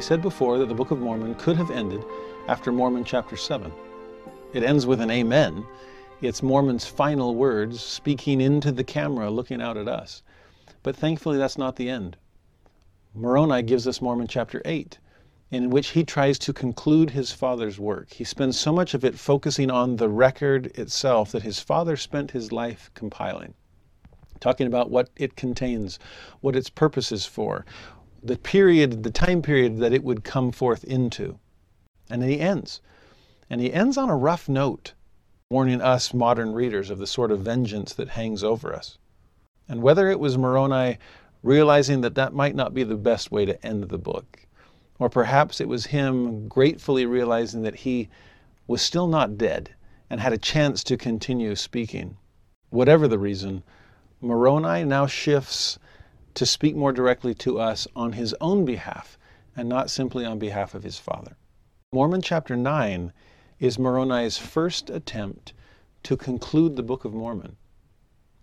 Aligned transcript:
We 0.00 0.04
said 0.04 0.22
before 0.22 0.56
that 0.56 0.64
the 0.64 0.74
Book 0.74 0.92
of 0.92 0.98
Mormon 0.98 1.34
could 1.34 1.58
have 1.58 1.70
ended 1.70 2.02
after 2.48 2.72
Mormon 2.72 3.04
chapter 3.04 3.36
7. 3.36 3.70
It 4.54 4.62
ends 4.62 4.86
with 4.86 4.98
an 4.98 5.10
amen. 5.10 5.62
It's 6.22 6.42
Mormon's 6.42 6.86
final 6.86 7.34
words 7.34 7.82
speaking 7.82 8.40
into 8.40 8.72
the 8.72 8.82
camera, 8.82 9.28
looking 9.28 9.60
out 9.60 9.76
at 9.76 9.88
us. 9.88 10.22
But 10.82 10.96
thankfully, 10.96 11.36
that's 11.36 11.58
not 11.58 11.76
the 11.76 11.90
end. 11.90 12.16
Moroni 13.14 13.60
gives 13.60 13.86
us 13.86 14.00
Mormon 14.00 14.26
chapter 14.26 14.62
8, 14.64 14.98
in 15.50 15.68
which 15.68 15.88
he 15.88 16.02
tries 16.02 16.38
to 16.38 16.54
conclude 16.54 17.10
his 17.10 17.30
father's 17.30 17.78
work. 17.78 18.10
He 18.10 18.24
spends 18.24 18.58
so 18.58 18.72
much 18.72 18.94
of 18.94 19.04
it 19.04 19.18
focusing 19.18 19.70
on 19.70 19.96
the 19.96 20.08
record 20.08 20.68
itself 20.78 21.30
that 21.32 21.42
his 21.42 21.60
father 21.60 21.98
spent 21.98 22.30
his 22.30 22.50
life 22.50 22.90
compiling, 22.94 23.52
talking 24.40 24.66
about 24.66 24.88
what 24.88 25.10
it 25.16 25.36
contains, 25.36 25.98
what 26.40 26.56
its 26.56 26.70
purpose 26.70 27.12
is 27.12 27.26
for, 27.26 27.66
the 28.22 28.36
period, 28.36 29.02
the 29.02 29.10
time 29.10 29.42
period 29.42 29.78
that 29.78 29.92
it 29.92 30.04
would 30.04 30.24
come 30.24 30.52
forth 30.52 30.84
into. 30.84 31.38
And 32.08 32.22
he 32.22 32.40
ends. 32.40 32.80
And 33.48 33.60
he 33.60 33.72
ends 33.72 33.96
on 33.96 34.10
a 34.10 34.16
rough 34.16 34.48
note, 34.48 34.94
warning 35.50 35.80
us 35.80 36.14
modern 36.14 36.52
readers 36.52 36.90
of 36.90 36.98
the 36.98 37.06
sort 37.06 37.32
of 37.32 37.40
vengeance 37.40 37.92
that 37.94 38.10
hangs 38.10 38.44
over 38.44 38.74
us. 38.74 38.98
And 39.68 39.82
whether 39.82 40.10
it 40.10 40.20
was 40.20 40.36
Moroni 40.36 40.98
realizing 41.42 42.00
that 42.02 42.14
that 42.16 42.34
might 42.34 42.54
not 42.54 42.74
be 42.74 42.84
the 42.84 42.96
best 42.96 43.32
way 43.32 43.44
to 43.44 43.66
end 43.66 43.84
the 43.84 43.98
book, 43.98 44.46
or 44.98 45.08
perhaps 45.08 45.60
it 45.60 45.68
was 45.68 45.86
him 45.86 46.48
gratefully 46.48 47.06
realizing 47.06 47.62
that 47.62 47.76
he 47.76 48.08
was 48.66 48.82
still 48.82 49.06
not 49.06 49.38
dead 49.38 49.70
and 50.10 50.20
had 50.20 50.32
a 50.32 50.38
chance 50.38 50.84
to 50.84 50.96
continue 50.96 51.54
speaking. 51.54 52.16
Whatever 52.68 53.08
the 53.08 53.18
reason, 53.18 53.62
Moroni 54.20 54.84
now 54.84 55.06
shifts 55.06 55.78
to 56.34 56.46
speak 56.46 56.76
more 56.76 56.92
directly 56.92 57.34
to 57.34 57.58
us 57.58 57.86
on 57.94 58.12
his 58.12 58.34
own 58.40 58.64
behalf 58.64 59.18
and 59.56 59.68
not 59.68 59.90
simply 59.90 60.24
on 60.24 60.38
behalf 60.38 60.74
of 60.74 60.82
his 60.82 60.98
father. 60.98 61.36
Mormon 61.92 62.22
chapter 62.22 62.56
9 62.56 63.12
is 63.58 63.78
Moroni's 63.78 64.38
first 64.38 64.90
attempt 64.90 65.52
to 66.02 66.16
conclude 66.16 66.76
the 66.76 66.82
Book 66.82 67.04
of 67.04 67.12
Mormon. 67.12 67.56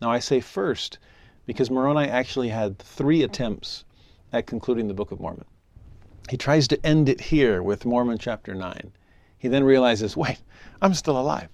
Now, 0.02 0.11
I 0.11 0.19
say 0.19 0.39
first 0.39 0.99
because 1.45 1.72
Moroni 1.72 2.07
actually 2.07 2.50
had 2.50 2.78
three 2.78 3.23
attempts 3.23 3.85
at 4.33 4.45
concluding 4.45 4.88
the 4.88 4.94
Book 4.94 5.12
of 5.12 5.19
Mormon. 5.19 5.45
He 6.29 6.38
tries 6.38 6.67
to 6.67 6.85
end 6.85 7.07
it 7.07 7.22
here 7.22 7.63
with 7.63 7.85
Mormon 7.85 8.17
chapter 8.17 8.53
9. 8.53 8.91
He 9.38 9.47
then 9.47 9.63
realizes, 9.63 10.17
wait, 10.17 10.39
I'm 10.81 10.94
still 10.94 11.19
alive. 11.19 11.50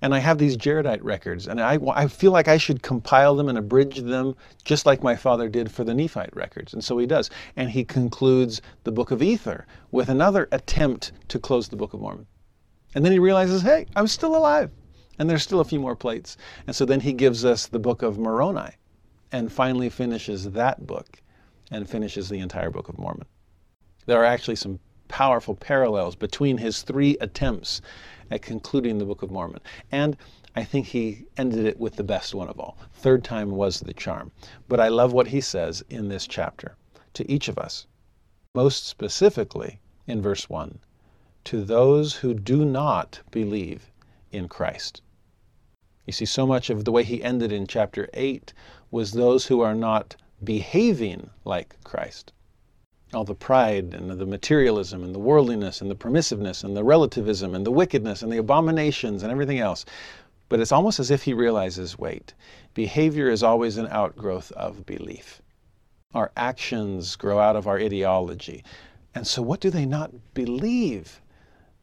And 0.00 0.14
I 0.14 0.18
have 0.18 0.38
these 0.38 0.56
Jaredite 0.56 1.02
records, 1.02 1.46
and 1.48 1.60
I, 1.60 1.78
I 1.94 2.06
feel 2.06 2.32
like 2.32 2.48
I 2.48 2.56
should 2.56 2.82
compile 2.82 3.34
them 3.34 3.48
and 3.48 3.58
abridge 3.58 3.98
them 3.98 4.34
just 4.64 4.86
like 4.86 5.02
my 5.02 5.16
father 5.16 5.48
did 5.48 5.70
for 5.70 5.84
the 5.84 5.94
Nephite 5.94 6.34
records. 6.34 6.72
And 6.72 6.82
so 6.82 6.98
he 6.98 7.06
does. 7.06 7.30
And 7.56 7.70
he 7.70 7.84
concludes 7.84 8.62
the 8.84 8.92
book 8.92 9.10
of 9.10 9.22
Ether 9.22 9.66
with 9.90 10.08
another 10.08 10.48
attempt 10.52 11.12
to 11.28 11.38
close 11.38 11.68
the 11.68 11.76
Book 11.76 11.94
of 11.94 12.00
Mormon. 12.00 12.26
And 12.94 13.04
then 13.04 13.12
he 13.12 13.18
realizes, 13.18 13.62
hey, 13.62 13.86
I'm 13.96 14.06
still 14.06 14.36
alive. 14.36 14.70
And 15.18 15.28
there's 15.28 15.42
still 15.42 15.60
a 15.60 15.64
few 15.64 15.80
more 15.80 15.96
plates. 15.96 16.36
And 16.66 16.74
so 16.74 16.84
then 16.84 17.00
he 17.00 17.12
gives 17.12 17.44
us 17.44 17.66
the 17.66 17.78
book 17.78 18.02
of 18.02 18.18
Moroni 18.18 18.72
and 19.30 19.50
finally 19.50 19.88
finishes 19.88 20.50
that 20.50 20.86
book 20.86 21.20
and 21.70 21.88
finishes 21.88 22.28
the 22.28 22.38
entire 22.38 22.70
Book 22.70 22.88
of 22.88 22.98
Mormon. 22.98 23.26
There 24.06 24.20
are 24.20 24.24
actually 24.24 24.56
some 24.56 24.78
powerful 25.08 25.54
parallels 25.54 26.16
between 26.16 26.58
his 26.58 26.82
three 26.82 27.16
attempts 27.20 27.80
at 28.32 28.40
concluding 28.40 28.96
the 28.96 29.04
Book 29.04 29.22
of 29.22 29.30
Mormon. 29.30 29.60
And 29.92 30.16
I 30.56 30.64
think 30.64 30.86
he 30.86 31.26
ended 31.36 31.66
it 31.66 31.78
with 31.78 31.96
the 31.96 32.02
best 32.02 32.34
one 32.34 32.48
of 32.48 32.58
all. 32.58 32.78
Third 32.94 33.22
time 33.22 33.50
was 33.50 33.80
the 33.80 33.92
charm. 33.92 34.32
But 34.68 34.80
I 34.80 34.88
love 34.88 35.12
what 35.12 35.28
he 35.28 35.40
says 35.42 35.84
in 35.90 36.08
this 36.08 36.26
chapter 36.26 36.76
to 37.12 37.30
each 37.30 37.48
of 37.48 37.58
us, 37.58 37.86
most 38.54 38.86
specifically 38.86 39.80
in 40.06 40.22
verse 40.22 40.48
1 40.48 40.78
to 41.44 41.62
those 41.62 42.14
who 42.16 42.32
do 42.32 42.64
not 42.64 43.20
believe 43.30 43.90
in 44.30 44.48
Christ. 44.48 45.02
You 46.06 46.12
see, 46.12 46.24
so 46.24 46.46
much 46.46 46.70
of 46.70 46.84
the 46.84 46.92
way 46.92 47.04
he 47.04 47.22
ended 47.22 47.52
in 47.52 47.66
chapter 47.66 48.08
8 48.14 48.52
was 48.90 49.12
those 49.12 49.46
who 49.46 49.60
are 49.60 49.74
not 49.74 50.16
behaving 50.42 51.30
like 51.44 51.76
Christ 51.84 52.32
all 53.14 53.24
the 53.24 53.34
pride 53.34 53.92
and 53.94 54.10
the 54.10 54.26
materialism 54.26 55.02
and 55.02 55.14
the 55.14 55.18
worldliness 55.18 55.80
and 55.80 55.90
the 55.90 55.94
permissiveness 55.94 56.64
and 56.64 56.76
the 56.76 56.84
relativism 56.84 57.54
and 57.54 57.66
the 57.66 57.70
wickedness 57.70 58.22
and 58.22 58.32
the 58.32 58.38
abominations 58.38 59.22
and 59.22 59.30
everything 59.30 59.58
else. 59.58 59.84
But 60.48 60.60
it's 60.60 60.72
almost 60.72 60.98
as 60.98 61.10
if 61.10 61.24
he 61.24 61.34
realizes 61.34 61.98
wait, 61.98 62.34
behavior 62.74 63.28
is 63.28 63.42
always 63.42 63.76
an 63.76 63.88
outgrowth 63.88 64.50
of 64.52 64.86
belief. 64.86 65.42
Our 66.14 66.30
actions 66.36 67.16
grow 67.16 67.38
out 67.38 67.56
of 67.56 67.66
our 67.66 67.78
ideology. 67.78 68.64
And 69.14 69.26
so, 69.26 69.42
what 69.42 69.60
do 69.60 69.70
they 69.70 69.86
not 69.86 70.12
believe 70.34 71.20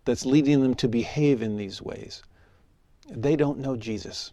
that's 0.05 0.25
leading 0.25 0.61
them 0.61 0.75
to 0.75 0.87
behave 0.87 1.41
in 1.41 1.57
these 1.57 1.81
ways? 1.81 2.23
They 3.09 3.35
don't 3.35 3.59
know 3.59 3.75
Jesus. 3.75 4.31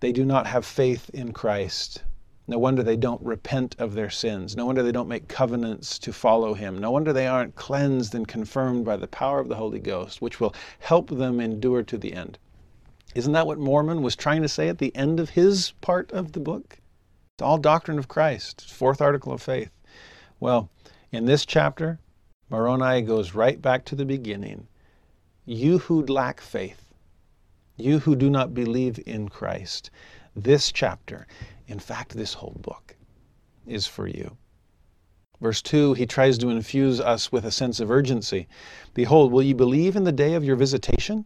They 0.00 0.12
do 0.12 0.24
not 0.24 0.46
have 0.46 0.64
faith 0.64 1.10
in 1.10 1.32
Christ 1.32 2.02
no 2.48 2.58
wonder 2.58 2.82
they 2.82 2.96
don't 2.96 3.22
repent 3.22 3.76
of 3.78 3.94
their 3.94 4.10
sins. 4.10 4.56
No 4.56 4.66
wonder 4.66 4.82
they 4.82 4.90
don't 4.90 5.08
make 5.08 5.28
covenants 5.28 5.96
to 6.00 6.12
follow 6.12 6.54
Him. 6.54 6.78
No 6.78 6.90
wonder 6.90 7.12
they 7.12 7.28
aren't 7.28 7.54
cleansed 7.54 8.16
and 8.16 8.26
confirmed 8.26 8.84
by 8.84 8.96
the 8.96 9.06
power 9.06 9.38
of 9.38 9.48
the 9.48 9.54
Holy 9.54 9.78
Ghost, 9.78 10.20
which 10.20 10.40
will 10.40 10.54
help 10.80 11.08
them 11.08 11.40
endure 11.40 11.84
to 11.84 11.96
the 11.96 12.12
end. 12.12 12.38
Isn't 13.14 13.32
that 13.32 13.46
what 13.46 13.58
Mormon 13.58 14.02
was 14.02 14.16
trying 14.16 14.42
to 14.42 14.48
say 14.48 14.68
at 14.68 14.78
the 14.78 14.94
end 14.96 15.20
of 15.20 15.30
his 15.30 15.72
part 15.80 16.10
of 16.10 16.32
the 16.32 16.40
book? 16.40 16.80
It's 17.36 17.42
all 17.42 17.58
doctrine 17.58 17.98
of 17.98 18.08
Christ, 18.08 18.72
fourth 18.72 19.00
article 19.00 19.32
of 19.32 19.40
faith. 19.40 19.70
Well, 20.40 20.68
in 21.12 21.26
this 21.26 21.46
chapter, 21.46 22.00
Moroni 22.50 23.02
goes 23.02 23.34
right 23.34 23.62
back 23.62 23.84
to 23.84 23.94
the 23.94 24.04
beginning. 24.04 24.66
You 25.44 25.78
who 25.78 26.04
lack 26.06 26.40
faith, 26.40 26.92
you 27.76 28.00
who 28.00 28.16
do 28.16 28.28
not 28.28 28.52
believe 28.52 28.98
in 29.06 29.28
Christ, 29.28 29.90
this 30.34 30.72
chapter 30.72 31.26
in 31.68 31.78
fact, 31.78 32.12
this 32.12 32.34
whole 32.34 32.56
book 32.60 32.96
is 33.66 33.86
for 33.86 34.06
you. 34.06 34.36
Verse 35.40 35.62
2, 35.62 35.94
he 35.94 36.06
tries 36.06 36.38
to 36.38 36.50
infuse 36.50 37.00
us 37.00 37.32
with 37.32 37.44
a 37.44 37.50
sense 37.50 37.80
of 37.80 37.90
urgency. 37.90 38.46
Behold, 38.94 39.32
will 39.32 39.42
ye 39.42 39.52
believe 39.52 39.96
in 39.96 40.04
the 40.04 40.12
day 40.12 40.34
of 40.34 40.44
your 40.44 40.56
visitation? 40.56 41.24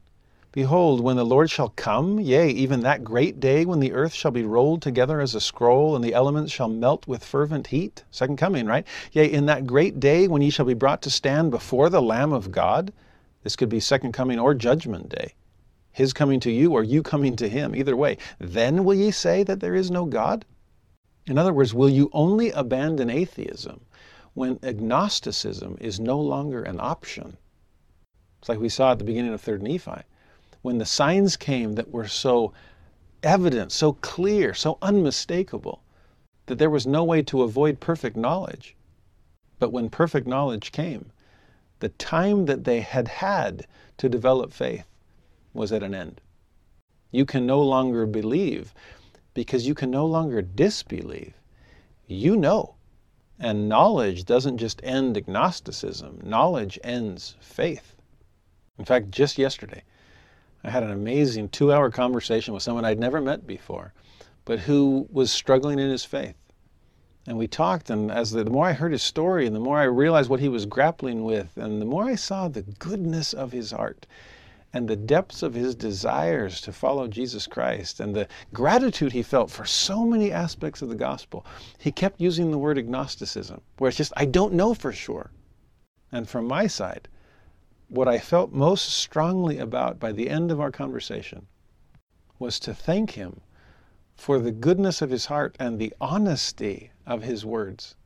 Behold, 0.53 1.00
when 1.00 1.17
the 1.17 1.25
Lord 1.25 1.50
shall 1.50 1.69
come, 1.69 2.19
yea, 2.19 2.49
even 2.49 2.81
that 2.81 3.05
great 3.05 3.41
day 3.41 3.67
when 3.67 3.81
the 3.81 3.93
earth 3.93 4.15
shall 4.15 4.31
be 4.31 4.43
rolled 4.43 4.81
together 4.81 5.21
as 5.21 5.35
a 5.35 5.41
scroll, 5.41 5.94
and 5.94 6.03
the 6.03 6.15
elements 6.15 6.50
shall 6.50 6.69
melt 6.69 7.06
with 7.06 7.23
fervent 7.23 7.67
heat. 7.67 8.05
Second 8.11 8.39
coming, 8.39 8.65
right? 8.65 8.87
Yea, 9.12 9.31
in 9.31 9.44
that 9.47 9.67
great 9.67 10.00
day 10.00 10.29
when 10.29 10.41
ye 10.41 10.49
shall 10.49 10.65
be 10.65 10.73
brought 10.73 11.03
to 11.03 11.11
stand 11.11 11.50
before 11.50 11.91
the 11.91 12.00
Lamb 12.00 12.32
of 12.32 12.50
God. 12.50 12.93
This 13.43 13.56
could 13.56 13.69
be 13.69 13.81
second 13.81 14.12
coming 14.12 14.39
or 14.39 14.55
judgment 14.55 15.11
day 15.11 15.35
his 15.96 16.12
coming 16.12 16.38
to 16.38 16.50
you 16.50 16.72
or 16.75 16.84
you 16.84 17.02
coming 17.02 17.34
to 17.37 17.48
him, 17.48 17.75
either 17.75 17.96
way, 17.96 18.19
then 18.38 18.84
will 18.84 18.94
ye 18.94 19.10
say 19.10 19.43
that 19.43 19.60
there 19.60 19.75
is 19.75 19.90
no 19.90 20.04
God? 20.04 20.44
In 21.26 21.38
other 21.38 21.54
words, 21.54 21.72
will 21.72 21.88
you 21.88 22.10
only 22.12 22.50
abandon 22.50 23.08
atheism 23.08 23.81
when 24.34 24.58
agnosticism 24.62 25.78
is 25.81 25.98
no 25.98 26.20
longer 26.20 26.62
an 26.62 26.78
option? 26.81 27.38
It's 28.38 28.48
like 28.50 28.60
we 28.60 28.69
saw 28.69 28.93
at 28.93 28.98
the 28.98 29.06
beginning 29.06 29.32
of 29.32 29.43
3rd 29.43 29.62
Nephi. 29.62 30.02
When 30.60 30.76
the 30.76 30.84
signs 30.84 31.34
came 31.34 31.76
that 31.76 31.90
were 31.90 32.08
so 32.08 32.52
evident, 33.22 33.72
so 33.72 33.94
clear, 33.94 34.52
so 34.52 34.76
unmistakable, 34.82 35.81
that 36.44 36.58
there 36.58 36.69
was 36.69 36.87
no 36.87 37.04
way 37.04 37.22
to 37.22 37.40
avoid 37.40 37.81
perfect 37.81 38.19
knowledge. 38.19 38.76
But 39.58 39.72
when 39.72 39.88
perfect 39.88 40.26
knowledge 40.26 40.72
came, 40.72 41.10
The 41.81 41.88
time 41.88 42.44
that 42.44 42.64
they 42.64 42.81
had 42.81 43.08
had 43.08 43.66
to 43.96 44.10
develop 44.10 44.52
faith 44.52 44.84
was 45.56 45.73
at 45.73 45.82
an 45.82 45.94
end. 45.94 46.20
You 47.11 47.25
can 47.25 47.47
no 47.47 47.62
longer 47.62 48.06
believe 48.06 48.75
because 49.35 49.67
you 49.67 49.75
can 49.75 49.91
no 49.91 50.06
longer 50.06 50.43
disbelieve. 50.43 51.35
You 52.06 52.37
know. 52.37 52.75
And 53.38 53.69
knowledge 53.69 54.25
doesn't 54.25 54.58
just 54.58 54.81
end 54.82 55.17
agnosticism, 55.17 56.20
knowledge 56.23 56.79
ends 56.82 57.37
faith. 57.38 57.97
In 58.79 58.85
fact, 58.85 59.11
just 59.11 59.37
yesterday, 59.37 59.82
I 60.64 60.70
had 60.70 60.82
an 60.82 60.91
amazing 60.91 61.50
two 61.50 61.73
hour 61.73 61.91
conversation 61.91 62.55
with 62.55 62.62
someone 62.62 62.85
I'd 62.85 62.99
never 62.99 63.20
met 63.20 63.47
before, 63.47 63.93
but 64.44 64.61
who 64.61 65.06
was 65.11 65.31
struggling 65.31 65.79
in 65.79 65.91
his 65.91 66.05
faith. 66.05 66.37
And 67.26 67.37
we 67.37 67.47
talked, 67.47 67.91
and 67.91 68.11
as 68.11 68.31
the, 68.31 68.44
the, 68.44 68.50
more 68.50 68.67
I 68.67 68.73
heard 68.73 68.93
his 68.93 69.03
story, 69.03 69.47
and 69.47 69.55
the 69.55 69.61
more 69.61 69.79
I 69.79 69.85
realized 69.85 70.31
what 70.31 70.41
he 70.41 70.49
was 70.49 70.64
grappling 70.64 71.25
with, 71.25 71.56
and 71.56 71.81
the 71.81 71.87
more 71.87 72.05
I 72.05 72.14
saw 72.14 72.49
the 72.49 72.62
goodness 72.62 73.32
of 73.32 73.53
his 73.53 73.73
heart, 73.73 74.06
and 74.76 74.88
the 74.88 74.94
depths 74.94 75.43
of 75.43 75.55
his 75.55 75.75
desires 75.75 76.61
to 76.61 76.70
follow 76.70 77.08
Jesus 77.08 77.46
Christ, 77.46 77.99
and 77.99 78.14
the 78.14 78.28
gratitude 78.52 79.11
he 79.11 79.23
felt 79.23 79.50
for 79.50 79.64
so 79.64 80.05
many 80.05 80.31
aspects 80.31 80.82
of 80.82 80.90
the 80.90 80.94
gospel, 80.94 81.46
he 81.78 81.90
kept 81.90 82.20
using 82.20 82.50
the 82.50 82.58
word 82.58 82.76
agnosticism, 82.76 83.62
where 83.78 83.88
it's 83.88 83.96
just, 83.96 84.12
I 84.19 84.26
don't 84.26 84.52
know 84.52 84.75
for 84.75 84.93
sure. 84.93 85.31
And 86.12 86.28
from 86.28 86.46
my 86.46 86.67
side, 86.67 87.08
what 87.88 88.06
I 88.06 88.19
felt 88.19 88.52
most 88.52 88.90
strongly 88.90 89.56
about 89.56 89.99
by 89.99 90.12
the 90.12 90.28
end 90.28 90.50
of 90.50 90.61
our 90.61 90.70
conversation 90.70 91.46
was 92.38 92.61
to 92.61 92.75
thank 92.75 93.12
him 93.12 93.40
for 94.14 94.38
the 94.38 94.52
goodness 94.52 95.00
of 95.00 95.08
his 95.08 95.25
heart 95.25 95.56
and 95.58 95.79
the 95.79 95.94
honesty 96.02 96.90
of 97.06 97.22
his 97.22 97.46
words, 97.46 97.96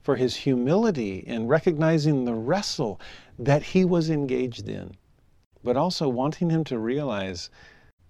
for 0.00 0.16
his 0.16 0.34
humility 0.34 1.18
in 1.18 1.46
recognizing 1.46 2.24
the 2.24 2.34
wrestle 2.34 3.00
that 3.38 3.62
he 3.62 3.84
was 3.84 4.10
engaged 4.10 4.68
in, 4.68 4.96
but 5.62 5.76
also 5.76 6.08
wanting 6.08 6.50
him 6.50 6.64
to 6.64 6.78
realize 6.78 7.50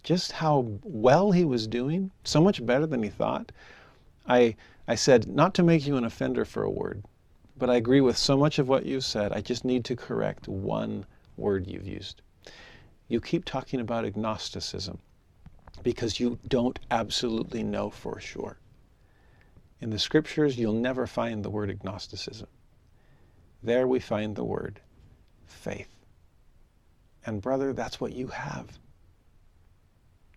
just 0.03 0.33
how 0.33 0.67
well 0.83 1.33
he 1.33 1.45
was 1.45 1.67
doing, 1.67 2.11
so 2.25 2.41
much 2.41 2.65
better 2.65 2.87
than 2.87 3.03
he 3.03 3.09
thought. 3.09 3.53
I, 4.27 4.57
I 4.87 4.95
said, 4.95 5.29
not 5.29 5.55
to 5.55 5.63
make 5.63 5.87
you 5.87 5.97
an 5.97 6.05
offender 6.05 6.45
for 6.45 6.63
a 6.63 6.71
word, 6.71 7.05
but 7.57 7.69
I 7.69 7.77
agree 7.77 8.01
with 8.01 8.17
so 8.17 8.37
much 8.37 8.59
of 8.59 8.69
what 8.69 8.87
you 8.87 9.01
said. 9.01 9.33
I 9.33 9.41
just 9.41 9.65
need 9.65 9.85
to 9.87 9.97
correct 9.97 10.49
one 10.49 11.05
word 11.37 11.67
you've 11.67 11.87
used. 11.87 12.23
You 13.09 13.21
keep 13.21 13.45
talking 13.45 13.81
about 13.81 14.05
agnosticism 14.05 14.99
because 15.83 16.21
you 16.21 16.39
don't 16.47 16.79
absolutely 16.91 17.63
know 17.63 17.91
for 17.91 18.21
sure. 18.21 18.59
In 19.81 19.91
the 19.91 19.99
scriptures, 19.99 20.59
you'll 20.59 20.73
never 20.73 21.07
find 21.07 21.45
the 21.45 21.51
word 21.51 21.71
agnosticism. 21.71 22.49
There 23.63 23.87
we 23.87 24.01
find 24.01 24.37
the 24.37 24.45
word 24.45 24.81
faith. 25.47 25.98
And, 27.29 27.43
brother, 27.43 27.75
that's 27.75 28.01
what 28.01 28.15
you 28.15 28.29
have. 28.29 28.79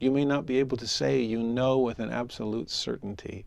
You 0.01 0.11
may 0.11 0.25
not 0.25 0.45
be 0.45 0.59
able 0.59 0.75
to 0.75 0.85
say 0.85 1.21
you 1.21 1.41
know 1.41 1.79
with 1.79 1.99
an 1.99 2.11
absolute 2.11 2.69
certainty, 2.69 3.45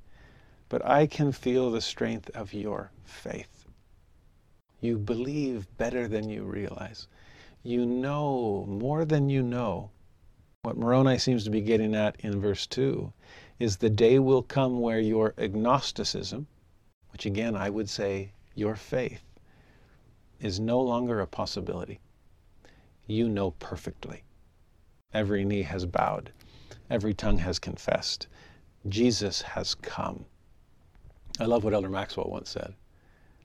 but 0.71 0.83
I 0.83 1.07
can 1.07 1.31
feel 1.31 1.71
the 1.71 1.83
strength 1.83 2.31
of 2.31 2.55
your 2.55 2.91
faith. 3.05 3.67
You 4.81 4.97
believe 4.97 5.69
better 5.77 6.09
than 6.09 6.31
you 6.31 6.45
realize. 6.45 7.07
You 7.63 7.85
know 7.85 8.65
more 8.67 9.05
than 9.05 9.29
you 9.29 9.43
know. 9.43 9.91
What 10.63 10.79
Moroni 10.79 11.19
seems 11.19 11.45
to 11.45 11.51
be 11.51 11.61
getting 11.61 11.95
at 11.95 12.19
in 12.21 12.41
verse 12.41 12.67
2 12.67 13.13
is 13.59 13.77
the 13.77 13.91
day 13.91 14.19
will 14.19 14.43
come 14.43 14.81
where 14.81 15.01
your 15.01 15.35
agnosticism, 15.37 16.47
which 17.13 17.27
again 17.27 17.57
I 17.57 17.69
would 17.69 17.91
say 17.91 18.33
your 18.55 18.75
faith, 18.75 19.23
is 20.41 20.59
no 20.59 20.81
longer 20.81 21.21
a 21.21 21.27
possibility. 21.27 22.01
You 23.07 23.29
know 23.29 23.51
perfectly. 23.53 24.25
Every 25.13 25.45
knee 25.45 25.63
has 25.63 25.85
bowed, 25.85 26.33
every 26.89 27.13
tongue 27.15 27.39
has 27.39 27.59
confessed. 27.59 28.27
Jesus 28.89 29.43
has 29.43 29.75
come. 29.75 30.25
I 31.39 31.45
love 31.45 31.65
what 31.65 31.75
Elder 31.75 31.89
Maxwell 31.89 32.31
once 32.31 32.51
said 32.51 32.75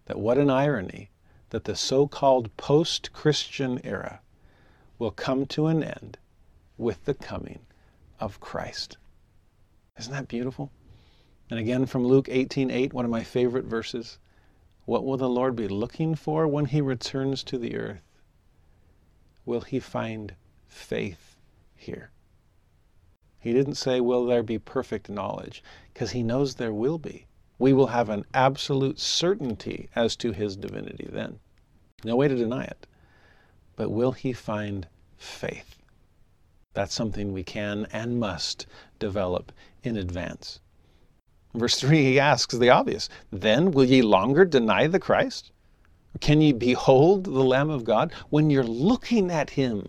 that 0.06 0.20
what 0.20 0.38
an 0.38 0.50
irony 0.50 1.12
that 1.50 1.66
the 1.66 1.76
so 1.76 2.08
called 2.08 2.56
post 2.58 3.14
Christian 3.14 3.80
era 3.84 4.22
will 4.98 5.12
come 5.12 5.46
to 5.48 5.68
an 5.68 5.84
end 5.84 6.18
with 6.78 7.06
the 7.06 7.14
coming 7.14 7.60
of 8.20 8.40
Christ. 8.40 8.98
Isn't 9.98 10.14
that 10.14 10.28
beautiful? 10.28 10.72
And 11.50 11.60
again 11.60 11.86
from 11.86 12.06
Luke 12.06 12.28
18:8, 12.28 12.94
one 12.94 13.06
of 13.06 13.12
my 13.12 13.24
favorite 13.24 13.66
verses. 13.66 14.20
What 14.86 15.04
will 15.04 15.18
the 15.18 15.30
Lord 15.30 15.56
be 15.56 15.68
looking 15.68 16.16
for 16.16 16.48
when 16.48 16.66
he 16.66 16.82
returns 16.82 17.44
to 17.44 17.58
the 17.58 17.76
earth? 17.76 18.09
Will 19.50 19.62
he 19.62 19.80
find 19.80 20.36
faith 20.68 21.36
here? 21.76 22.12
He 23.40 23.52
didn't 23.52 23.76
say, 23.76 24.00
Will 24.00 24.28
there 24.28 24.44
be 24.44 24.60
perfect 24.60 25.10
knowledge? 25.10 25.64
Because 25.92 26.12
he 26.12 26.22
knows 26.22 26.54
there 26.54 26.72
will 26.72 27.00
be 27.00 27.26
we 27.58 27.74
will 27.74 27.88
have 27.88 28.10
an 28.10 28.26
absolute 28.34 29.00
certainty 29.00 29.90
as 29.96 30.16
to 30.18 30.34
his 30.34 30.56
divinity 30.56 31.10
then. 31.12 31.40
No 32.04 32.16
way 32.16 32.28
to 32.28 32.36
deny 32.36 32.64
it. 32.64 32.86
But 33.76 33.90
will 33.90 34.12
he 34.12 34.34
find 34.34 34.88
faith? 35.18 35.82
That's 36.76 36.94
something 36.94 37.34
we 37.34 37.44
can 37.44 37.88
and 37.92 38.20
must 38.20 38.68
develop 39.00 39.52
in 39.84 39.98
advance. 39.98 40.60
Verse 41.56 41.80
3, 41.80 42.04
he 42.04 42.20
asks 42.20 42.56
the 42.56 42.70
obvious 42.70 43.10
Then 43.32 43.72
will 43.72 43.86
ye 43.86 44.04
longer 44.04 44.46
deny 44.46 44.86
the 44.86 45.00
Christ? 45.00 45.52
Can 46.22 46.42
ye 46.42 46.52
behold 46.52 47.24
the 47.24 47.44
Lamb 47.44 47.70
of 47.70 47.84
God? 47.84 48.12
When 48.30 48.50
you're 48.50 48.64
looking 48.64 49.32
at 49.32 49.52
him, 49.52 49.88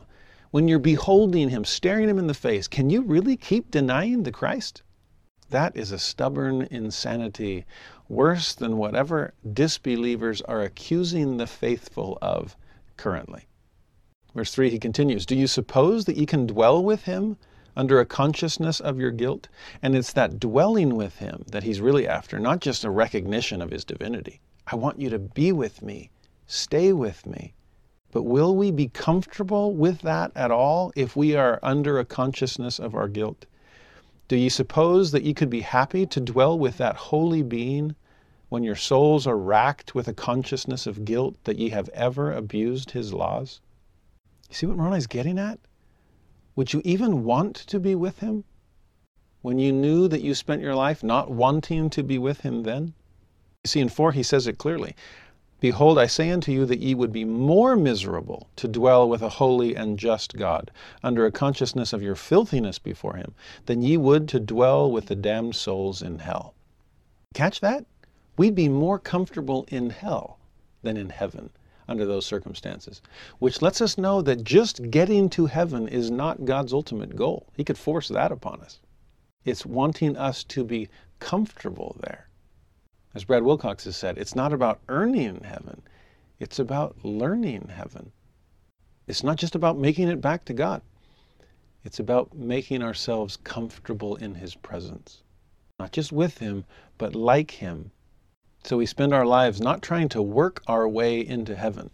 when 0.50 0.68
you're 0.68 0.78
beholding 0.78 1.50
him, 1.50 1.64
staring 1.64 2.08
him 2.08 2.18
in 2.18 2.28
the 2.28 2.34
face, 2.34 2.66
can 2.66 2.88
you 2.88 3.02
really 3.02 3.36
keep 3.36 3.70
denying 3.70 4.22
the 4.22 4.32
Christ? 4.32 4.82
That 5.50 5.76
is 5.76 5.92
a 5.92 5.98
stubborn 5.98 6.68
insanity, 6.70 7.66
worse 8.08 8.54
than 8.54 8.78
whatever 8.78 9.34
disbelievers 9.52 10.40
are 10.42 10.62
accusing 10.62 11.36
the 11.36 11.46
faithful 11.46 12.16
of 12.22 12.56
currently. 12.96 13.46
Verse 14.34 14.54
3, 14.54 14.70
he 14.70 14.78
continues 14.78 15.26
Do 15.26 15.34
you 15.34 15.48
suppose 15.48 16.04
that 16.04 16.16
ye 16.16 16.24
can 16.26 16.46
dwell 16.46 16.82
with 16.82 17.02
him 17.02 17.36
under 17.76 17.98
a 17.98 18.06
consciousness 18.06 18.78
of 18.78 18.98
your 18.98 19.10
guilt? 19.10 19.48
And 19.82 19.96
it's 19.96 20.12
that 20.12 20.38
dwelling 20.38 20.94
with 20.94 21.16
him 21.18 21.44
that 21.50 21.64
he's 21.64 21.80
really 21.80 22.06
after, 22.06 22.38
not 22.38 22.60
just 22.60 22.84
a 22.84 22.90
recognition 22.90 23.60
of 23.60 23.72
his 23.72 23.84
divinity. 23.84 24.40
I 24.68 24.76
want 24.76 25.00
you 25.00 25.10
to 25.10 25.18
be 25.18 25.50
with 25.50 25.82
me, 25.82 26.10
stay 26.50 26.92
with 26.92 27.26
me. 27.26 27.54
But 28.12 28.24
will 28.24 28.56
we 28.56 28.72
be 28.72 28.88
comfortable 28.88 29.72
with 29.72 30.00
that 30.02 30.32
at 30.34 30.50
all 30.50 30.92
if 30.96 31.14
we 31.14 31.36
are 31.36 31.60
under 31.62 31.98
a 31.98 32.04
consciousness 32.04 32.80
of 32.80 32.94
our 32.94 33.06
guilt? 33.06 33.46
Do 34.26 34.36
ye 34.36 34.48
suppose 34.48 35.12
that 35.12 35.22
ye 35.22 35.32
could 35.32 35.50
be 35.50 35.60
happy 35.60 36.06
to 36.06 36.20
dwell 36.20 36.58
with 36.58 36.76
that 36.78 36.96
holy 36.96 37.42
being 37.42 37.94
when 38.48 38.64
your 38.64 38.74
souls 38.74 39.28
are 39.28 39.36
racked 39.36 39.94
with 39.94 40.08
a 40.08 40.12
consciousness 40.12 40.88
of 40.88 41.04
guilt 41.04 41.36
that 41.44 41.58
ye 41.58 41.68
have 41.68 41.88
ever 41.90 42.32
abused 42.32 42.90
his 42.90 43.14
laws? 43.14 43.60
You 44.48 44.54
see 44.56 44.66
what 44.66 44.76
Moroni's 44.76 45.06
getting 45.06 45.38
at? 45.38 45.60
Would 46.56 46.72
you 46.72 46.82
even 46.84 47.22
want 47.22 47.54
to 47.54 47.78
be 47.78 47.94
with 47.94 48.18
him 48.18 48.42
when 49.42 49.60
you 49.60 49.70
knew 49.72 50.08
that 50.08 50.22
you 50.22 50.34
spent 50.34 50.62
your 50.62 50.74
life 50.74 51.04
not 51.04 51.30
wanting 51.30 51.90
to 51.90 52.02
be 52.02 52.18
with 52.18 52.40
him 52.40 52.64
then? 52.64 52.92
You 53.62 53.68
see, 53.68 53.80
in 53.80 53.88
4 53.88 54.10
he 54.12 54.24
says 54.24 54.48
it 54.48 54.58
clearly. 54.58 54.96
Behold, 55.60 55.98
I 55.98 56.06
say 56.06 56.30
unto 56.30 56.50
you 56.50 56.64
that 56.64 56.80
ye 56.80 56.94
would 56.94 57.12
be 57.12 57.24
more 57.26 57.76
miserable 57.76 58.48
to 58.56 58.66
dwell 58.66 59.06
with 59.06 59.20
a 59.20 59.28
holy 59.28 59.76
and 59.76 59.98
just 59.98 60.36
God, 60.36 60.70
under 61.02 61.26
a 61.26 61.32
consciousness 61.32 61.92
of 61.92 62.02
your 62.02 62.14
filthiness 62.14 62.78
before 62.78 63.16
him, 63.16 63.34
than 63.66 63.82
ye 63.82 63.98
would 63.98 64.26
to 64.28 64.40
dwell 64.40 64.90
with 64.90 65.06
the 65.06 65.14
damned 65.14 65.54
souls 65.54 66.00
in 66.00 66.20
hell. 66.20 66.54
Catch 67.34 67.60
that? 67.60 67.84
We'd 68.38 68.54
be 68.54 68.70
more 68.70 68.98
comfortable 68.98 69.66
in 69.68 69.90
hell 69.90 70.38
than 70.82 70.96
in 70.96 71.10
heaven 71.10 71.50
under 71.86 72.06
those 72.06 72.24
circumstances, 72.24 73.02
which 73.38 73.60
lets 73.60 73.82
us 73.82 73.98
know 73.98 74.22
that 74.22 74.44
just 74.44 74.90
getting 74.90 75.28
to 75.28 75.44
heaven 75.44 75.86
is 75.88 76.10
not 76.10 76.46
God's 76.46 76.72
ultimate 76.72 77.16
goal. 77.16 77.48
He 77.54 77.64
could 77.64 77.76
force 77.76 78.08
that 78.08 78.32
upon 78.32 78.62
us. 78.62 78.80
It's 79.44 79.66
wanting 79.66 80.16
us 80.16 80.42
to 80.44 80.64
be 80.64 80.88
comfortable 81.18 81.96
there. 82.00 82.29
As 83.12 83.24
Brad 83.24 83.42
Wilcox 83.42 83.86
has 83.86 83.96
said, 83.96 84.18
it's 84.18 84.36
not 84.36 84.52
about 84.52 84.78
earning 84.88 85.42
heaven, 85.42 85.82
it's 86.38 86.60
about 86.60 87.04
learning 87.04 87.66
heaven. 87.74 88.12
It's 89.08 89.24
not 89.24 89.36
just 89.36 89.56
about 89.56 89.76
making 89.76 90.06
it 90.06 90.20
back 90.20 90.44
to 90.44 90.52
God, 90.52 90.82
it's 91.82 91.98
about 91.98 92.34
making 92.34 92.84
ourselves 92.84 93.36
comfortable 93.36 94.14
in 94.14 94.36
His 94.36 94.54
presence. 94.54 95.24
Not 95.80 95.90
just 95.90 96.12
with 96.12 96.38
Him, 96.38 96.64
but 96.98 97.16
like 97.16 97.50
Him. 97.50 97.90
So 98.62 98.76
we 98.76 98.86
spend 98.86 99.12
our 99.12 99.26
lives 99.26 99.60
not 99.60 99.82
trying 99.82 100.08
to 100.10 100.22
work 100.22 100.62
our 100.68 100.88
way 100.88 101.18
into 101.18 101.56
heaven 101.56 101.90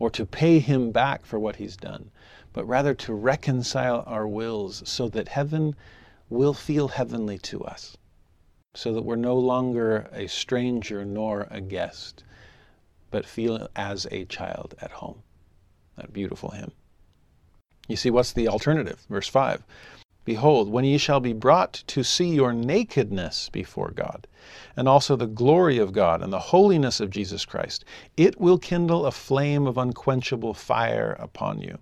or 0.00 0.10
to 0.10 0.26
pay 0.26 0.58
Him 0.58 0.90
back 0.90 1.24
for 1.24 1.38
what 1.38 1.56
He's 1.56 1.76
done, 1.76 2.10
but 2.52 2.66
rather 2.66 2.92
to 2.92 3.14
reconcile 3.14 4.02
our 4.04 4.26
wills 4.26 4.82
so 4.84 5.08
that 5.10 5.28
heaven 5.28 5.76
will 6.28 6.54
feel 6.54 6.88
heavenly 6.88 7.38
to 7.38 7.62
us 7.62 7.96
so 8.76 8.92
that 8.92 9.02
we're 9.02 9.16
no 9.16 9.36
longer 9.36 10.08
a 10.12 10.26
stranger 10.26 11.04
nor 11.04 11.48
a 11.50 11.60
guest, 11.60 12.22
but 13.10 13.24
feel 13.24 13.68
as 13.74 14.06
a 14.10 14.26
child 14.26 14.74
at 14.80 14.90
home. 14.92 15.22
that 15.96 16.12
beautiful 16.12 16.50
hymn. 16.50 16.72
You 17.88 17.96
see, 17.96 18.10
what's 18.10 18.32
the 18.32 18.48
alternative? 18.48 19.06
Verse 19.08 19.28
5 19.28 19.62
Behold, 20.26 20.68
when 20.68 20.84
ye 20.84 20.98
shall 20.98 21.20
be 21.20 21.32
brought 21.32 21.72
to 21.86 22.02
see 22.02 22.28
your 22.28 22.52
nakedness 22.52 23.48
before 23.48 23.92
God, 23.92 24.26
and 24.76 24.88
also 24.88 25.14
the 25.14 25.26
glory 25.26 25.78
of 25.78 25.92
God 25.92 26.20
and 26.20 26.32
the 26.32 26.50
holiness 26.50 27.00
of 27.00 27.10
Jesus 27.10 27.44
Christ, 27.44 27.84
it 28.16 28.40
will 28.40 28.58
kindle 28.58 29.06
a 29.06 29.12
flame 29.12 29.66
of 29.66 29.78
unquenchable 29.78 30.52
fire 30.52 31.16
upon 31.20 31.60
you. 31.60 31.78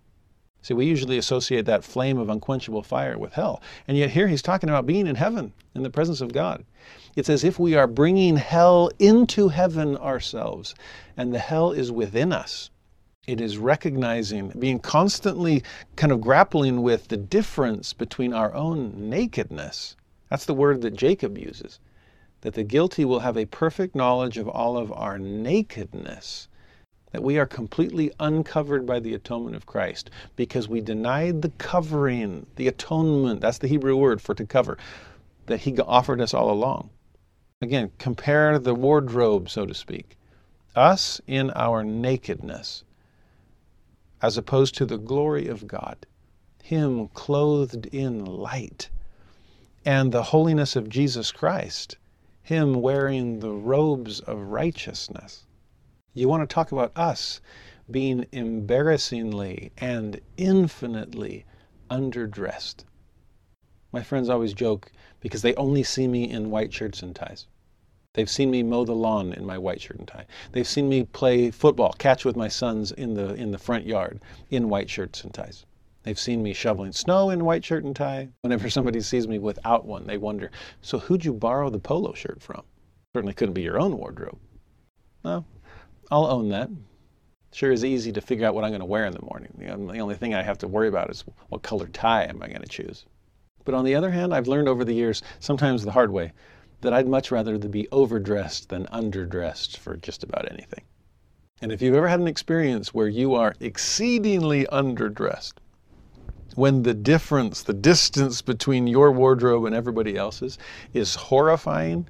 See, 0.64 0.72
we 0.72 0.86
usually 0.86 1.18
associate 1.18 1.66
that 1.66 1.84
flame 1.84 2.16
of 2.16 2.30
unquenchable 2.30 2.82
fire 2.82 3.18
with 3.18 3.34
hell. 3.34 3.60
And 3.86 3.98
yet 3.98 4.08
here 4.08 4.28
he's 4.28 4.40
talking 4.40 4.70
about 4.70 4.86
being 4.86 5.06
in 5.06 5.14
heaven, 5.14 5.52
in 5.74 5.82
the 5.82 5.90
presence 5.90 6.22
of 6.22 6.32
God. 6.32 6.64
It's 7.16 7.28
as 7.28 7.44
if 7.44 7.58
we 7.58 7.74
are 7.74 7.86
bringing 7.86 8.38
hell 8.38 8.90
into 8.98 9.48
heaven 9.48 9.94
ourselves, 9.98 10.74
and 11.18 11.34
the 11.34 11.38
hell 11.38 11.72
is 11.72 11.92
within 11.92 12.32
us. 12.32 12.70
It 13.26 13.42
is 13.42 13.58
recognizing, 13.58 14.54
being 14.58 14.78
constantly 14.78 15.62
kind 15.96 16.10
of 16.10 16.22
grappling 16.22 16.80
with 16.80 17.08
the 17.08 17.18
difference 17.18 17.92
between 17.92 18.32
our 18.32 18.54
own 18.54 19.10
nakedness. 19.10 19.96
That's 20.30 20.46
the 20.46 20.54
word 20.54 20.80
that 20.80 20.96
Jacob 20.96 21.36
uses. 21.36 21.78
That 22.40 22.54
the 22.54 22.64
guilty 22.64 23.04
will 23.04 23.20
have 23.20 23.36
a 23.36 23.44
perfect 23.44 23.94
knowledge 23.94 24.38
of 24.38 24.48
all 24.48 24.78
of 24.78 24.90
our 24.92 25.18
nakedness. 25.18 26.48
That 27.14 27.22
we 27.22 27.38
are 27.38 27.46
completely 27.46 28.10
uncovered 28.18 28.84
by 28.84 28.98
the 28.98 29.14
atonement 29.14 29.54
of 29.54 29.66
Christ 29.66 30.10
because 30.34 30.68
we 30.68 30.80
denied 30.80 31.42
the 31.42 31.50
covering, 31.58 32.44
the 32.56 32.66
atonement, 32.66 33.40
that's 33.40 33.58
the 33.58 33.68
Hebrew 33.68 33.94
word 33.94 34.20
for 34.20 34.34
to 34.34 34.44
cover, 34.44 34.78
that 35.46 35.60
He 35.60 35.78
offered 35.78 36.20
us 36.20 36.34
all 36.34 36.50
along. 36.50 36.90
Again, 37.62 37.92
compare 37.98 38.58
the 38.58 38.74
wardrobe, 38.74 39.48
so 39.48 39.64
to 39.64 39.74
speak. 39.74 40.16
Us 40.74 41.20
in 41.28 41.52
our 41.52 41.84
nakedness 41.84 42.82
as 44.20 44.36
opposed 44.36 44.74
to 44.74 44.84
the 44.84 44.98
glory 44.98 45.46
of 45.46 45.68
God, 45.68 46.06
Him 46.64 47.06
clothed 47.06 47.86
in 47.92 48.24
light, 48.24 48.90
and 49.84 50.10
the 50.10 50.24
holiness 50.24 50.74
of 50.74 50.88
Jesus 50.88 51.30
Christ, 51.30 51.96
Him 52.42 52.82
wearing 52.82 53.38
the 53.38 53.52
robes 53.52 54.18
of 54.18 54.48
righteousness. 54.48 55.43
You 56.16 56.28
want 56.28 56.48
to 56.48 56.54
talk 56.54 56.70
about 56.70 56.96
us 56.96 57.40
being 57.90 58.26
embarrassingly 58.30 59.72
and 59.76 60.20
infinitely 60.36 61.44
underdressed. 61.90 62.84
My 63.90 64.02
friends 64.02 64.28
always 64.28 64.54
joke 64.54 64.92
because 65.18 65.42
they 65.42 65.54
only 65.56 65.82
see 65.82 66.06
me 66.06 66.30
in 66.30 66.50
white 66.50 66.72
shirts 66.72 67.02
and 67.02 67.14
ties. 67.16 67.46
They've 68.12 68.30
seen 68.30 68.52
me 68.52 68.62
mow 68.62 68.84
the 68.84 68.94
lawn 68.94 69.32
in 69.32 69.44
my 69.44 69.58
white 69.58 69.80
shirt 69.80 69.98
and 69.98 70.06
tie. 70.06 70.26
They've 70.52 70.68
seen 70.68 70.88
me 70.88 71.02
play 71.02 71.50
football, 71.50 71.92
catch 71.98 72.24
with 72.24 72.36
my 72.36 72.46
sons 72.46 72.92
in 72.92 73.14
the 73.14 73.34
in 73.34 73.50
the 73.50 73.58
front 73.58 73.84
yard 73.84 74.20
in 74.50 74.68
white 74.68 74.88
shirts 74.88 75.24
and 75.24 75.34
ties. 75.34 75.66
They've 76.04 76.18
seen 76.18 76.42
me 76.42 76.52
shoveling 76.52 76.92
snow 76.92 77.30
in 77.30 77.44
white 77.44 77.64
shirt 77.64 77.82
and 77.82 77.96
tie. 77.96 78.28
Whenever 78.42 78.70
somebody 78.70 79.00
sees 79.00 79.26
me 79.26 79.40
without 79.40 79.84
one, 79.84 80.06
they 80.06 80.18
wonder, 80.18 80.52
"So 80.80 81.00
who'd 81.00 81.24
you 81.24 81.32
borrow 81.32 81.70
the 81.70 81.80
polo 81.80 82.12
shirt 82.14 82.40
from?" 82.40 82.62
Certainly 83.14 83.34
couldn't 83.34 83.54
be 83.54 83.62
your 83.62 83.80
own 83.80 83.98
wardrobe. 83.98 84.38
No, 85.24 85.44
I'll 86.10 86.26
own 86.26 86.48
that. 86.50 86.70
Sure 87.52 87.72
is 87.72 87.84
easy 87.84 88.12
to 88.12 88.20
figure 88.20 88.46
out 88.46 88.54
what 88.54 88.64
I'm 88.64 88.70
going 88.70 88.80
to 88.80 88.86
wear 88.86 89.06
in 89.06 89.12
the 89.12 89.22
morning. 89.22 89.52
The 89.58 90.00
only 90.00 90.16
thing 90.16 90.34
I 90.34 90.42
have 90.42 90.58
to 90.58 90.68
worry 90.68 90.88
about 90.88 91.10
is 91.10 91.24
what 91.48 91.62
color 91.62 91.86
tie 91.86 92.24
am 92.24 92.42
I 92.42 92.48
going 92.48 92.62
to 92.62 92.68
choose. 92.68 93.06
But 93.64 93.74
on 93.74 93.84
the 93.84 93.94
other 93.94 94.10
hand, 94.10 94.34
I've 94.34 94.48
learned 94.48 94.68
over 94.68 94.84
the 94.84 94.94
years, 94.94 95.22
sometimes 95.38 95.84
the 95.84 95.92
hard 95.92 96.10
way, 96.10 96.32
that 96.80 96.92
I'd 96.92 97.08
much 97.08 97.30
rather 97.30 97.56
be 97.56 97.88
overdressed 97.92 98.68
than 98.68 98.86
underdressed 98.86 99.78
for 99.78 99.96
just 99.96 100.22
about 100.22 100.50
anything. 100.50 100.82
And 101.62 101.72
if 101.72 101.80
you've 101.80 101.94
ever 101.94 102.08
had 102.08 102.20
an 102.20 102.28
experience 102.28 102.92
where 102.92 103.08
you 103.08 103.34
are 103.34 103.54
exceedingly 103.60 104.66
underdressed, 104.66 105.54
when 106.56 106.82
the 106.82 106.92
difference, 106.92 107.62
the 107.62 107.72
distance 107.72 108.42
between 108.42 108.86
your 108.86 109.12
wardrobe 109.12 109.64
and 109.64 109.74
everybody 109.74 110.16
else's 110.16 110.58
is 110.92 111.14
horrifying, 111.14 112.06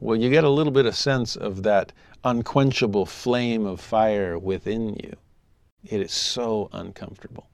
well, 0.00 0.16
you 0.16 0.30
get 0.30 0.44
a 0.44 0.48
little 0.48 0.72
bit 0.72 0.86
of 0.86 0.94
sense 0.96 1.36
of 1.36 1.62
that 1.64 1.92
unquenchable 2.24 3.04
flame 3.04 3.66
of 3.66 3.80
fire 3.80 4.38
within 4.38 4.94
you. 4.94 5.14
It 5.84 6.00
is 6.00 6.12
so 6.12 6.70
uncomfortable. 6.72 7.50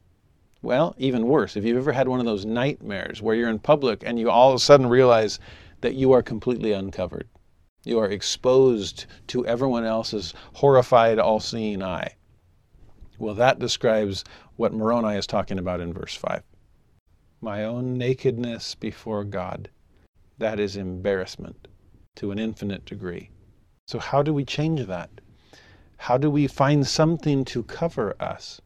Well, 0.62 0.94
even 0.96 1.26
worse, 1.26 1.56
if 1.56 1.64
you've 1.64 1.76
ever 1.76 1.92
had 1.92 2.06
one 2.06 2.20
of 2.20 2.26
those 2.26 2.44
nightmares 2.44 3.20
where 3.20 3.34
you're 3.34 3.50
in 3.50 3.58
public 3.58 4.04
and 4.06 4.18
you 4.18 4.30
all 4.30 4.50
of 4.50 4.56
a 4.56 4.58
sudden 4.60 4.86
realize 4.86 5.40
that 5.80 5.94
you 5.94 6.12
are 6.12 6.22
completely 6.22 6.72
uncovered. 6.72 7.28
You 7.82 7.98
are 7.98 8.10
exposed 8.10 9.06
to 9.28 9.44
everyone 9.46 9.84
else's 9.84 10.34
horrified, 10.52 11.18
all 11.18 11.40
seeing 11.40 11.82
eye. 11.82 12.14
Well, 13.18 13.34
that 13.34 13.58
describes 13.58 14.22
what 14.56 14.72
Moroni 14.72 15.16
is 15.16 15.26
talking 15.26 15.58
about 15.58 15.80
in 15.80 15.92
verse 15.92 16.14
5. 16.14 16.42
My 17.40 17.64
own 17.64 17.96
nakedness 17.98 18.74
before 18.74 19.24
God, 19.24 19.70
that 20.38 20.60
is 20.60 20.76
embarrassment 20.76 21.68
to 22.16 22.30
an 22.30 22.38
infinite 22.38 22.84
degree. 22.84 23.30
So, 23.90 23.98
how 23.98 24.22
do 24.22 24.32
we 24.32 24.44
change 24.44 24.86
that? 24.86 25.10
How 25.96 26.16
do 26.16 26.30
we 26.30 26.46
find 26.46 26.86
something 26.86 27.44
to 27.46 27.64
cover 27.64 28.14
us? 28.20 28.60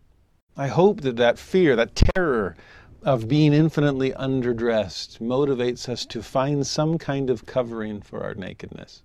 I 0.54 0.66
hope 0.66 1.00
that 1.00 1.16
that 1.16 1.38
fear, 1.38 1.74
that 1.76 1.94
terror 1.94 2.56
of 3.02 3.26
being 3.26 3.54
infinitely 3.54 4.12
underdressed 4.12 5.20
motivates 5.20 5.88
us 5.88 6.04
to 6.04 6.22
find 6.22 6.66
some 6.66 6.98
kind 6.98 7.30
of 7.30 7.46
covering 7.46 8.02
for 8.02 8.22
our 8.22 8.34
nakedness. 8.34 9.02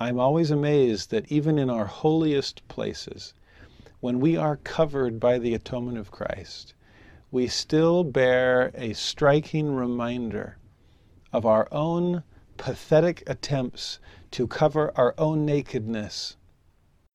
I'm 0.00 0.18
always 0.18 0.50
amazed 0.50 1.12
that 1.12 1.30
even 1.30 1.60
in 1.60 1.70
our 1.70 1.86
holiest 1.86 2.66
places, 2.66 3.34
when 4.00 4.18
we 4.18 4.36
are 4.36 4.56
covered 4.56 5.20
by 5.20 5.38
the 5.38 5.54
atonement 5.54 5.98
of 5.98 6.10
Christ, 6.10 6.74
we 7.30 7.46
still 7.46 8.02
bear 8.02 8.72
a 8.74 8.94
striking 8.94 9.76
reminder 9.76 10.58
of 11.32 11.46
our 11.46 11.68
own 11.70 12.24
pathetic 12.56 13.22
attempts 13.28 14.00
to 14.34 14.48
cover 14.48 14.90
our 14.96 15.14
own 15.16 15.46
nakedness. 15.46 16.36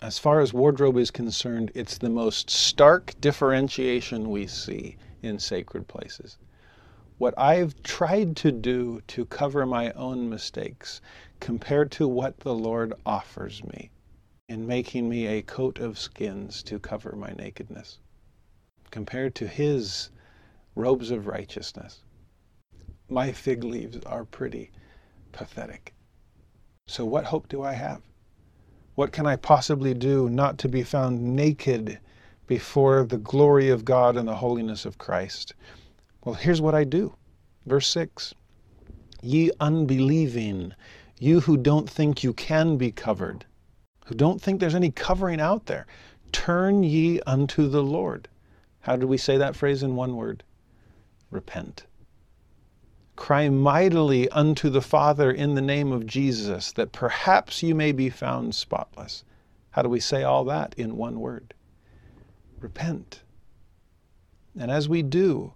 As 0.02 0.18
far 0.18 0.40
as 0.40 0.54
wardrobe 0.54 0.96
is 0.96 1.12
concerned, 1.12 1.70
it's 1.76 1.98
the 1.98 2.10
most 2.10 2.50
stark 2.50 3.14
differentiation 3.20 4.30
we 4.30 4.48
see 4.48 4.96
in 5.22 5.38
sacred 5.38 5.90
places. 5.90 6.38
What 7.18 7.38
I've 7.38 7.84
tried 7.84 8.38
to 8.38 8.54
do 8.54 9.02
to 9.08 9.26
cover 9.26 9.66
my 9.66 9.92
own 9.92 10.30
mistakes 10.30 11.02
compared 11.42 11.92
to 11.92 12.08
what 12.08 12.40
the 12.40 12.56
Lord 12.56 12.94
offers 13.06 13.66
me 13.66 13.92
in 14.48 14.66
making 14.66 15.10
me 15.10 15.28
a 15.28 15.42
coat 15.42 15.78
of 15.78 16.00
skins 16.00 16.64
to 16.64 16.80
cover 16.80 17.18
my 17.18 17.34
nakedness, 17.38 18.00
compared 18.92 19.36
to 19.36 19.46
His 19.46 20.10
robes 20.74 21.12
of 21.12 21.28
righteousness. 21.28 22.00
My 23.10 23.34
fig 23.34 23.66
leaves 23.66 23.98
are 24.06 24.24
pretty 24.24 24.72
pathetic. 25.34 25.94
So, 26.90 27.06
what 27.06 27.26
hope 27.26 27.48
do 27.48 27.62
I 27.62 27.74
have? 27.74 28.02
What 28.96 29.12
can 29.12 29.26
I 29.26 29.36
possibly 29.36 29.94
do 29.94 30.30
not 30.30 30.58
to 30.58 30.68
be 30.68 30.84
found 30.84 31.36
naked 31.36 32.00
before 32.50 33.04
the 33.04 33.20
glory 33.20 33.70
of 33.70 33.86
God 33.86 34.18
and 34.18 34.28
the 34.28 34.34
holiness 34.34 34.84
of 34.84 34.98
Christ. 34.98 35.54
Well, 36.26 36.34
here's 36.34 36.62
what 36.62 36.74
I 36.74 36.84
do. 36.84 37.14
Verse 37.68 37.88
6 37.88 38.34
Ye 39.22 39.52
unbelieving, 39.60 40.74
you 41.20 41.42
who 41.42 41.58
don't 41.58 41.88
think 41.88 42.24
you 42.24 42.34
can 42.34 42.76
be 42.76 42.92
covered, 42.92 43.46
who 44.08 44.16
don't 44.16 44.42
think 44.42 44.60
there's 44.60 44.74
any 44.74 44.90
covering 44.90 45.40
out 45.40 45.68
there, 45.68 45.86
turn 46.32 46.82
ye 46.82 47.22
unto 47.28 47.68
the 47.68 47.84
Lord. 47.84 48.28
How 48.80 48.96
do 48.96 49.06
we 49.06 49.18
say 49.18 49.38
that 49.38 49.56
phrase 49.56 49.84
in 49.84 49.96
one 49.96 50.16
word? 50.16 50.44
Repent. 51.30 51.86
Cry 53.20 53.50
mightily 53.50 54.30
unto 54.30 54.70
the 54.70 54.82
Father 54.82 55.30
in 55.30 55.54
the 55.54 55.62
name 55.62 55.92
of 55.92 56.08
Jesus, 56.08 56.72
that 56.72 56.94
perhaps 56.94 57.62
you 57.62 57.76
may 57.76 57.92
be 57.92 58.10
found 58.10 58.56
spotless. 58.56 59.26
How 59.72 59.82
do 59.82 59.90
we 59.90 60.00
say 60.00 60.24
all 60.24 60.46
that 60.46 60.74
in 60.78 60.96
one 60.96 61.20
word? 61.20 61.54
repent. 62.62 63.22
And 64.58 64.72
as 64.72 64.88
we 64.88 65.02
do, 65.02 65.54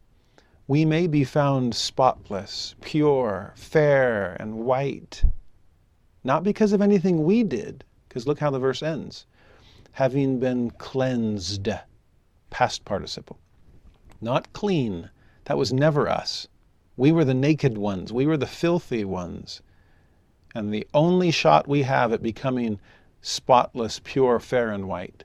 we 0.68 0.84
may 0.84 1.08
be 1.08 1.24
found 1.24 1.74
spotless, 1.74 2.76
pure, 2.82 3.54
fair, 3.56 4.36
and 4.42 4.66
white. 4.66 5.24
Not 6.22 6.44
because 6.44 6.74
of 6.74 6.82
anything 6.82 7.24
we 7.24 7.44
did, 7.44 7.86
because 8.10 8.28
look 8.28 8.40
how 8.40 8.52
the 8.52 8.60
verse 8.60 8.84
ends 8.84 9.26
having 9.94 10.38
been 10.38 10.70
cleansed, 10.72 11.70
past 12.50 12.84
participle. 12.84 13.40
Not 14.20 14.52
clean, 14.52 15.10
that 15.46 15.58
was 15.58 15.72
never 15.72 16.10
us. 16.10 16.50
We 16.96 17.12
were 17.12 17.26
the 17.26 17.34
naked 17.34 17.78
ones, 17.78 18.14
we 18.14 18.28
were 18.28 18.38
the 18.38 18.46
filthy 18.46 19.04
ones. 19.04 19.62
And 20.54 20.72
the 20.72 20.88
only 20.94 21.32
shot 21.32 21.68
we 21.68 21.82
have 21.84 22.14
at 22.14 22.22
becoming 22.22 22.80
spotless, 23.20 24.00
pure, 24.04 24.40
fair, 24.40 24.70
and 24.70 24.88
white 24.88 25.24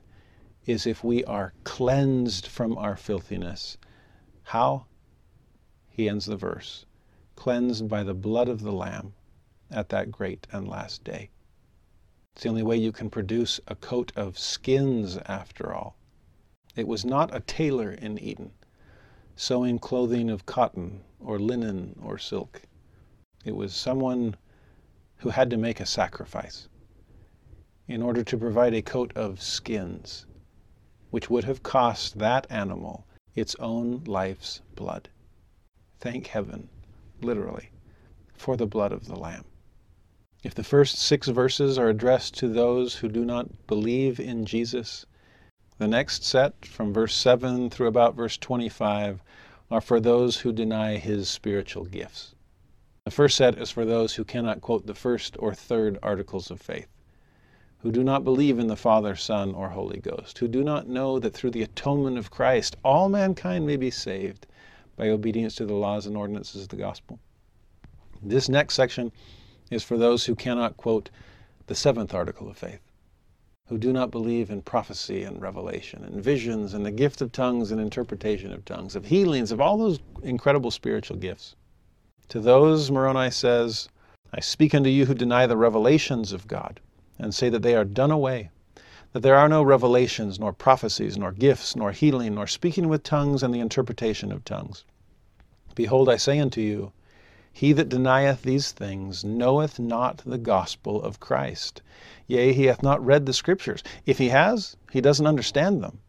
is 0.65 0.87
if 0.87 1.03
we 1.03 1.23
are 1.25 1.53
cleansed 1.63 2.47
from 2.47 2.75
our 2.77 2.95
filthiness. 2.95 3.77
How? 4.43 4.87
He 5.87 6.09
ends 6.09 6.25
the 6.25 6.35
verse 6.35 6.85
cleansed 7.35 7.87
by 7.87 8.03
the 8.03 8.13
blood 8.13 8.49
of 8.49 8.61
the 8.61 8.71
Lamb 8.71 9.13
at 9.69 9.89
that 9.89 10.11
great 10.11 10.47
and 10.51 10.67
last 10.67 11.03
day. 11.03 11.29
It's 12.33 12.43
the 12.43 12.49
only 12.49 12.63
way 12.63 12.77
you 12.77 12.91
can 12.91 13.09
produce 13.09 13.59
a 13.67 13.75
coat 13.75 14.11
of 14.15 14.39
skins, 14.39 15.17
after 15.25 15.73
all. 15.73 15.95
It 16.75 16.87
was 16.87 17.05
not 17.05 17.33
a 17.33 17.39
tailor 17.39 17.91
in 17.91 18.17
Eden, 18.17 18.51
sewing 19.35 19.79
clothing 19.79 20.29
of 20.29 20.45
cotton 20.45 21.03
or 21.19 21.39
linen 21.39 21.99
or 22.03 22.17
silk. 22.17 22.61
It 23.45 23.55
was 23.55 23.73
someone 23.73 24.35
who 25.17 25.29
had 25.29 25.49
to 25.49 25.57
make 25.57 25.79
a 25.79 25.85
sacrifice 25.85 26.67
in 27.87 28.01
order 28.01 28.23
to 28.23 28.37
provide 28.37 28.73
a 28.73 28.81
coat 28.81 29.11
of 29.15 29.41
skins, 29.41 30.25
which 31.09 31.29
would 31.29 31.43
have 31.43 31.63
cost 31.63 32.19
that 32.19 32.45
animal 32.49 33.05
its 33.35 33.55
own 33.55 34.03
life's 34.05 34.61
blood. 34.75 35.09
Thank 35.99 36.27
heaven, 36.27 36.69
literally, 37.21 37.71
for 38.33 38.55
the 38.55 38.67
blood 38.67 38.91
of 38.91 39.05
the 39.05 39.15
Lamb. 39.15 39.45
If 40.43 40.55
the 40.55 40.63
first 40.63 40.97
six 40.97 41.27
verses 41.27 41.77
are 41.77 41.89
addressed 41.89 42.37
to 42.37 42.47
those 42.47 42.95
who 42.95 43.09
do 43.09 43.25
not 43.25 43.67
believe 43.67 44.19
in 44.19 44.45
Jesus, 44.45 45.05
the 45.79 45.87
next 45.87 46.23
set, 46.23 46.65
from 46.65 46.93
verse 46.93 47.15
7 47.15 47.69
through 47.69 47.87
about 47.87 48.15
verse 48.15 48.37
25, 48.37 49.21
are 49.71 49.81
for 49.81 49.99
those 49.99 50.37
who 50.37 50.51
deny 50.51 50.97
his 50.97 51.29
spiritual 51.29 51.85
gifts. 51.85 52.33
The 53.05 53.11
first 53.11 53.37
set 53.37 53.57
is 53.57 53.71
for 53.71 53.85
those 53.85 54.15
who 54.15 54.23
cannot 54.23 54.61
quote 54.61 54.85
the 54.85 54.93
first 54.93 55.35
or 55.39 55.53
third 55.53 55.97
articles 56.03 56.51
of 56.51 56.61
faith, 56.61 56.87
who 57.79 57.91
do 57.91 58.03
not 58.03 58.23
believe 58.23 58.59
in 58.59 58.67
the 58.67 58.75
Father, 58.75 59.15
Son, 59.15 59.53
or 59.53 59.69
Holy 59.69 59.99
Ghost, 59.99 60.37
who 60.39 60.47
do 60.47 60.63
not 60.63 60.87
know 60.87 61.19
that 61.19 61.33
through 61.33 61.51
the 61.51 61.63
atonement 61.63 62.17
of 62.17 62.31
Christ 62.31 62.75
all 62.83 63.09
mankind 63.09 63.65
may 63.65 63.77
be 63.77 63.91
saved 63.91 64.47
by 64.95 65.09
obedience 65.09 65.55
to 65.55 65.65
the 65.65 65.75
laws 65.75 66.05
and 66.05 66.17
ordinances 66.17 66.63
of 66.63 66.69
the 66.69 66.75
gospel. 66.75 67.19
This 68.21 68.49
next 68.49 68.75
section 68.75 69.11
is 69.71 69.83
for 69.83 69.97
those 69.97 70.25
who 70.25 70.35
cannot 70.35 70.77
quote 70.77 71.09
the 71.67 71.75
seventh 71.75 72.13
article 72.13 72.49
of 72.49 72.57
faith, 72.57 72.81
who 73.69 73.77
do 73.77 73.93
not 73.93 74.09
believe 74.09 74.49
in 74.49 74.63
prophecy 74.63 75.21
and 75.23 75.41
revelation 75.41 76.03
and 76.03 76.23
visions 76.23 76.73
and 76.73 76.83
the 76.83 76.91
gift 76.91 77.21
of 77.21 77.31
tongues 77.31 77.71
and 77.71 77.79
interpretation 77.79 78.51
of 78.51 78.65
tongues, 78.65 78.95
of 78.95 79.05
healings, 79.05 79.51
of 79.51 79.61
all 79.61 79.77
those 79.77 79.99
incredible 80.23 80.71
spiritual 80.71 81.17
gifts. 81.17 81.55
To 82.29 82.39
those, 82.39 82.89
Moroni 82.89 83.29
says, 83.29 83.87
I 84.33 84.39
speak 84.39 84.73
unto 84.73 84.89
you 84.89 85.05
who 85.05 85.13
deny 85.13 85.45
the 85.45 85.57
revelations 85.57 86.33
of 86.33 86.47
God 86.47 86.79
and 87.19 87.33
say 87.33 87.49
that 87.49 87.61
they 87.61 87.75
are 87.75 87.85
done 87.85 88.11
away, 88.11 88.49
that 89.13 89.21
there 89.21 89.35
are 89.35 89.49
no 89.49 89.61
revelations, 89.61 90.39
nor 90.39 90.51
prophecies, 90.51 91.17
nor 91.17 91.31
gifts, 91.31 91.75
nor 91.75 91.91
healing, 91.91 92.35
nor 92.35 92.47
speaking 92.47 92.89
with 92.89 93.03
tongues 93.03 93.43
and 93.43 93.53
the 93.53 93.59
interpretation 93.59 94.31
of 94.31 94.43
tongues. 94.45 94.83
Behold, 95.75 96.09
I 96.09 96.17
say 96.17 96.39
unto 96.39 96.59
you, 96.61 96.91
he 97.51 97.73
that 97.73 97.89
denieth 97.89 98.43
these 98.43 98.71
things 98.71 99.23
knoweth 99.23 99.79
not 99.79 100.21
the 100.25 100.37
gospel 100.37 101.01
of 101.01 101.19
Christ. 101.19 101.81
Yea, 102.27 102.53
he 102.53 102.65
hath 102.65 102.83
not 102.83 103.03
read 103.05 103.25
the 103.25 103.33
Scriptures. 103.33 103.83
If 104.05 104.17
he 104.17 104.29
has, 104.29 104.77
he 104.91 105.01
doesn't 105.01 105.27
understand 105.27 105.83
them. 105.83 105.99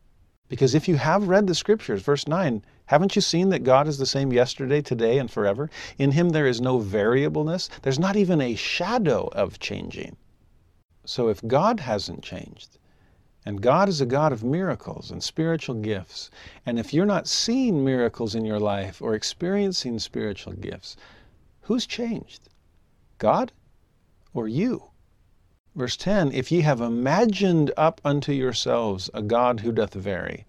Because 0.49 0.75
if 0.75 0.89
you 0.89 0.97
have 0.97 1.29
read 1.29 1.47
the 1.47 1.55
Scriptures, 1.55 2.03
verse 2.03 2.29
9, 2.29 2.63
haven't 2.87 3.15
you 3.15 3.23
seen 3.23 3.49
that 3.51 3.65
God 3.65 3.87
is 3.87 3.99
the 3.99 4.07
same 4.07 4.33
yesterday, 4.33 4.83
today, 4.83 5.19
and 5.19 5.31
forever? 5.31 5.71
In 5.97 6.11
him 6.11 6.31
there 6.31 6.47
is 6.47 6.61
no 6.61 6.79
variableness. 6.79 7.71
There's 7.83 7.99
not 7.99 8.17
even 8.17 8.41
a 8.41 8.57
shadow 8.57 9.29
of 9.33 9.59
changing. 9.59 10.17
So 11.05 11.29
if 11.29 11.47
God 11.47 11.81
hasn't 11.81 12.23
changed, 12.23 12.79
and 13.47 13.63
God 13.63 13.89
is 13.89 14.01
a 14.01 14.07
God 14.07 14.33
of 14.33 14.45
miracles 14.45 15.11
and 15.11 15.23
spiritual 15.23 15.77
gifts, 15.77 16.31
and 16.67 16.79
if 16.79 16.93
you're 16.93 17.07
not 17.07 17.27
seeing 17.27 17.85
miracles 17.85 18.35
in 18.35 18.45
your 18.45 18.61
life 18.61 19.01
or 19.01 19.15
experiencing 19.15 19.99
spiritual 19.99 20.53
gifts, 20.53 20.97
Who's 21.63 21.87
changed? 21.87 22.49
God 23.19 23.53
or 24.33 24.49
you? 24.49 24.91
Verse 25.77 25.97
10 25.97 26.33
If 26.33 26.51
ye 26.51 26.63
have 26.63 26.81
imagined 26.81 27.71
up 27.77 28.01
unto 28.05 28.33
yourselves 28.33 29.09
a 29.15 29.23
God 29.23 29.61
who 29.61 29.71
doth 29.71 29.95
vary, 29.95 30.47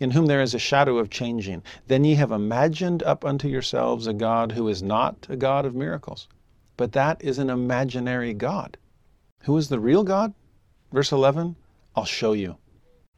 in 0.00 0.10
whom 0.10 0.26
there 0.26 0.40
is 0.40 0.54
a 0.54 0.58
shadow 0.58 0.98
of 0.98 1.10
changing, 1.10 1.62
then 1.86 2.02
ye 2.02 2.14
have 2.16 2.32
imagined 2.32 3.02
up 3.02 3.24
unto 3.24 3.46
yourselves 3.46 4.06
a 4.06 4.12
God 4.12 4.52
who 4.52 4.66
is 4.66 4.82
not 4.82 5.26
a 5.28 5.36
God 5.36 5.64
of 5.64 5.74
miracles, 5.74 6.28
but 6.76 6.92
that 6.92 7.22
is 7.22 7.38
an 7.38 7.50
imaginary 7.50 8.34
God. 8.34 8.76
Who 9.42 9.56
is 9.56 9.68
the 9.68 9.78
real 9.78 10.02
God? 10.02 10.34
Verse 10.92 11.12
11 11.12 11.56
I'll 11.94 12.04
show 12.04 12.32
you. 12.32 12.56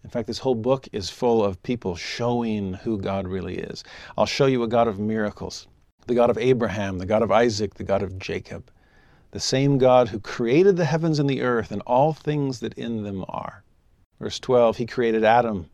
In 0.04 0.10
fact, 0.10 0.26
this 0.26 0.40
whole 0.40 0.54
book 0.54 0.88
is 0.92 1.08
full 1.08 1.42
of 1.42 1.62
people 1.62 1.96
showing 1.96 2.74
who 2.74 2.98
God 2.98 3.26
really 3.26 3.56
is. 3.58 3.82
I'll 4.18 4.26
show 4.26 4.46
you 4.46 4.62
a 4.62 4.68
God 4.68 4.88
of 4.88 4.98
miracles 4.98 5.66
the 6.06 6.14
God 6.14 6.30
of 6.30 6.38
Abraham, 6.38 6.98
the 6.98 7.06
God 7.06 7.22
of 7.22 7.32
Isaac, 7.32 7.74
the 7.74 7.82
God 7.82 8.00
of 8.00 8.16
Jacob, 8.16 8.70
the 9.32 9.40
same 9.40 9.76
God 9.76 10.08
who 10.08 10.20
created 10.20 10.76
the 10.76 10.84
heavens 10.84 11.18
and 11.18 11.28
the 11.28 11.42
earth 11.42 11.72
and 11.72 11.82
all 11.82 12.12
things 12.12 12.60
that 12.60 12.74
in 12.74 13.02
them 13.02 13.24
are. 13.28 13.64
Verse 14.20 14.38
12, 14.38 14.76
He 14.76 14.86
created 14.86 15.24
Adam, 15.24 15.68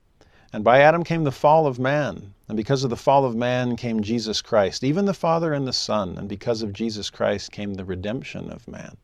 and 0.50 0.64
by 0.64 0.80
Adam 0.80 1.04
came 1.04 1.24
the 1.24 1.30
fall 1.30 1.66
of 1.66 1.78
man, 1.78 2.32
and 2.48 2.56
because 2.56 2.82
of 2.82 2.88
the 2.88 2.96
fall 2.96 3.26
of 3.26 3.36
man 3.36 3.76
came 3.76 4.02
Jesus 4.02 4.40
Christ, 4.40 4.82
even 4.82 5.04
the 5.04 5.12
Father 5.12 5.52
and 5.52 5.68
the 5.68 5.72
Son, 5.72 6.16
and 6.16 6.30
because 6.30 6.62
of 6.62 6.72
Jesus 6.72 7.10
Christ 7.10 7.52
came 7.52 7.74
the 7.74 7.84
redemption 7.84 8.50
of 8.50 8.66
man. 8.66 8.96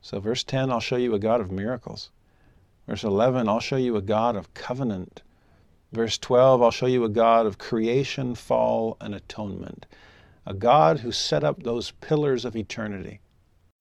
So, 0.00 0.20
verse 0.20 0.44
10, 0.44 0.70
I'll 0.70 0.78
show 0.78 0.94
you 0.94 1.12
a 1.12 1.18
God 1.18 1.40
of 1.40 1.50
miracles. 1.50 2.10
Verse 2.86 3.02
11, 3.02 3.48
I'll 3.48 3.58
show 3.58 3.76
you 3.76 3.96
a 3.96 4.02
God 4.02 4.36
of 4.36 4.54
covenant. 4.54 5.22
Verse 5.90 6.18
12, 6.18 6.62
I'll 6.62 6.70
show 6.70 6.86
you 6.86 7.02
a 7.02 7.08
God 7.08 7.46
of 7.46 7.58
creation, 7.58 8.36
fall, 8.36 8.96
and 9.00 9.12
atonement 9.12 9.86
a 10.48 10.54
God 10.54 11.00
who 11.00 11.10
set 11.10 11.42
up 11.42 11.64
those 11.64 11.90
pillars 12.00 12.44
of 12.44 12.54
eternity 12.54 13.18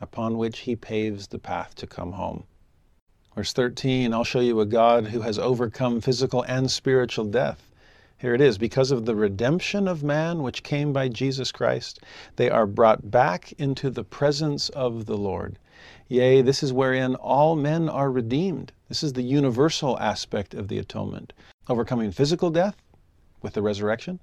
upon 0.02 0.36
which 0.36 0.60
he 0.60 0.76
paves 0.76 1.28
the 1.28 1.38
path 1.38 1.76
to 1.76 1.86
come 1.86 2.14
home. 2.14 2.44
Verse 3.36 3.54
13, 3.54 4.12
I'll 4.12 4.24
show 4.24 4.40
you 4.40 4.60
a 4.60 4.66
God 4.66 5.08
who 5.08 5.22
has 5.22 5.38
overcome 5.38 6.02
physical 6.02 6.42
and 6.44 6.72
spiritual 6.72 7.26
death. 7.26 7.70
Here 8.18 8.34
it 8.34 8.42
is. 8.42 8.58
Because 8.58 8.90
of 8.90 9.06
the 9.06 9.16
redemption 9.16 9.88
of 9.88 10.04
man 10.04 10.42
which 10.42 10.64
came 10.64 10.92
by 10.92 11.08
Jesus 11.08 11.52
Christ, 11.52 12.00
they 12.36 12.50
are 12.50 12.66
brought 12.66 13.12
back 13.12 13.54
into 13.60 13.92
the 13.92 14.04
presence 14.04 14.70
of 14.70 15.06
the 15.06 15.18
Lord. 15.18 15.60
Yea, 16.08 16.42
this 16.42 16.64
is 16.64 16.74
wherein 16.74 17.14
all 17.16 17.56
men 17.56 17.88
are 17.88 18.10
redeemed. 18.10 18.72
This 18.90 19.04
is 19.04 19.14
the 19.14 19.22
universal 19.22 20.00
aspect 20.00 20.56
of 20.56 20.68
the 20.68 20.80
atonement. 20.80 21.32
Overcoming 21.70 22.12
physical 22.12 22.50
death 22.50 22.76
with 23.44 23.54
the 23.54 23.62
resurrection, 23.62 24.20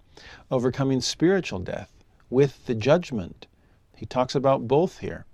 overcoming 0.51 1.01
spiritual 1.01 1.61
death 1.61 2.02
with 2.33 2.65
the 2.65 2.75
judgment. 2.75 3.47
He 3.95 4.07
talks 4.07 4.35
about 4.35 4.67
both 4.67 4.99
here. 4.99 5.27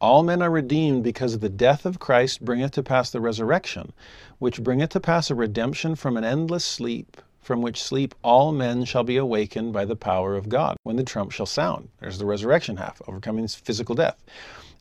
All 0.00 0.24
men 0.24 0.42
are 0.42 0.50
redeemed 0.50 1.04
because 1.04 1.38
the 1.38 1.48
death 1.48 1.86
of 1.86 2.00
Christ 2.00 2.44
bringeth 2.44 2.72
to 2.72 2.82
pass 2.82 3.10
the 3.10 3.20
resurrection, 3.20 3.92
which 4.40 4.64
bringeth 4.64 4.90
to 4.90 5.00
pass 5.00 5.30
a 5.30 5.34
redemption 5.36 5.94
from 5.94 6.16
an 6.16 6.24
endless 6.24 6.64
sleep, 6.64 7.18
from 7.40 7.62
which 7.62 7.82
sleep 7.82 8.14
all 8.22 8.50
men 8.50 8.84
shall 8.84 9.04
be 9.04 9.16
awakened 9.16 9.72
by 9.72 9.84
the 9.84 9.94
power 9.94 10.34
of 10.34 10.48
God, 10.48 10.76
when 10.82 10.96
the 10.96 11.04
trump 11.04 11.30
shall 11.30 11.46
sound. 11.46 11.90
There's 12.00 12.18
the 12.18 12.26
resurrection 12.26 12.78
half, 12.78 13.00
overcoming 13.06 13.46
physical 13.46 13.94
death. 13.94 14.20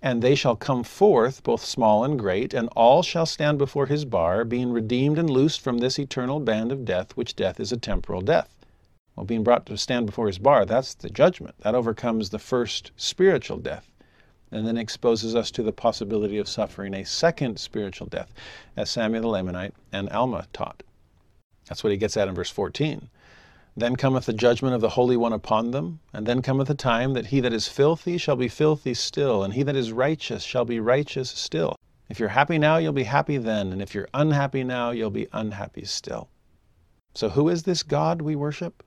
And 0.01 0.21
they 0.21 0.33
shall 0.33 0.55
come 0.55 0.83
forth, 0.83 1.43
both 1.43 1.63
small 1.63 2.03
and 2.03 2.17
great, 2.17 2.55
and 2.55 2.69
all 2.75 3.03
shall 3.03 3.27
stand 3.27 3.59
before 3.59 3.85
his 3.85 4.05
bar, 4.05 4.45
being 4.45 4.71
redeemed 4.71 5.19
and 5.19 5.29
loosed 5.29 5.61
from 5.61 5.77
this 5.77 5.99
eternal 5.99 6.39
band 6.39 6.71
of 6.71 6.85
death, 6.85 7.15
which 7.15 7.35
death 7.35 7.59
is 7.59 7.71
a 7.71 7.77
temporal 7.77 8.21
death. 8.21 8.60
Well, 9.15 9.25
being 9.25 9.43
brought 9.43 9.65
to 9.67 9.77
stand 9.77 10.05
before 10.05 10.27
his 10.27 10.39
bar, 10.39 10.65
that's 10.65 10.93
the 10.93 11.09
judgment. 11.09 11.55
That 11.59 11.75
overcomes 11.75 12.29
the 12.29 12.39
first 12.39 12.91
spiritual 12.95 13.57
death 13.57 13.91
and 14.51 14.67
then 14.67 14.77
exposes 14.77 15.35
us 15.35 15.49
to 15.51 15.63
the 15.63 15.71
possibility 15.71 16.37
of 16.37 16.47
suffering 16.47 16.93
a 16.93 17.05
second 17.05 17.57
spiritual 17.57 18.07
death, 18.07 18.33
as 18.75 18.89
Samuel 18.89 19.21
the 19.21 19.27
Lamanite 19.29 19.71
and 19.93 20.09
Alma 20.09 20.45
taught. 20.51 20.83
That's 21.67 21.83
what 21.83 21.91
he 21.91 21.97
gets 21.97 22.17
at 22.17 22.27
in 22.27 22.35
verse 22.35 22.49
14. 22.49 23.09
Then 23.77 23.95
cometh 23.95 24.25
the 24.25 24.33
judgment 24.33 24.75
of 24.75 24.81
the 24.81 24.89
Holy 24.89 25.15
One 25.15 25.31
upon 25.31 25.71
them, 25.71 26.01
and 26.11 26.25
then 26.25 26.41
cometh 26.41 26.67
the 26.67 26.75
time 26.75 27.13
that 27.13 27.27
he 27.27 27.39
that 27.39 27.53
is 27.53 27.69
filthy 27.69 28.17
shall 28.17 28.35
be 28.35 28.49
filthy 28.49 28.93
still, 28.93 29.43
and 29.43 29.53
he 29.53 29.63
that 29.63 29.77
is 29.77 29.93
righteous 29.93 30.43
shall 30.43 30.65
be 30.65 30.81
righteous 30.81 31.29
still. 31.29 31.77
If 32.09 32.19
you're 32.19 32.29
happy 32.29 32.57
now, 32.57 32.75
you'll 32.75 32.91
be 32.91 33.05
happy 33.05 33.37
then, 33.37 33.71
and 33.71 33.81
if 33.81 33.95
you're 33.95 34.09
unhappy 34.13 34.65
now, 34.65 34.91
you'll 34.91 35.11
be 35.11 35.29
unhappy 35.31 35.85
still. 35.85 36.27
So, 37.13 37.29
who 37.29 37.47
is 37.47 37.63
this 37.63 37.83
God 37.83 38.21
we 38.21 38.35
worship? 38.35 38.83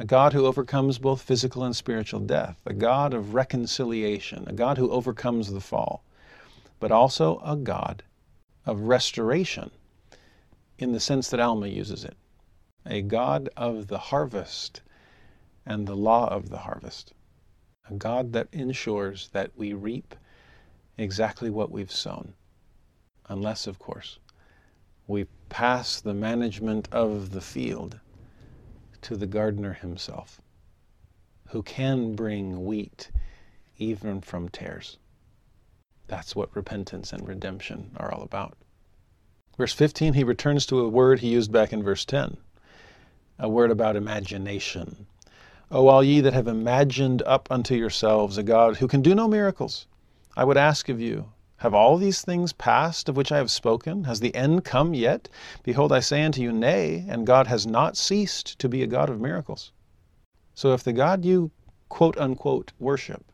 A 0.00 0.04
God 0.06 0.32
who 0.32 0.46
overcomes 0.46 0.96
both 0.96 1.20
physical 1.20 1.62
and 1.62 1.76
spiritual 1.76 2.20
death, 2.20 2.58
a 2.64 2.72
God 2.72 3.12
of 3.12 3.34
reconciliation, 3.34 4.44
a 4.46 4.52
God 4.54 4.78
who 4.78 4.90
overcomes 4.90 5.52
the 5.52 5.60
fall, 5.60 6.02
but 6.78 6.90
also 6.90 7.38
a 7.44 7.54
God 7.54 8.02
of 8.64 8.80
restoration 8.80 9.70
in 10.78 10.92
the 10.92 11.00
sense 11.00 11.28
that 11.28 11.38
Alma 11.38 11.66
uses 11.66 12.02
it, 12.02 12.16
a 12.86 13.02
God 13.02 13.50
of 13.58 13.88
the 13.88 13.98
harvest 13.98 14.80
and 15.66 15.86
the 15.86 15.94
law 15.94 16.28
of 16.28 16.48
the 16.48 16.60
harvest, 16.60 17.12
a 17.90 17.92
God 17.92 18.32
that 18.32 18.48
ensures 18.52 19.28
that 19.34 19.50
we 19.54 19.74
reap 19.74 20.14
exactly 20.96 21.50
what 21.50 21.70
we've 21.70 21.92
sown, 21.92 22.32
unless, 23.28 23.66
of 23.66 23.78
course, 23.78 24.18
we 25.06 25.26
pass 25.50 26.00
the 26.00 26.14
management 26.14 26.88
of 26.90 27.32
the 27.32 27.42
field 27.42 28.00
to 29.02 29.16
the 29.16 29.26
gardener 29.26 29.74
himself, 29.74 30.40
who 31.48 31.62
can 31.62 32.14
bring 32.14 32.64
wheat 32.64 33.10
even 33.78 34.20
from 34.20 34.48
tares. 34.48 34.98
That's 36.06 36.36
what 36.36 36.54
repentance 36.54 37.12
and 37.12 37.26
redemption 37.26 37.92
are 37.96 38.12
all 38.12 38.22
about. 38.22 38.56
Verse 39.56 39.72
15, 39.72 40.14
he 40.14 40.24
returns 40.24 40.66
to 40.66 40.80
a 40.80 40.88
word 40.88 41.20
he 41.20 41.28
used 41.28 41.52
back 41.52 41.72
in 41.72 41.82
verse 41.82 42.04
10, 42.04 42.36
a 43.38 43.48
word 43.48 43.70
about 43.70 43.96
imagination. 43.96 45.06
O 45.70 45.88
all 45.88 46.02
ye 46.02 46.20
that 46.20 46.32
have 46.32 46.48
imagined 46.48 47.22
up 47.22 47.46
unto 47.50 47.74
yourselves 47.74 48.38
a 48.38 48.42
God 48.42 48.78
who 48.78 48.88
can 48.88 49.02
do 49.02 49.14
no 49.14 49.28
miracles, 49.28 49.86
I 50.36 50.44
would 50.44 50.56
ask 50.56 50.88
of 50.88 51.00
you, 51.00 51.32
have 51.60 51.74
all 51.74 51.98
these 51.98 52.22
things 52.22 52.54
passed 52.54 53.08
of 53.08 53.16
which 53.18 53.30
I 53.30 53.36
have 53.36 53.50
spoken? 53.50 54.04
Has 54.04 54.20
the 54.20 54.34
end 54.34 54.64
come 54.64 54.94
yet? 54.94 55.28
Behold, 55.62 55.92
I 55.92 56.00
say 56.00 56.22
unto 56.22 56.40
you, 56.40 56.52
Nay, 56.52 57.04
and 57.06 57.26
God 57.26 57.46
has 57.48 57.66
not 57.66 57.98
ceased 57.98 58.58
to 58.60 58.68
be 58.68 58.82
a 58.82 58.86
God 58.86 59.10
of 59.10 59.20
miracles. 59.20 59.70
So 60.54 60.72
if 60.72 60.82
the 60.82 60.94
God 60.94 61.22
you 61.22 61.50
quote 61.90 62.16
unquote 62.16 62.72
worship 62.78 63.30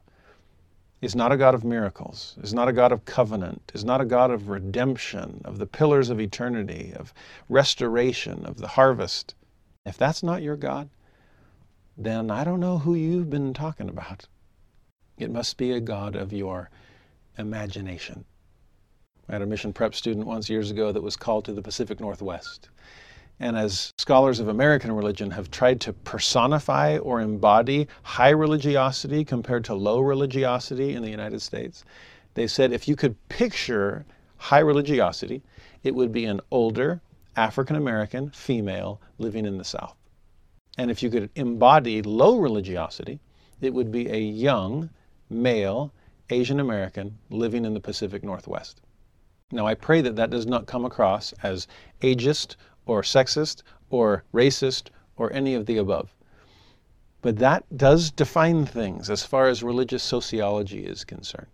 is 1.01 1.15
not 1.15 1.31
a 1.31 1.37
God 1.37 1.55
of 1.55 1.63
miracles, 1.63 2.37
is 2.43 2.53
not 2.53 2.67
a 2.67 2.73
God 2.73 2.91
of 2.91 3.05
covenant, 3.05 3.71
is 3.75 3.85
not 3.85 4.01
a 4.01 4.05
God 4.05 4.33
of 4.33 4.49
redemption, 4.49 5.41
of 5.45 5.59
the 5.59 5.67
pillars 5.67 6.11
of 6.11 6.21
eternity, 6.21 6.93
of 6.97 7.15
restoration, 7.49 8.45
of 8.45 8.57
the 8.57 8.69
harvest, 8.69 9.37
if 9.85 9.97
that's 9.97 10.25
not 10.25 10.43
your 10.43 10.57
God, 10.57 10.91
then 11.97 12.29
I 12.29 12.43
don't 12.43 12.59
know 12.59 12.79
who 12.79 12.97
you've 12.97 13.31
been 13.31 13.55
talking 13.55 13.89
about. 13.89 14.27
It 15.17 15.31
must 15.31 15.57
be 15.57 15.71
a 15.71 15.81
God 15.81 16.17
of 16.17 16.33
your 16.33 16.71
imagination. 17.39 18.25
I 19.29 19.33
had 19.33 19.43
a 19.43 19.47
mission 19.47 19.73
prep 19.73 19.95
student 19.95 20.27
once 20.27 20.49
years 20.49 20.71
ago 20.71 20.93
that 20.93 21.03
was 21.03 21.17
called 21.17 21.45
to 21.47 21.53
the 21.53 21.63
Pacific 21.63 22.01
Northwest. 22.01 22.69
And 23.39 23.57
as 23.57 23.93
scholars 23.99 24.41
of 24.41 24.49
American 24.49 24.93
religion 24.93 25.31
have 25.33 25.51
tried 25.51 25.81
to 25.83 25.93
personify 25.93 26.97
or 26.99 27.21
embody 27.21 27.87
high 28.03 28.31
religiosity 28.31 29.25
compared 29.25 29.65
to 29.65 29.75
low 29.75 30.01
religiosity 30.01 30.95
in 30.95 31.03
the 31.03 31.11
United 31.11 31.43
States, 31.43 31.85
they 32.35 32.47
said 32.47 32.73
if 32.73 32.89
you 32.89 32.97
could 32.97 33.17
picture 33.29 34.07
high 34.39 34.61
religiosity, 34.61 35.43
it 35.83 35.95
would 35.95 36.13
be 36.13 36.25
an 36.25 36.41
older 36.51 37.01
African 37.37 37.77
American 37.77 38.31
female 38.31 39.01
living 39.19 39.45
in 39.45 39.59
the 39.59 39.65
South. 39.65 39.97
And 40.79 40.91
if 40.91 41.03
you 41.03 41.11
could 41.11 41.31
embody 41.35 42.03
low 42.03 42.39
religiosity, 42.39 43.21
it 43.61 43.75
would 43.75 43.91
be 43.91 44.09
a 44.09 44.19
young 44.19 44.91
male 45.29 45.93
Asian 46.31 46.59
American 46.59 47.19
living 47.31 47.65
in 47.65 47.75
the 47.75 47.81
Pacific 47.81 48.25
Northwest. 48.25 48.81
Now, 49.53 49.67
I 49.67 49.75
pray 49.75 50.01
that 50.01 50.17
that 50.17 50.31
does 50.31 50.47
not 50.47 50.67
come 50.67 50.85
across 50.85 51.33
as 51.43 51.69
ageist 52.03 52.57
or 52.85 53.03
sexist 53.03 53.63
or 53.91 54.25
racist 54.35 54.89
or 55.17 55.33
any 55.33 55.55
of 55.55 55.67
the 55.67 55.77
above. 55.77 56.15
But 57.23 57.39
that 57.39 57.65
does 57.77 58.11
define 58.11 58.67
things 58.67 59.09
as 59.09 59.25
far 59.25 59.49
as 59.49 59.63
religious 59.63 60.03
sociology 60.03 60.85
is 60.85 61.05
concerned. 61.05 61.47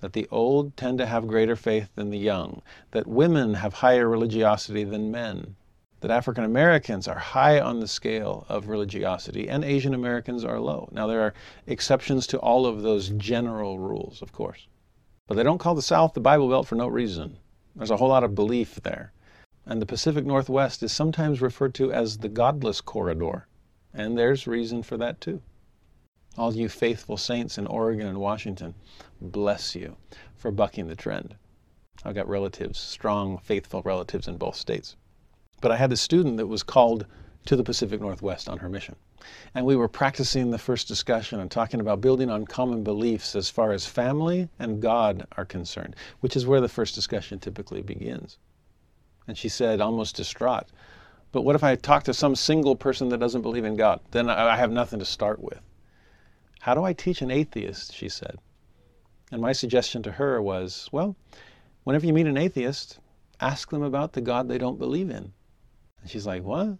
That 0.00 0.12
the 0.12 0.28
old 0.30 0.76
tend 0.76 0.98
to 0.98 1.06
have 1.06 1.26
greater 1.26 1.56
faith 1.56 1.90
than 1.94 2.10
the 2.10 2.18
young, 2.18 2.62
that 2.92 3.06
women 3.06 3.54
have 3.54 3.74
higher 3.74 4.08
religiosity 4.08 4.84
than 4.84 5.10
men, 5.10 5.56
that 6.00 6.10
African 6.10 6.44
Americans 6.44 7.08
are 7.08 7.18
high 7.18 7.60
on 7.60 7.80
the 7.80 7.88
scale 7.88 8.46
of 8.48 8.68
religiosity 8.68 9.48
and 9.48 9.64
Asian 9.64 9.94
Americans 9.94 10.44
are 10.44 10.60
low. 10.60 10.88
Now, 10.92 11.06
there 11.06 11.22
are 11.22 11.34
exceptions 11.66 12.26
to 12.28 12.38
all 12.38 12.66
of 12.66 12.82
those 12.82 13.08
general 13.10 13.78
rules, 13.78 14.22
of 14.22 14.32
course. 14.32 14.68
But 15.26 15.34
they 15.34 15.42
don't 15.42 15.58
call 15.58 15.74
the 15.74 15.82
South 15.82 16.14
the 16.14 16.20
Bible 16.20 16.48
Belt 16.48 16.66
for 16.66 16.76
no 16.76 16.86
reason. 16.86 17.38
There's 17.74 17.90
a 17.90 17.96
whole 17.96 18.08
lot 18.08 18.24
of 18.24 18.34
belief 18.34 18.76
there. 18.76 19.12
And 19.66 19.82
the 19.82 19.86
Pacific 19.86 20.24
Northwest 20.24 20.82
is 20.82 20.92
sometimes 20.92 21.42
referred 21.42 21.74
to 21.74 21.92
as 21.92 22.18
the 22.18 22.28
godless 22.28 22.80
corridor. 22.80 23.46
And 23.92 24.16
there's 24.16 24.46
reason 24.46 24.82
for 24.82 24.96
that 24.96 25.20
too. 25.20 25.42
All 26.36 26.54
you 26.54 26.68
faithful 26.68 27.16
saints 27.16 27.58
in 27.58 27.66
Oregon 27.66 28.06
and 28.06 28.18
Washington, 28.18 28.74
bless 29.20 29.74
you 29.74 29.96
for 30.36 30.52
bucking 30.52 30.86
the 30.86 30.94
trend. 30.94 31.34
I've 32.04 32.14
got 32.14 32.28
relatives, 32.28 32.78
strong, 32.78 33.38
faithful 33.38 33.82
relatives 33.82 34.28
in 34.28 34.36
both 34.36 34.54
states. 34.54 34.94
But 35.60 35.72
I 35.72 35.76
had 35.76 35.92
a 35.92 35.96
student 35.96 36.36
that 36.36 36.46
was 36.46 36.62
called 36.62 37.06
to 37.46 37.56
the 37.56 37.64
Pacific 37.64 38.00
Northwest 38.00 38.48
on 38.48 38.58
her 38.58 38.68
mission. 38.68 38.96
And 39.54 39.64
we 39.64 39.76
were 39.76 39.88
practicing 39.88 40.50
the 40.50 40.58
first 40.58 40.86
discussion 40.86 41.40
and 41.40 41.50
talking 41.50 41.80
about 41.80 42.00
building 42.00 42.30
on 42.30 42.46
common 42.46 42.84
beliefs 42.84 43.34
as 43.34 43.50
far 43.50 43.72
as 43.72 43.86
family 43.86 44.48
and 44.58 44.82
God 44.82 45.26
are 45.36 45.44
concerned, 45.44 45.96
which 46.20 46.36
is 46.36 46.46
where 46.46 46.60
the 46.60 46.68
first 46.68 46.94
discussion 46.94 47.38
typically 47.38 47.82
begins. 47.82 48.38
And 49.26 49.36
she 49.36 49.48
said, 49.48 49.80
almost 49.80 50.16
distraught, 50.16 50.66
but 51.30 51.42
what 51.42 51.54
if 51.54 51.62
I 51.62 51.74
talk 51.74 52.04
to 52.04 52.14
some 52.14 52.34
single 52.34 52.74
person 52.74 53.10
that 53.10 53.20
doesn't 53.20 53.42
believe 53.42 53.64
in 53.64 53.76
God? 53.76 54.00
Then 54.12 54.30
I 54.30 54.56
have 54.56 54.70
nothing 54.70 54.98
to 54.98 55.04
start 55.04 55.40
with. 55.40 55.60
How 56.60 56.74
do 56.74 56.84
I 56.84 56.92
teach 56.92 57.20
an 57.20 57.30
atheist? 57.30 57.94
She 57.94 58.08
said. 58.08 58.38
And 59.30 59.42
my 59.42 59.52
suggestion 59.52 60.02
to 60.04 60.12
her 60.12 60.40
was, 60.40 60.88
well, 60.90 61.16
whenever 61.84 62.06
you 62.06 62.14
meet 62.14 62.26
an 62.26 62.38
atheist, 62.38 62.98
ask 63.40 63.70
them 63.70 63.82
about 63.82 64.14
the 64.14 64.22
God 64.22 64.48
they 64.48 64.58
don't 64.58 64.78
believe 64.78 65.10
in. 65.10 65.32
And 66.00 66.10
she's 66.10 66.26
like, 66.26 66.42
What? 66.42 66.78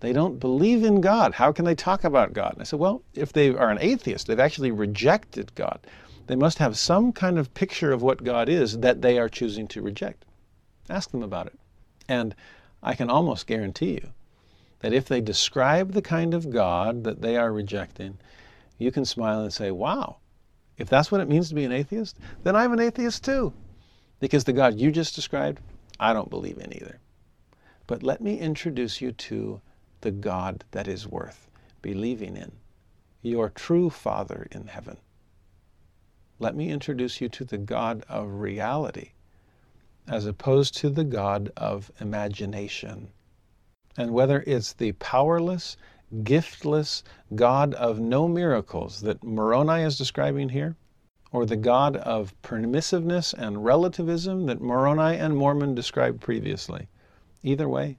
They 0.00 0.12
don't 0.12 0.38
believe 0.38 0.84
in 0.84 1.00
God. 1.00 1.34
How 1.34 1.52
can 1.52 1.64
they 1.64 1.74
talk 1.74 2.04
about 2.04 2.34
God? 2.34 2.52
And 2.52 2.60
I 2.60 2.64
said, 2.64 2.78
Well, 2.78 3.02
if 3.14 3.32
they 3.32 3.48
are 3.50 3.70
an 3.70 3.78
atheist, 3.80 4.26
they've 4.26 4.38
actually 4.38 4.70
rejected 4.70 5.54
God. 5.54 5.80
They 6.26 6.36
must 6.36 6.58
have 6.58 6.76
some 6.76 7.12
kind 7.12 7.38
of 7.38 7.54
picture 7.54 7.92
of 7.92 8.02
what 8.02 8.24
God 8.24 8.48
is 8.48 8.78
that 8.78 9.02
they 9.02 9.18
are 9.18 9.28
choosing 9.28 9.66
to 9.68 9.82
reject. 9.82 10.24
Ask 10.88 11.10
them 11.10 11.22
about 11.22 11.46
it. 11.46 11.58
And 12.08 12.34
I 12.82 12.94
can 12.94 13.10
almost 13.10 13.46
guarantee 13.46 13.92
you 13.92 14.10
that 14.80 14.92
if 14.92 15.06
they 15.06 15.20
describe 15.20 15.92
the 15.92 16.02
kind 16.02 16.34
of 16.34 16.50
God 16.50 17.04
that 17.04 17.22
they 17.22 17.36
are 17.36 17.52
rejecting, 17.52 18.18
you 18.78 18.90
can 18.92 19.04
smile 19.04 19.40
and 19.40 19.52
say, 19.52 19.70
Wow, 19.70 20.16
if 20.76 20.88
that's 20.88 21.10
what 21.10 21.20
it 21.20 21.28
means 21.28 21.48
to 21.48 21.54
be 21.54 21.64
an 21.64 21.72
atheist, 21.72 22.18
then 22.42 22.56
I'm 22.56 22.72
an 22.72 22.80
atheist 22.80 23.24
too. 23.24 23.52
Because 24.20 24.44
the 24.44 24.52
God 24.52 24.78
you 24.78 24.90
just 24.90 25.14
described, 25.14 25.60
I 26.00 26.12
don't 26.12 26.30
believe 26.30 26.58
in 26.58 26.74
either. 26.74 26.98
But 27.86 28.02
let 28.02 28.20
me 28.20 28.38
introduce 28.38 29.00
you 29.00 29.12
to 29.12 29.60
the 30.00 30.10
God 30.10 30.64
that 30.70 30.88
is 30.88 31.06
worth 31.06 31.50
believing 31.82 32.36
in, 32.36 32.52
your 33.20 33.50
true 33.50 33.90
Father 33.90 34.46
in 34.50 34.68
heaven. 34.68 34.96
Let 36.38 36.56
me 36.56 36.70
introduce 36.70 37.20
you 37.20 37.28
to 37.28 37.44
the 37.44 37.58
God 37.58 38.04
of 38.08 38.40
reality, 38.40 39.10
as 40.08 40.26
opposed 40.26 40.76
to 40.78 40.90
the 40.90 41.04
God 41.04 41.50
of 41.56 41.90
imagination. 42.00 43.08
And 43.96 44.12
whether 44.12 44.42
it's 44.46 44.72
the 44.72 44.92
powerless, 44.92 45.76
giftless 46.22 47.02
God 47.34 47.74
of 47.74 48.00
no 48.00 48.28
miracles 48.28 49.00
that 49.02 49.22
Moroni 49.22 49.82
is 49.82 49.98
describing 49.98 50.48
here, 50.48 50.76
or 51.32 51.44
the 51.44 51.56
God 51.56 51.96
of 51.96 52.34
permissiveness 52.42 53.34
and 53.34 53.64
relativism 53.64 54.46
that 54.46 54.60
Moroni 54.60 55.16
and 55.18 55.36
Mormon 55.36 55.74
described 55.74 56.20
previously. 56.20 56.88
Either 57.46 57.68
way, 57.68 57.98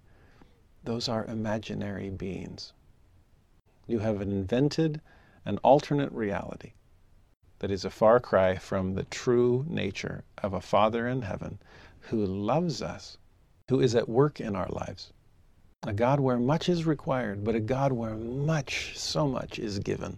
those 0.85 1.07
are 1.07 1.23
imaginary 1.25 2.09
beings. 2.09 2.73
You 3.85 3.99
have 3.99 4.19
invented 4.19 5.01
an 5.45 5.59
alternate 5.59 6.11
reality 6.11 6.73
that 7.59 7.69
is 7.69 7.85
a 7.85 7.91
far 7.91 8.19
cry 8.19 8.55
from 8.55 8.95
the 8.95 9.03
true 9.03 9.63
nature 9.69 10.23
of 10.41 10.53
a 10.53 10.61
Father 10.61 11.07
in 11.07 11.21
heaven 11.21 11.59
who 12.09 12.25
loves 12.25 12.81
us, 12.81 13.19
who 13.69 13.79
is 13.79 13.93
at 13.93 14.09
work 14.09 14.41
in 14.41 14.55
our 14.55 14.67
lives. 14.69 15.13
A 15.83 15.93
God 15.93 16.19
where 16.19 16.39
much 16.39 16.67
is 16.67 16.87
required, 16.87 17.43
but 17.43 17.53
a 17.53 17.59
God 17.59 17.91
where 17.91 18.15
much, 18.15 18.97
so 18.97 19.27
much 19.27 19.59
is 19.59 19.77
given. 19.77 20.17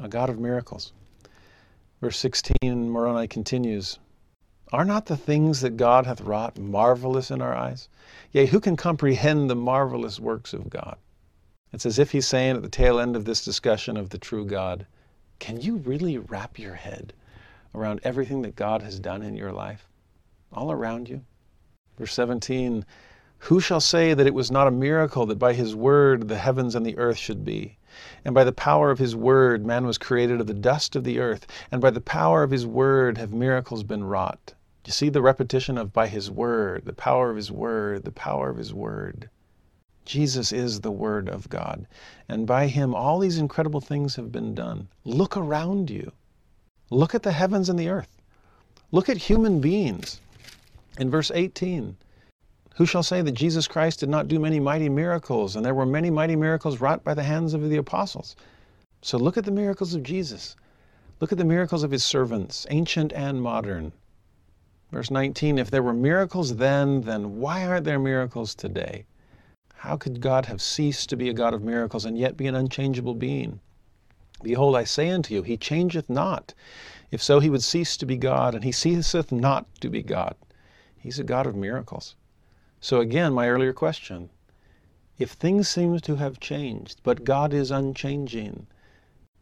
A 0.00 0.08
God 0.08 0.30
of 0.30 0.38
miracles. 0.38 0.92
Verse 2.00 2.18
16, 2.18 2.88
Moroni 2.88 3.26
continues 3.26 3.98
are 4.72 4.84
not 4.84 5.06
the 5.06 5.16
things 5.16 5.62
that 5.62 5.76
God 5.76 6.04
hath 6.04 6.20
wrought 6.20 6.58
marvelous 6.58 7.30
in 7.30 7.40
our 7.40 7.54
eyes? 7.54 7.88
Yea, 8.32 8.46
who 8.46 8.60
can 8.60 8.76
comprehend 8.76 9.48
the 9.48 9.56
marvelous 9.56 10.20
works 10.20 10.52
of 10.52 10.68
God? 10.68 10.96
It's 11.72 11.86
as 11.86 11.98
if 11.98 12.12
he's 12.12 12.26
saying 12.26 12.56
at 12.56 12.62
the 12.62 12.68
tail 12.68 12.98
end 12.98 13.16
of 13.16 13.24
this 13.24 13.44
discussion 13.44 13.96
of 13.96 14.10
the 14.10 14.18
true 14.18 14.44
God, 14.44 14.86
can 15.38 15.60
you 15.60 15.76
really 15.76 16.18
wrap 16.18 16.58
your 16.58 16.74
head 16.74 17.12
around 17.74 18.00
everything 18.02 18.42
that 18.42 18.56
God 18.56 18.82
has 18.82 18.98
done 18.98 19.22
in 19.22 19.36
your 19.36 19.52
life? 19.52 19.88
All 20.52 20.70
around 20.70 21.08
you? 21.08 21.24
Verse 21.98 22.12
17, 22.12 22.84
who 23.38 23.60
shall 23.60 23.80
say 23.80 24.14
that 24.14 24.26
it 24.26 24.34
was 24.34 24.50
not 24.50 24.66
a 24.66 24.70
miracle 24.72 25.24
that 25.26 25.38
by 25.38 25.52
his 25.52 25.74
word 25.74 26.28
the 26.28 26.38
heavens 26.38 26.74
and 26.74 26.84
the 26.84 26.98
earth 26.98 27.16
should 27.16 27.44
be? 27.44 27.78
And 28.24 28.34
by 28.34 28.44
the 28.44 28.52
power 28.52 28.90
of 28.90 28.98
his 28.98 29.16
word 29.16 29.64
man 29.64 29.86
was 29.86 29.96
created 29.96 30.40
of 30.40 30.46
the 30.46 30.54
dust 30.54 30.96
of 30.96 31.04
the 31.04 31.20
earth, 31.20 31.46
and 31.70 31.80
by 31.80 31.90
the 31.90 32.00
power 32.00 32.42
of 32.42 32.50
his 32.50 32.66
word 32.66 33.16
have 33.16 33.32
miracles 33.32 33.82
been 33.82 34.04
wrought. 34.04 34.54
You 34.88 34.92
see 34.92 35.10
the 35.10 35.20
repetition 35.20 35.76
of 35.76 35.92
by 35.92 36.08
His 36.08 36.30
Word, 36.30 36.86
the 36.86 36.94
power 36.94 37.28
of 37.28 37.36
His 37.36 37.52
Word, 37.52 38.04
the 38.04 38.10
power 38.10 38.48
of 38.48 38.56
His 38.56 38.72
Word. 38.72 39.28
Jesus 40.06 40.50
is 40.50 40.80
the 40.80 40.90
Word 40.90 41.28
of 41.28 41.50
God. 41.50 41.86
And 42.26 42.46
by 42.46 42.68
Him, 42.68 42.94
all 42.94 43.18
these 43.18 43.36
incredible 43.36 43.82
things 43.82 44.16
have 44.16 44.32
been 44.32 44.54
done. 44.54 44.88
Look 45.04 45.36
around 45.36 45.90
you. 45.90 46.12
Look 46.88 47.14
at 47.14 47.22
the 47.22 47.32
heavens 47.32 47.68
and 47.68 47.78
the 47.78 47.90
earth. 47.90 48.16
Look 48.90 49.10
at 49.10 49.18
human 49.18 49.60
beings. 49.60 50.22
In 50.98 51.10
verse 51.10 51.30
18, 51.34 51.94
who 52.76 52.86
shall 52.86 53.02
say 53.02 53.20
that 53.20 53.32
Jesus 53.32 53.68
Christ 53.68 54.00
did 54.00 54.08
not 54.08 54.26
do 54.26 54.38
many 54.38 54.58
mighty 54.58 54.88
miracles, 54.88 55.54
and 55.54 55.66
there 55.66 55.74
were 55.74 55.84
many 55.84 56.08
mighty 56.08 56.34
miracles 56.34 56.80
wrought 56.80 57.04
by 57.04 57.12
the 57.12 57.24
hands 57.24 57.52
of 57.52 57.68
the 57.68 57.76
apostles? 57.76 58.36
So 59.02 59.18
look 59.18 59.36
at 59.36 59.44
the 59.44 59.50
miracles 59.50 59.92
of 59.92 60.02
Jesus. 60.02 60.56
Look 61.20 61.30
at 61.30 61.36
the 61.36 61.44
miracles 61.44 61.82
of 61.82 61.90
his 61.90 62.04
servants, 62.04 62.66
ancient 62.70 63.12
and 63.12 63.42
modern. 63.42 63.92
Verse 64.90 65.10
19 65.10 65.58
If 65.58 65.70
there 65.70 65.82
were 65.82 65.92
miracles 65.92 66.56
then, 66.56 67.02
then 67.02 67.40
why 67.40 67.66
aren't 67.66 67.84
there 67.84 67.98
miracles 67.98 68.54
today? 68.54 69.04
How 69.74 69.96
could 69.96 70.20
God 70.20 70.46
have 70.46 70.62
ceased 70.62 71.08
to 71.10 71.16
be 71.16 71.28
a 71.28 71.34
God 71.34 71.52
of 71.52 71.62
miracles 71.62 72.04
and 72.04 72.16
yet 72.16 72.36
be 72.36 72.46
an 72.46 72.54
unchangeable 72.54 73.14
being? 73.14 73.60
Behold, 74.42 74.74
I 74.74 74.84
say 74.84 75.10
unto 75.10 75.34
you, 75.34 75.42
He 75.42 75.56
changeth 75.56 76.08
not. 76.08 76.54
If 77.10 77.22
so, 77.22 77.38
He 77.38 77.50
would 77.50 77.62
cease 77.62 77.96
to 77.98 78.06
be 78.06 78.16
God, 78.16 78.54
and 78.54 78.64
He 78.64 78.72
ceaseth 78.72 79.30
not 79.30 79.66
to 79.80 79.90
be 79.90 80.02
God. 80.02 80.36
He's 80.96 81.18
a 81.18 81.24
God 81.24 81.46
of 81.46 81.54
miracles. 81.54 82.16
So, 82.80 83.00
again, 83.00 83.34
my 83.34 83.48
earlier 83.48 83.72
question 83.72 84.30
if 85.18 85.32
things 85.32 85.68
seem 85.68 85.98
to 85.98 86.16
have 86.16 86.38
changed, 86.38 87.00
but 87.02 87.24
God 87.24 87.52
is 87.52 87.70
unchanging, 87.70 88.68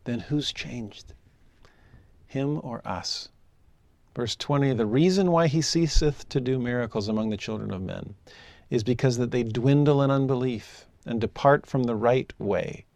then 0.04 0.20
who's 0.20 0.52
changed? 0.52 1.12
Him 2.26 2.60
or 2.62 2.80
us? 2.86 3.28
Verse 4.16 4.34
20 4.34 4.72
The 4.72 4.86
reason 4.86 5.30
why 5.30 5.46
he 5.46 5.60
ceaseth 5.60 6.26
to 6.30 6.40
do 6.40 6.58
miracles 6.58 7.06
among 7.06 7.28
the 7.28 7.36
children 7.36 7.70
of 7.70 7.82
men 7.82 8.14
is 8.70 8.82
because 8.82 9.18
that 9.18 9.30
they 9.30 9.42
dwindle 9.42 10.02
in 10.02 10.10
unbelief 10.10 10.86
and 11.04 11.20
depart 11.20 11.66
from 11.66 11.82
the 11.82 11.94
right 11.94 12.32
way. 12.40 12.86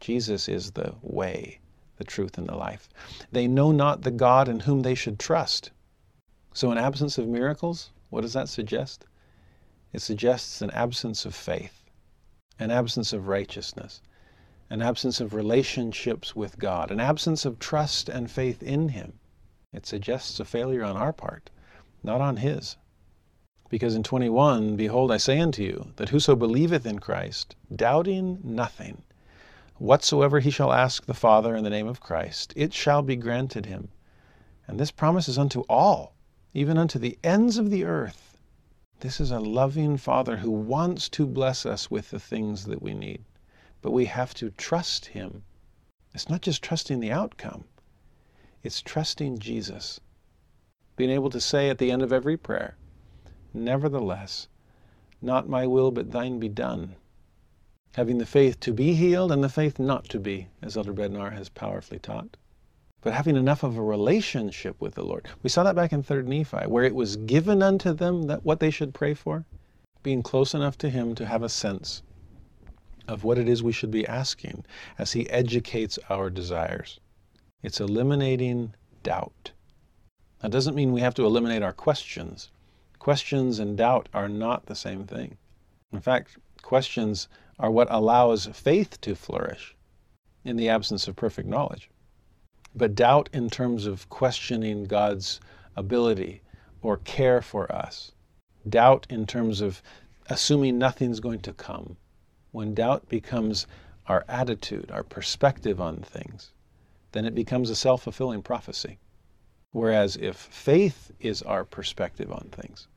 Jesus 0.00 0.48
is 0.48 0.72
the 0.72 0.96
way, 1.02 1.60
the 1.98 2.04
truth, 2.04 2.36
and 2.36 2.48
the 2.48 2.56
life. 2.56 2.88
They 3.30 3.46
know 3.46 3.70
not 3.70 4.02
the 4.02 4.10
God 4.10 4.48
in 4.48 4.58
whom 4.58 4.82
they 4.82 4.96
should 4.96 5.20
trust. 5.20 5.70
So, 6.52 6.72
in 6.72 6.78
absence 6.78 7.16
of 7.16 7.28
miracles, 7.28 7.90
what 8.08 8.22
does 8.22 8.32
that 8.32 8.48
suggest? 8.48 9.04
It 9.92 10.02
suggests 10.02 10.60
an 10.60 10.72
absence 10.72 11.24
of 11.24 11.32
faith, 11.32 11.84
an 12.58 12.72
absence 12.72 13.12
of 13.12 13.28
righteousness, 13.28 14.02
an 14.68 14.82
absence 14.82 15.20
of 15.20 15.32
relationships 15.32 16.34
with 16.34 16.58
God, 16.58 16.90
an 16.90 16.98
absence 16.98 17.44
of 17.44 17.60
trust 17.60 18.08
and 18.08 18.28
faith 18.28 18.64
in 18.64 18.88
Him. 18.88 19.19
It 19.72 19.86
suggests 19.86 20.40
a 20.40 20.44
failure 20.44 20.82
on 20.82 20.96
our 20.96 21.12
part, 21.12 21.48
not 22.02 22.20
on 22.20 22.38
his. 22.38 22.76
Because 23.68 23.94
in 23.94 24.02
21, 24.02 24.74
Behold, 24.74 25.12
I 25.12 25.16
say 25.16 25.38
unto 25.38 25.62
you, 25.62 25.92
that 25.94 26.08
whoso 26.08 26.34
believeth 26.34 26.84
in 26.84 26.98
Christ, 26.98 27.54
doubting 27.74 28.40
nothing, 28.42 29.04
whatsoever 29.78 30.40
he 30.40 30.50
shall 30.50 30.72
ask 30.72 31.06
the 31.06 31.14
Father 31.14 31.54
in 31.54 31.62
the 31.62 31.70
name 31.70 31.86
of 31.86 32.00
Christ, 32.00 32.52
it 32.56 32.74
shall 32.74 33.00
be 33.00 33.14
granted 33.14 33.66
him. 33.66 33.90
And 34.66 34.80
this 34.80 34.90
promise 34.90 35.28
is 35.28 35.38
unto 35.38 35.60
all, 35.68 36.14
even 36.52 36.76
unto 36.76 36.98
the 36.98 37.16
ends 37.22 37.56
of 37.56 37.70
the 37.70 37.84
earth. 37.84 38.36
This 38.98 39.20
is 39.20 39.30
a 39.30 39.38
loving 39.38 39.96
Father 39.96 40.38
who 40.38 40.50
wants 40.50 41.08
to 41.10 41.26
bless 41.26 41.64
us 41.64 41.90
with 41.90 42.10
the 42.10 42.20
things 42.20 42.64
that 42.64 42.82
we 42.82 42.92
need. 42.92 43.24
But 43.82 43.92
we 43.92 44.06
have 44.06 44.34
to 44.34 44.50
trust 44.50 45.06
Him. 45.06 45.44
It's 46.12 46.28
not 46.28 46.42
just 46.42 46.60
trusting 46.60 46.98
the 46.98 47.12
outcome, 47.12 47.64
it's 48.62 48.82
trusting 48.82 49.38
Jesus. 49.38 50.00
Being 50.96 51.10
able 51.10 51.30
to 51.30 51.40
say 51.40 51.70
at 51.70 51.78
the 51.78 51.90
end 51.90 52.02
of 52.02 52.12
every 52.12 52.36
prayer, 52.36 52.76
Nevertheless, 53.54 54.48
not 55.22 55.48
my 55.48 55.66
will 55.66 55.90
but 55.90 56.12
thine 56.12 56.38
be 56.38 56.48
done. 56.48 56.94
Having 57.94 58.18
the 58.18 58.26
faith 58.26 58.60
to 58.60 58.72
be 58.72 58.94
healed 58.94 59.32
and 59.32 59.42
the 59.42 59.48
faith 59.48 59.78
not 59.78 60.04
to 60.10 60.20
be, 60.20 60.48
as 60.62 60.76
Elder 60.76 60.92
Bednar 60.92 61.32
has 61.32 61.48
powerfully 61.48 61.98
taught. 61.98 62.36
But 63.00 63.14
having 63.14 63.34
enough 63.34 63.62
of 63.62 63.76
a 63.76 63.82
relationship 63.82 64.80
with 64.80 64.94
the 64.94 65.02
Lord. 65.02 65.26
We 65.42 65.50
saw 65.50 65.64
that 65.64 65.74
back 65.74 65.92
in 65.92 66.04
3rd 66.04 66.26
Nephi, 66.26 66.68
where 66.68 66.84
it 66.84 66.94
was 66.94 67.16
given 67.16 67.62
unto 67.62 67.92
them 67.92 68.24
that 68.24 68.44
what 68.44 68.60
they 68.60 68.70
should 68.70 68.94
pray 68.94 69.14
for. 69.14 69.46
Being 70.02 70.22
close 70.22 70.54
enough 70.54 70.78
to 70.78 70.90
Him 70.90 71.14
to 71.16 71.26
have 71.26 71.42
a 71.42 71.48
sense 71.48 72.02
of 73.08 73.24
what 73.24 73.38
it 73.38 73.48
is 73.48 73.62
we 73.62 73.72
should 73.72 73.90
be 73.90 74.06
asking 74.06 74.64
as 74.98 75.12
He 75.12 75.28
educates 75.30 75.98
our 76.08 76.30
desires. 76.30 77.00
It's 77.62 77.80
eliminating 77.80 78.74
doubt. 79.02 79.52
That 80.40 80.50
doesn't 80.50 80.74
mean 80.74 80.92
we 80.92 81.02
have 81.02 81.14
to 81.14 81.26
eliminate 81.26 81.62
our 81.62 81.74
questions. 81.74 82.50
Questions 82.98 83.58
and 83.58 83.76
doubt 83.76 84.08
are 84.14 84.30
not 84.30 84.64
the 84.64 84.74
same 84.74 85.04
thing. 85.04 85.36
In 85.92 86.00
fact, 86.00 86.38
questions 86.62 87.28
are 87.58 87.70
what 87.70 87.88
allows 87.90 88.46
faith 88.46 88.98
to 89.02 89.14
flourish 89.14 89.76
in 90.42 90.56
the 90.56 90.70
absence 90.70 91.06
of 91.06 91.16
perfect 91.16 91.48
knowledge. 91.48 91.90
But 92.74 92.94
doubt 92.94 93.28
in 93.32 93.50
terms 93.50 93.84
of 93.84 94.08
questioning 94.08 94.84
God's 94.84 95.40
ability 95.76 96.40
or 96.80 96.96
care 96.98 97.42
for 97.42 97.70
us, 97.70 98.12
doubt 98.66 99.06
in 99.10 99.26
terms 99.26 99.60
of 99.60 99.82
assuming 100.30 100.78
nothing's 100.78 101.20
going 101.20 101.40
to 101.40 101.52
come, 101.52 101.98
when 102.52 102.74
doubt 102.74 103.08
becomes 103.10 103.66
our 104.06 104.24
attitude, 104.28 104.90
our 104.90 105.02
perspective 105.02 105.78
on 105.78 105.98
things, 105.98 106.52
then 107.12 107.24
it 107.24 107.34
becomes 107.34 107.70
a 107.70 107.76
self 107.76 108.02
fulfilling 108.02 108.42
prophecy. 108.42 108.98
Whereas 109.72 110.16
if 110.16 110.36
faith 110.36 111.12
is 111.20 111.42
our 111.42 111.64
perspective 111.64 112.32
on 112.32 112.48
things, 112.50 112.88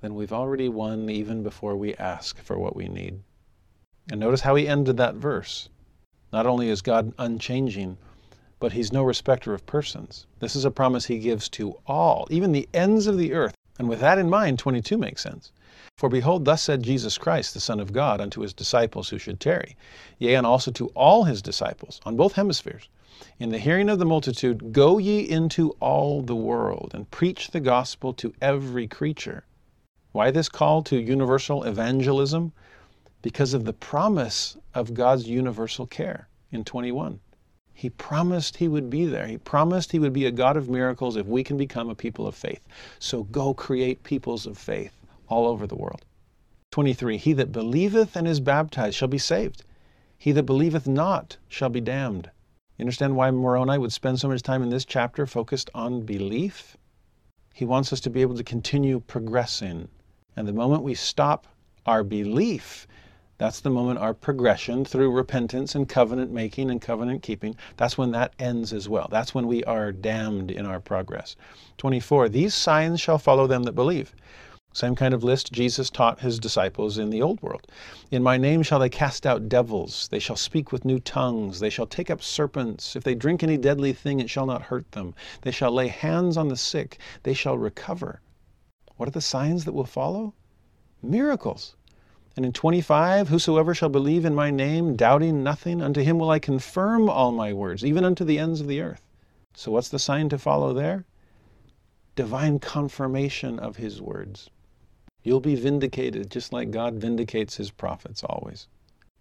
then 0.00 0.14
we've 0.14 0.32
already 0.32 0.68
won 0.68 1.10
even 1.10 1.42
before 1.42 1.74
we 1.74 1.94
ask 1.96 2.38
for 2.38 2.58
what 2.58 2.76
we 2.76 2.88
need. 2.88 3.20
And 4.10 4.20
notice 4.20 4.42
how 4.42 4.54
he 4.54 4.68
ended 4.68 4.96
that 4.98 5.16
verse. 5.16 5.68
Not 6.32 6.46
only 6.46 6.68
is 6.68 6.82
God 6.82 7.12
unchanging, 7.18 7.98
but 8.58 8.72
he's 8.72 8.92
no 8.92 9.02
respecter 9.02 9.52
of 9.52 9.66
persons. 9.66 10.26
This 10.38 10.54
is 10.54 10.64
a 10.64 10.70
promise 10.70 11.06
he 11.06 11.18
gives 11.18 11.48
to 11.50 11.78
all, 11.86 12.26
even 12.30 12.52
the 12.52 12.68
ends 12.72 13.06
of 13.06 13.18
the 13.18 13.32
earth. 13.32 13.54
And 13.78 13.88
with 13.88 14.00
that 14.00 14.18
in 14.18 14.30
mind, 14.30 14.58
22 14.58 14.96
makes 14.96 15.22
sense. 15.22 15.52
For 15.98 16.08
behold, 16.08 16.44
thus 16.44 16.62
said 16.62 16.82
Jesus 16.82 17.18
Christ, 17.18 17.52
the 17.52 17.60
Son 17.60 17.80
of 17.80 17.92
God, 17.92 18.20
unto 18.20 18.42
his 18.42 18.52
disciples 18.52 19.08
who 19.08 19.18
should 19.18 19.40
tarry, 19.40 19.76
yea, 20.18 20.34
and 20.34 20.46
also 20.46 20.70
to 20.70 20.88
all 20.88 21.24
his 21.24 21.42
disciples 21.42 22.00
on 22.04 22.16
both 22.16 22.32
hemispheres 22.32 22.88
in 23.38 23.50
the 23.50 23.58
hearing 23.58 23.88
of 23.88 23.98
the 23.98 24.04
multitude, 24.04 24.72
Go 24.72 24.98
ye 24.98 25.20
into 25.20 25.70
all 25.80 26.22
the 26.22 26.36
world 26.36 26.92
and 26.94 27.10
preach 27.10 27.50
the 27.50 27.60
gospel 27.60 28.12
to 28.14 28.34
every 28.40 28.86
creature. 28.86 29.44
Why 30.12 30.30
this 30.30 30.48
call 30.48 30.82
to 30.84 30.96
universal 31.00 31.64
evangelism? 31.64 32.52
Because 33.22 33.54
of 33.54 33.64
the 33.64 33.72
promise 33.72 34.56
of 34.74 34.94
God's 34.94 35.28
universal 35.28 35.86
care 35.86 36.28
in 36.50 36.64
21. 36.64 37.20
He 37.74 37.90
promised 37.90 38.56
He 38.56 38.68
would 38.68 38.88
be 38.88 39.04
there. 39.04 39.26
He 39.26 39.36
promised 39.36 39.92
He 39.92 39.98
would 39.98 40.14
be 40.14 40.24
a 40.24 40.30
God 40.30 40.56
of 40.56 40.70
miracles 40.70 41.16
if 41.16 41.26
we 41.26 41.44
can 41.44 41.58
become 41.58 41.90
a 41.90 41.94
people 41.94 42.26
of 42.26 42.34
faith. 42.34 42.66
So 42.98 43.24
go 43.24 43.52
create 43.52 44.02
peoples 44.02 44.46
of 44.46 44.56
faith 44.56 44.94
all 45.28 45.46
over 45.46 45.66
the 45.66 45.76
world. 45.76 46.04
23 46.70 47.18
He 47.18 47.32
that 47.34 47.52
believeth 47.52 48.16
and 48.16 48.26
is 48.26 48.40
baptized 48.40 48.96
shall 48.96 49.08
be 49.08 49.18
saved, 49.18 49.62
he 50.16 50.32
that 50.32 50.44
believeth 50.44 50.86
not 50.86 51.36
shall 51.48 51.68
be 51.68 51.80
damned. 51.80 52.30
You 52.76 52.82
understand 52.82 53.16
why 53.16 53.30
Moroni 53.30 53.78
would 53.78 53.92
spend 53.92 54.20
so 54.20 54.28
much 54.28 54.42
time 54.42 54.62
in 54.62 54.68
this 54.68 54.84
chapter 54.84 55.26
focused 55.26 55.70
on 55.74 56.02
belief? 56.02 56.76
He 57.54 57.64
wants 57.64 57.90
us 57.90 58.00
to 58.00 58.10
be 58.10 58.20
able 58.20 58.36
to 58.36 58.44
continue 58.44 59.00
progressing. 59.00 59.88
And 60.36 60.46
the 60.46 60.52
moment 60.52 60.82
we 60.82 60.94
stop 60.94 61.46
our 61.86 62.04
belief, 62.04 62.86
that's 63.38 63.60
the 63.60 63.70
moment 63.70 63.98
our 63.98 64.12
progression 64.12 64.84
through 64.84 65.10
repentance 65.10 65.74
and 65.74 65.88
covenant 65.88 66.32
making 66.32 66.70
and 66.70 66.80
covenant 66.80 67.22
keeping, 67.22 67.56
that's 67.78 67.96
when 67.96 68.10
that 68.10 68.34
ends 68.38 68.74
as 68.74 68.90
well. 68.90 69.08
That's 69.10 69.34
when 69.34 69.46
we 69.46 69.64
are 69.64 69.90
damned 69.90 70.50
in 70.50 70.66
our 70.66 70.80
progress. 70.80 71.34
24, 71.78 72.28
these 72.28 72.54
signs 72.54 73.00
shall 73.00 73.18
follow 73.18 73.46
them 73.46 73.62
that 73.62 73.72
believe. 73.72 74.14
Same 74.76 74.94
kind 74.94 75.14
of 75.14 75.24
list 75.24 75.52
Jesus 75.52 75.88
taught 75.88 76.20
his 76.20 76.38
disciples 76.38 76.98
in 76.98 77.08
the 77.08 77.22
old 77.22 77.40
world. 77.40 77.66
In 78.10 78.22
my 78.22 78.36
name 78.36 78.62
shall 78.62 78.78
they 78.78 78.90
cast 78.90 79.24
out 79.24 79.48
devils, 79.48 80.06
they 80.10 80.18
shall 80.18 80.36
speak 80.36 80.70
with 80.70 80.84
new 80.84 81.00
tongues, 81.00 81.60
they 81.60 81.70
shall 81.70 81.86
take 81.86 82.10
up 82.10 82.22
serpents. 82.22 82.94
If 82.94 83.02
they 83.02 83.14
drink 83.14 83.42
any 83.42 83.56
deadly 83.56 83.94
thing, 83.94 84.20
it 84.20 84.28
shall 84.28 84.44
not 84.44 84.60
hurt 84.60 84.92
them. 84.92 85.14
They 85.40 85.50
shall 85.50 85.70
lay 85.70 85.88
hands 85.88 86.36
on 86.36 86.48
the 86.48 86.58
sick, 86.58 86.98
they 87.22 87.32
shall 87.32 87.56
recover. 87.56 88.20
What 88.98 89.08
are 89.08 89.12
the 89.12 89.22
signs 89.22 89.64
that 89.64 89.72
will 89.72 89.86
follow? 89.86 90.34
Miracles. 91.02 91.74
And 92.36 92.44
in 92.44 92.52
25, 92.52 93.28
whosoever 93.28 93.74
shall 93.74 93.88
believe 93.88 94.26
in 94.26 94.34
my 94.34 94.50
name, 94.50 94.94
doubting 94.94 95.42
nothing, 95.42 95.80
unto 95.80 96.02
him 96.02 96.18
will 96.18 96.28
I 96.28 96.38
confirm 96.38 97.08
all 97.08 97.32
my 97.32 97.50
words, 97.54 97.82
even 97.82 98.04
unto 98.04 98.26
the 98.26 98.38
ends 98.38 98.60
of 98.60 98.66
the 98.66 98.82
earth. 98.82 99.00
So, 99.54 99.72
what's 99.72 99.88
the 99.88 99.98
sign 99.98 100.28
to 100.28 100.36
follow 100.36 100.74
there? 100.74 101.06
Divine 102.14 102.58
confirmation 102.58 103.58
of 103.58 103.76
his 103.76 104.02
words. 104.02 104.50
You'll 105.26 105.40
be 105.40 105.56
vindicated 105.56 106.30
just 106.30 106.52
like 106.52 106.70
God 106.70 106.94
vindicates 106.94 107.56
his 107.56 107.72
prophets 107.72 108.22
always. 108.22 108.68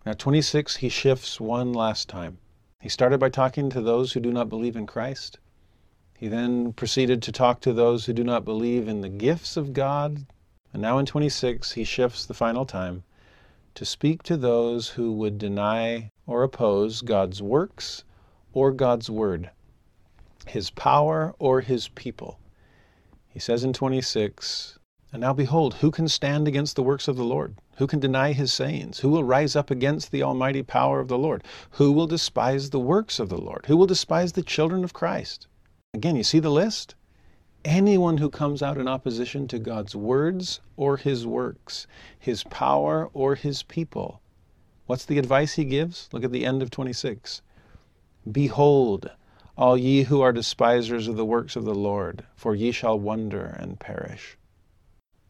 Now, 0.06 0.14
26, 0.14 0.76
he 0.76 0.88
shifts 0.88 1.42
one 1.42 1.74
last 1.74 2.08
time. 2.08 2.38
He 2.80 2.90
started 2.90 3.20
by 3.20 3.30
talking 3.30 3.72
to 3.72 3.82
those 3.82 4.14
who 4.14 4.20
do 4.20 4.32
not 4.32 4.48
believe 4.48 4.76
in 4.76 4.86
Christ. 4.86 5.40
He 6.16 6.28
then 6.28 6.74
proceeded 6.74 7.24
to 7.24 7.32
talk 7.32 7.60
to 7.62 7.74
those 7.74 8.06
who 8.06 8.14
do 8.14 8.24
not 8.24 8.46
believe 8.46 8.88
in 8.88 9.02
the 9.02 9.10
gifts 9.10 9.58
of 9.58 9.74
God. 9.74 10.28
And 10.72 10.80
now 10.84 11.00
in 11.00 11.08
26, 11.08 11.72
he 11.72 11.84
shifts 11.84 12.24
the 12.24 12.36
final 12.36 12.68
time 12.68 13.04
to 13.74 13.84
speak 13.84 14.22
to 14.24 14.38
those 14.38 14.90
who 14.90 15.12
would 15.14 15.40
deny 15.40 16.12
or 16.28 16.44
oppose 16.44 17.02
God's 17.02 17.42
works 17.42 18.04
or 18.54 18.72
God's 18.72 19.10
word, 19.10 19.50
his 20.46 20.70
power 20.70 21.34
or 21.40 21.62
his 21.62 21.88
people. 21.88 22.38
He 23.28 23.40
says 23.40 23.64
in 23.64 23.74
26, 23.74 24.75
and 25.16 25.22
now 25.22 25.32
behold, 25.32 25.76
who 25.76 25.92
can 25.92 26.10
stand 26.10 26.46
against 26.46 26.76
the 26.76 26.84
works 26.84 27.08
of 27.08 27.16
the 27.16 27.24
Lord? 27.24 27.56
Who 27.78 27.88
can 27.88 28.02
deny 28.02 28.34
his 28.34 28.52
sayings? 28.52 29.00
Who 29.00 29.08
will 29.08 29.24
rise 29.24 29.56
up 29.56 29.72
against 29.72 30.12
the 30.12 30.22
almighty 30.22 30.62
power 30.62 31.00
of 31.00 31.08
the 31.08 31.18
Lord? 31.18 31.42
Who 31.72 31.94
will 31.94 32.06
despise 32.06 32.70
the 32.70 32.82
works 32.82 33.18
of 33.18 33.30
the 33.30 33.40
Lord? 33.40 33.64
Who 33.68 33.78
will 33.78 33.86
despise 33.86 34.34
the 34.34 34.44
children 34.44 34.84
of 34.84 34.92
Christ? 34.92 35.48
Again, 35.94 36.18
you 36.18 36.24
see 36.24 36.40
the 36.40 36.52
list? 36.52 36.96
anyone 37.64 38.18
who 38.18 38.30
comes 38.30 38.62
out 38.62 38.78
in 38.78 38.90
opposition 38.90 39.48
to 39.48 39.58
God's 39.58 39.96
words 39.96 40.60
or 40.76 40.98
his 40.98 41.26
works, 41.26 41.88
his 42.20 42.44
power 42.44 43.10
or 43.14 43.36
his 43.36 43.64
people. 43.64 44.20
What's 44.86 45.06
the 45.06 45.18
advice 45.18 45.54
he 45.54 45.64
gives? 45.64 46.10
Look 46.12 46.26
at 46.26 46.34
the 46.34 46.46
end 46.46 46.62
of 46.62 46.70
26. 46.70 47.42
Behold, 48.30 49.10
all 49.58 49.78
ye 49.78 50.04
who 50.04 50.20
are 50.20 50.34
despisers 50.34 51.08
of 51.08 51.16
the 51.16 51.26
works 51.26 51.56
of 51.56 51.64
the 51.64 51.74
Lord, 51.74 52.26
for 52.36 52.54
ye 52.54 52.72
shall 52.72 53.00
wonder 53.00 53.56
and 53.58 53.80
perish. 53.80 54.38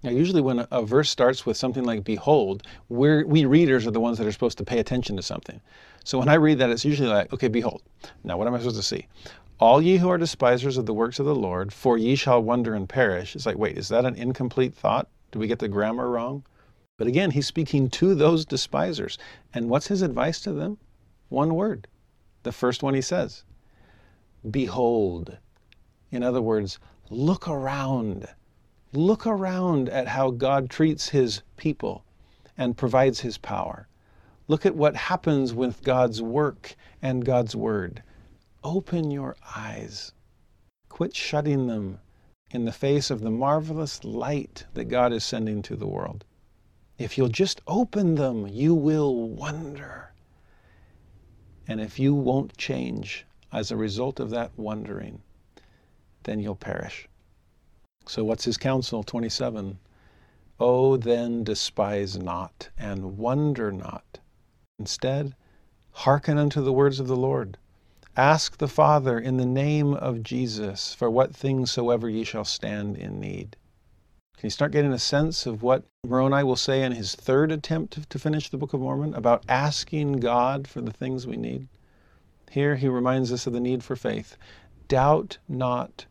Now, 0.05 0.11
usually 0.11 0.41
when 0.41 0.67
a, 0.69 0.83
verse 0.83 1.09
starts 1.09 1.47
with 1.47 1.57
something 1.57 1.83
like 1.83 2.03
behold, 2.03 2.61
we 2.89 3.23
we 3.23 3.45
readers 3.45 3.87
are 3.87 3.91
the 3.91 3.99
ones 3.99 4.19
that 4.19 4.27
are 4.27 4.31
supposed 4.31 4.59
to 4.59 4.63
pay 4.63 4.77
attention 4.77 5.15
to 5.15 5.23
something. 5.23 5.59
So 6.03 6.19
when 6.19 6.29
I 6.29 6.35
read 6.35 6.59
that, 6.59 6.69
it's 6.69 6.85
usually 6.85 7.09
like, 7.09 7.33
okay, 7.33 7.47
behold. 7.47 7.81
Now, 8.23 8.37
what 8.37 8.45
am 8.45 8.53
I 8.53 8.59
supposed 8.59 8.75
to 8.75 8.83
see? 8.83 9.07
All 9.59 9.81
ye 9.81 9.97
who 9.97 10.07
are 10.09 10.19
despisers 10.19 10.77
of 10.77 10.85
the 10.85 10.93
works 10.93 11.17
of 11.17 11.25
the 11.25 11.33
Lord, 11.33 11.73
for 11.73 11.97
ye 11.97 12.15
shall 12.15 12.43
wonder 12.43 12.75
and 12.75 12.87
perish. 12.87 13.35
It's 13.35 13.47
like, 13.47 13.57
wait, 13.57 13.79
is 13.79 13.87
that 13.87 14.05
an 14.05 14.13
incomplete 14.13 14.75
thought? 14.75 15.07
Do 15.31 15.39
we 15.39 15.47
get 15.47 15.57
the 15.57 15.67
grammar 15.67 16.07
wrong? 16.07 16.43
But 16.99 17.07
again, 17.07 17.31
he's 17.31 17.47
speaking 17.47 17.89
to 17.89 18.13
those 18.13 18.45
despisers. 18.45 19.17
And 19.55 19.69
what's 19.69 19.87
his 19.87 20.03
advice 20.03 20.39
to 20.41 20.53
them? 20.53 20.77
One 21.29 21.55
word. 21.55 21.87
The 22.43 22.51
first 22.51 22.83
one 22.83 22.93
he 22.93 23.01
says 23.01 23.43
Behold. 24.51 25.39
In 26.11 26.21
other 26.21 26.43
words, 26.43 26.77
look 27.09 27.47
around. 27.47 28.27
Look 28.95 29.27
around 29.27 29.89
at 29.89 30.07
how 30.07 30.31
God 30.31 30.69
treats 30.69 31.09
his 31.09 31.41
people 31.57 32.05
and 32.57 32.77
provides 32.77 33.19
his 33.19 33.37
power. 33.37 33.89
Look 34.47 34.65
at 34.65 34.75
what 34.75 34.95
happens 34.95 35.53
with 35.53 35.83
God's 35.83 36.21
work 36.21 36.75
and 37.01 37.25
God's 37.25 37.57
word. 37.57 38.03
Open 38.63 39.11
your 39.11 39.35
eyes. 39.53 40.13
Quit 40.87 41.13
shutting 41.13 41.67
them 41.67 41.99
in 42.51 42.63
the 42.63 42.71
face 42.71 43.11
of 43.11 43.19
the 43.19 43.31
marvelous 43.31 44.05
light 44.05 44.65
that 44.75 44.85
God 44.85 45.11
is 45.11 45.25
sending 45.25 45.61
to 45.63 45.75
the 45.75 45.87
world. 45.87 46.23
If 46.97 47.17
you'll 47.17 47.27
just 47.27 47.59
open 47.67 48.15
them, 48.15 48.47
you 48.47 48.73
will 48.73 49.27
wonder. 49.27 50.13
And 51.67 51.81
if 51.81 51.99
you 51.99 52.13
won't 52.13 52.55
change 52.55 53.25
as 53.51 53.71
a 53.71 53.75
result 53.75 54.21
of 54.21 54.29
that 54.29 54.51
wondering, 54.55 55.21
then 56.23 56.39
you'll 56.39 56.55
perish. 56.55 57.09
So, 58.07 58.23
what's 58.23 58.45
his 58.45 58.57
counsel? 58.57 59.03
27. 59.03 59.79
Oh, 60.59 60.95
then 60.95 61.43
despise 61.43 62.17
not 62.17 62.69
and 62.77 63.17
wonder 63.17 63.71
not. 63.71 64.19
Instead, 64.79 65.35
hearken 65.91 66.37
unto 66.37 66.61
the 66.61 66.73
words 66.73 66.99
of 66.99 67.07
the 67.07 67.15
Lord. 67.15 67.57
Ask 68.17 68.57
the 68.57 68.67
Father 68.67 69.19
in 69.19 69.37
the 69.37 69.45
name 69.45 69.93
of 69.93 70.23
Jesus 70.23 70.93
for 70.93 71.09
what 71.09 71.35
things 71.35 71.71
soever 71.71 72.09
ye 72.09 72.23
shall 72.23 72.45
stand 72.45 72.95
in 72.95 73.19
need. 73.19 73.57
Can 74.37 74.47
you 74.47 74.51
start 74.51 74.71
getting 74.71 74.93
a 74.93 74.99
sense 74.99 75.45
of 75.45 75.63
what 75.63 75.85
Moroni 76.05 76.43
will 76.43 76.55
say 76.55 76.83
in 76.83 76.91
his 76.91 77.15
third 77.15 77.51
attempt 77.51 78.09
to 78.09 78.19
finish 78.19 78.49
the 78.49 78.57
Book 78.57 78.73
of 78.73 78.81
Mormon 78.81 79.13
about 79.13 79.43
asking 79.49 80.19
God 80.19 80.67
for 80.67 80.81
the 80.81 80.93
things 80.93 81.25
we 81.25 81.37
need? 81.37 81.67
Here 82.51 82.75
he 82.75 82.87
reminds 82.87 83.33
us 83.33 83.47
of 83.47 83.53
the 83.53 83.59
need 83.59 83.83
for 83.83 83.95
faith. 83.95 84.37
Doubt 84.87 85.37
not, 85.49 86.05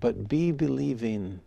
but 0.00 0.28
be 0.28 0.52
believing. 0.52 1.40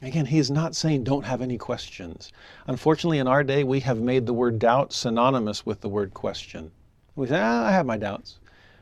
Again, 0.00 0.26
he 0.26 0.38
is 0.38 0.50
not 0.50 0.74
saying 0.74 1.04
don't 1.04 1.24
have 1.24 1.40
any 1.40 1.58
questions. 1.58 2.32
Unfortunately, 2.66 3.18
in 3.18 3.28
our 3.28 3.44
day, 3.44 3.64
we 3.64 3.80
have 3.80 4.00
made 4.00 4.26
the 4.26 4.34
word 4.34 4.58
doubt 4.58 4.92
synonymous 4.92 5.64
with 5.64 5.80
the 5.80 5.88
word 5.88 6.12
question. 6.12 6.72
We 7.14 7.28
say, 7.28 7.40
ah, 7.40 7.66
I 7.66 7.70
have 7.70 7.86
my 7.86 7.96
doubts. 7.96 8.38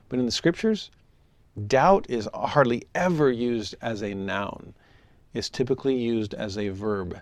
But 0.09 0.19
in 0.19 0.27
the 0.27 0.33
scriptures, 0.33 0.91
doubt 1.67 2.07
is 2.09 2.29
hardly 2.33 2.85
ever 2.95 3.31
used 3.31 3.75
as 3.83 4.03
a 4.03 4.15
noun. 4.15 4.75
It's 5.35 5.49
typically 5.49 5.97
used 5.97 6.35
as 6.35 6.57
a 6.57 6.71
verb. 6.71 7.21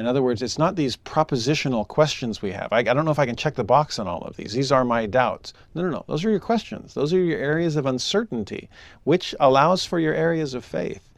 In 0.00 0.06
other 0.06 0.22
words, 0.22 0.40
it's 0.40 0.56
not 0.56 0.76
these 0.76 0.96
propositional 0.96 1.86
questions 1.86 2.40
we 2.40 2.52
have. 2.52 2.72
I, 2.72 2.78
I, 2.78 2.82
don't 2.82 3.04
know 3.04 3.10
if 3.10 3.18
I 3.18 3.26
can 3.26 3.36
check 3.36 3.54
the 3.54 3.62
box 3.62 3.98
on 3.98 4.08
all 4.08 4.22
of 4.22 4.34
these. 4.34 4.54
These 4.54 4.72
are 4.72 4.82
my 4.82 5.04
doubts. 5.04 5.52
No, 5.74 5.82
no, 5.82 5.90
no. 5.90 6.04
Those 6.08 6.24
are 6.24 6.30
your 6.30 6.40
questions. 6.40 6.94
Those 6.94 7.12
are 7.12 7.22
your 7.22 7.38
areas 7.38 7.76
of 7.76 7.84
uncertainty, 7.84 8.70
which 9.04 9.34
allows 9.38 9.84
for 9.84 9.98
your 9.98 10.14
areas 10.14 10.54
of 10.54 10.64
faith. 10.64 11.10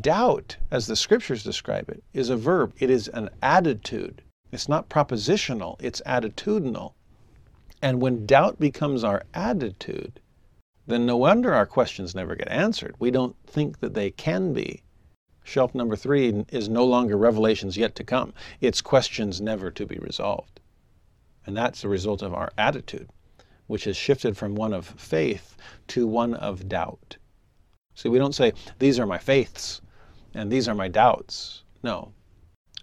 Doubt, 0.00 0.56
as 0.72 0.88
the 0.88 0.96
scriptures 0.96 1.44
describe 1.44 1.88
it, 1.88 2.02
is 2.12 2.28
a 2.28 2.36
verb, 2.36 2.72
it 2.80 2.90
is 2.90 3.06
an 3.06 3.30
attitude. 3.40 4.20
It's 4.50 4.68
not 4.68 4.88
propositional, 4.88 5.80
it's 5.80 6.02
attitudinal. 6.04 6.94
And 7.82 8.02
when 8.02 8.26
doubt 8.26 8.58
becomes 8.58 9.04
our 9.04 9.22
attitude, 9.32 10.18
then 10.88 11.06
no 11.06 11.18
wonder 11.18 11.54
our 11.54 11.66
questions 11.66 12.16
never 12.16 12.34
get 12.34 12.48
answered. 12.48 12.96
We 12.98 13.12
don't 13.12 13.36
think 13.46 13.78
that 13.78 13.94
they 13.94 14.10
can 14.10 14.52
be. 14.52 14.82
Shelf 15.44 15.74
number 15.74 15.94
three 15.94 16.44
is 16.50 16.68
no 16.68 16.84
longer 16.84 17.16
revelations 17.16 17.76
yet 17.76 17.94
to 17.96 18.04
come, 18.04 18.32
it's 18.60 18.80
questions 18.80 19.40
never 19.40 19.70
to 19.70 19.86
be 19.86 19.98
resolved. 19.98 20.58
And 21.46 21.56
that's 21.56 21.82
the 21.82 21.88
result 21.88 22.22
of 22.22 22.32
our 22.32 22.50
attitude, 22.56 23.10
which 23.66 23.84
has 23.84 23.96
shifted 23.96 24.36
from 24.36 24.54
one 24.54 24.72
of 24.72 24.86
faith 24.86 25.56
to 25.88 26.06
one 26.06 26.34
of 26.34 26.68
doubt. 26.68 27.18
See, 27.94 28.08
we 28.08 28.18
don't 28.18 28.34
say, 28.34 28.54
these 28.78 28.98
are 28.98 29.06
my 29.06 29.18
faiths 29.18 29.80
and 30.32 30.50
these 30.50 30.66
are 30.66 30.74
my 30.74 30.88
doubts. 30.88 31.62
No. 31.82 32.12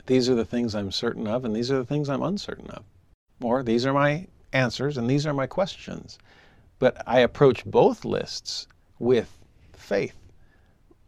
These 0.06 0.30
are 0.30 0.36
the 0.36 0.46
things 0.46 0.76
I'm 0.76 0.92
certain 0.92 1.28
of 1.28 1.44
and 1.44 1.56
these 1.56 1.72
are 1.72 1.78
the 1.78 1.86
things 1.86 2.10
I'm 2.10 2.24
uncertain 2.24 2.70
of. 2.70 2.86
Or 3.42 3.64
these 3.64 3.86
are 3.88 3.94
my 3.94 4.28
answers 4.54 4.98
and 4.98 5.10
these 5.10 5.26
are 5.26 5.34
my 5.34 5.48
questions. 5.48 6.20
But 6.78 7.02
I 7.08 7.20
approach 7.20 7.66
both 7.66 8.06
lists 8.06 8.68
with 9.00 9.38
faith, 9.74 10.16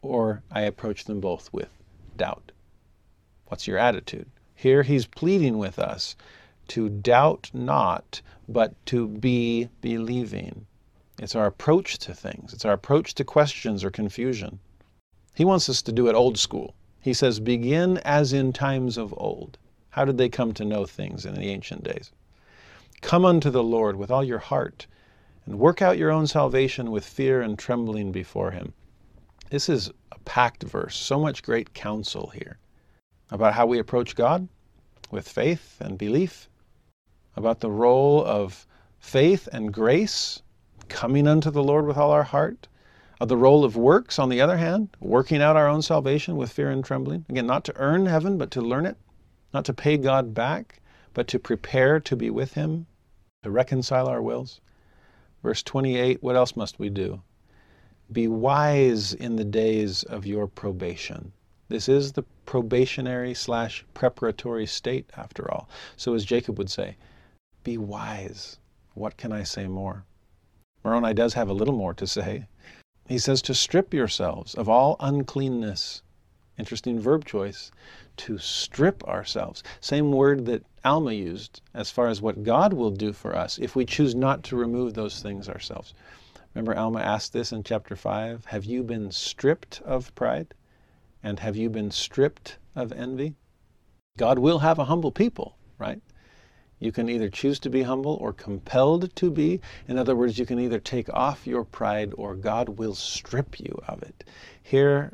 or 0.04 0.44
I 0.52 0.62
approach 0.62 1.06
them 1.06 1.20
both 1.20 1.52
with 1.54 1.70
doubt. 2.18 2.52
What's 3.48 3.68
your 3.68 3.78
attitude? 3.78 4.30
Here 4.54 4.84
he's 4.84 5.06
pleading 5.06 5.58
with 5.58 5.80
us 5.80 6.16
to 6.70 6.90
doubt 6.90 7.50
not, 7.54 8.22
but 8.48 8.74
to 8.88 9.08
be 9.08 9.70
believing. 9.82 10.66
It's 11.20 11.36
our 11.36 11.46
approach 11.46 11.98
to 12.00 12.14
things, 12.14 12.54
it's 12.54 12.66
our 12.66 12.74
approach 12.74 13.16
to 13.16 13.24
questions 13.24 13.84
or 13.84 13.92
confusion. 13.92 14.60
He 15.36 15.46
wants 15.46 15.70
us 15.70 15.82
to 15.84 15.92
do 15.92 16.08
it 16.08 16.16
old 16.16 16.38
school. 16.38 16.76
He 17.00 17.14
says, 17.14 17.40
begin 17.40 17.98
as 18.00 18.34
in 18.34 18.54
times 18.54 18.98
of 18.98 19.14
old. 19.18 19.58
How 19.90 20.06
did 20.06 20.18
they 20.18 20.30
come 20.30 20.54
to 20.54 20.66
know 20.66 20.86
things 20.86 21.26
in 21.26 21.36
the 21.36 21.50
ancient 21.50 21.84
days? 21.84 22.12
Come 23.02 23.26
unto 23.26 23.50
the 23.50 23.64
Lord 23.64 23.96
with 23.96 24.12
all 24.12 24.24
your 24.24 24.40
heart 24.40 24.88
and 25.46 25.60
work 25.60 25.82
out 25.82 25.98
your 25.98 26.12
own 26.12 26.28
salvation 26.28 26.92
with 26.92 27.06
fear 27.06 27.42
and 27.42 27.58
trembling 27.58 28.12
before 28.12 28.52
him. 28.52 28.74
This 29.50 29.70
is 29.70 29.90
a 30.12 30.20
packed 30.26 30.64
verse, 30.64 30.96
so 30.96 31.20
much 31.20 31.44
great 31.44 31.74
counsel 31.74 32.32
here 32.34 32.58
about 33.30 33.54
how 33.54 33.66
we 33.66 33.80
approach 33.80 34.16
God 34.16 34.48
with 35.12 35.28
faith 35.28 35.78
and 35.80 35.98
belief, 35.98 36.50
about 37.36 37.60
the 37.60 37.72
role 37.72 38.24
of 38.26 38.66
faith 39.00 39.48
and 39.52 39.74
grace, 39.74 40.42
coming 40.88 41.28
unto 41.28 41.52
the 41.52 41.64
Lord 41.64 41.86
with 41.86 41.98
all 41.98 42.12
our 42.12 42.24
heart, 42.24 42.68
of 43.20 43.28
the 43.28 43.38
role 43.38 43.64
of 43.64 43.78
works, 43.78 44.18
on 44.20 44.30
the 44.30 44.42
other 44.42 44.58
hand, 44.58 44.90
working 45.00 45.42
out 45.42 45.56
our 45.56 45.68
own 45.68 45.82
salvation 45.82 46.36
with 46.36 46.52
fear 46.52 46.70
and 46.70 46.84
trembling. 46.84 47.26
Again, 47.30 47.46
not 47.48 47.64
to 47.66 47.78
earn 47.78 48.06
heaven, 48.06 48.38
but 48.38 48.52
to 48.52 48.62
learn 48.62 48.86
it, 48.86 48.98
not 49.54 49.66
to 49.66 49.74
pay 49.74 49.98
God 49.98 50.34
back, 50.34 50.82
but 51.14 51.28
to 51.28 51.40
prepare 51.40 52.00
to 52.00 52.16
be 52.16 52.30
with 52.30 52.54
Him, 52.54 52.88
to 53.44 53.52
reconcile 53.52 54.08
our 54.08 54.22
wills. 54.22 54.62
Verse 55.42 55.62
28 55.64 56.24
What 56.24 56.36
else 56.36 56.56
must 56.56 56.80
we 56.80 56.90
do? 56.90 57.22
Be 58.14 58.28
wise 58.28 59.14
in 59.14 59.38
the 59.38 59.44
days 59.44 60.04
of 60.04 60.28
your 60.28 60.46
probation. 60.46 61.34
This 61.68 61.90
is 61.90 62.12
the 62.12 62.22
probationary 62.46 63.34
slash 63.34 63.84
preparatory 63.96 64.68
state, 64.68 65.10
after 65.18 65.52
all. 65.52 65.68
So, 65.98 66.14
as 66.14 66.24
Jacob 66.24 66.60
would 66.60 66.70
say, 66.70 66.96
be 67.64 67.80
wise. 67.80 68.60
What 68.94 69.18
can 69.18 69.32
I 69.32 69.42
say 69.42 69.66
more? 69.66 70.06
Moroni 70.84 71.16
does 71.16 71.34
have 71.34 71.50
a 71.50 71.54
little 71.54 71.74
more 71.74 71.96
to 71.96 72.06
say. 72.06 72.46
He 73.08 73.18
says 73.18 73.42
to 73.44 73.56
strip 73.56 73.96
yourselves 73.96 74.54
of 74.54 74.70
all 74.70 74.96
uncleanness. 75.00 76.04
Interesting 76.60 77.00
verb 77.00 77.26
choice. 77.26 77.72
To 78.18 78.38
strip 78.38 79.04
ourselves. 79.06 79.64
Same 79.82 80.12
word 80.12 80.46
that 80.46 80.64
Alma 80.86 81.14
used 81.14 81.62
as 81.74 81.90
far 81.90 82.10
as 82.10 82.22
what 82.22 82.44
God 82.44 82.74
will 82.74 82.92
do 82.92 83.12
for 83.12 83.36
us 83.36 83.58
if 83.58 83.76
we 83.76 83.86
choose 83.86 84.14
not 84.14 84.44
to 84.44 84.56
remove 84.56 84.94
those 84.94 85.20
things 85.20 85.50
ourselves. 85.50 85.96
Remember, 86.54 86.78
Alma 86.78 87.00
asked 87.00 87.34
this 87.34 87.52
in 87.52 87.64
chapter 87.64 87.96
5 87.96 88.46
Have 88.46 88.64
you 88.64 88.84
been 88.84 89.10
stripped 89.12 89.82
of 89.82 90.14
pride? 90.14 90.54
And 91.24 91.40
have 91.40 91.56
you 91.56 91.70
been 91.70 91.90
stripped 91.90 92.60
of 92.76 92.92
envy? 92.92 93.36
God 94.18 94.38
will 94.38 94.60
have 94.60 94.78
a 94.78 94.86
humble 94.86 95.12
people, 95.12 95.58
right? 95.80 96.00
You 96.80 96.92
can 96.92 97.10
either 97.10 97.30
choose 97.30 97.60
to 97.60 97.70
be 97.70 97.84
humble 97.84 98.16
or 98.22 98.34
compelled 98.34 99.16
to 99.16 99.32
be. 99.32 99.62
In 99.88 99.98
other 99.98 100.16
words, 100.16 100.38
you 100.38 100.46
can 100.46 100.60
either 100.60 100.80
take 100.80 101.10
off 101.12 101.48
your 101.48 101.64
pride 101.64 102.14
or 102.18 102.36
God 102.36 102.70
will 102.70 102.94
strip 102.94 103.60
you 103.60 103.82
of 103.88 104.04
it. 104.04 104.24
Here, 104.62 105.14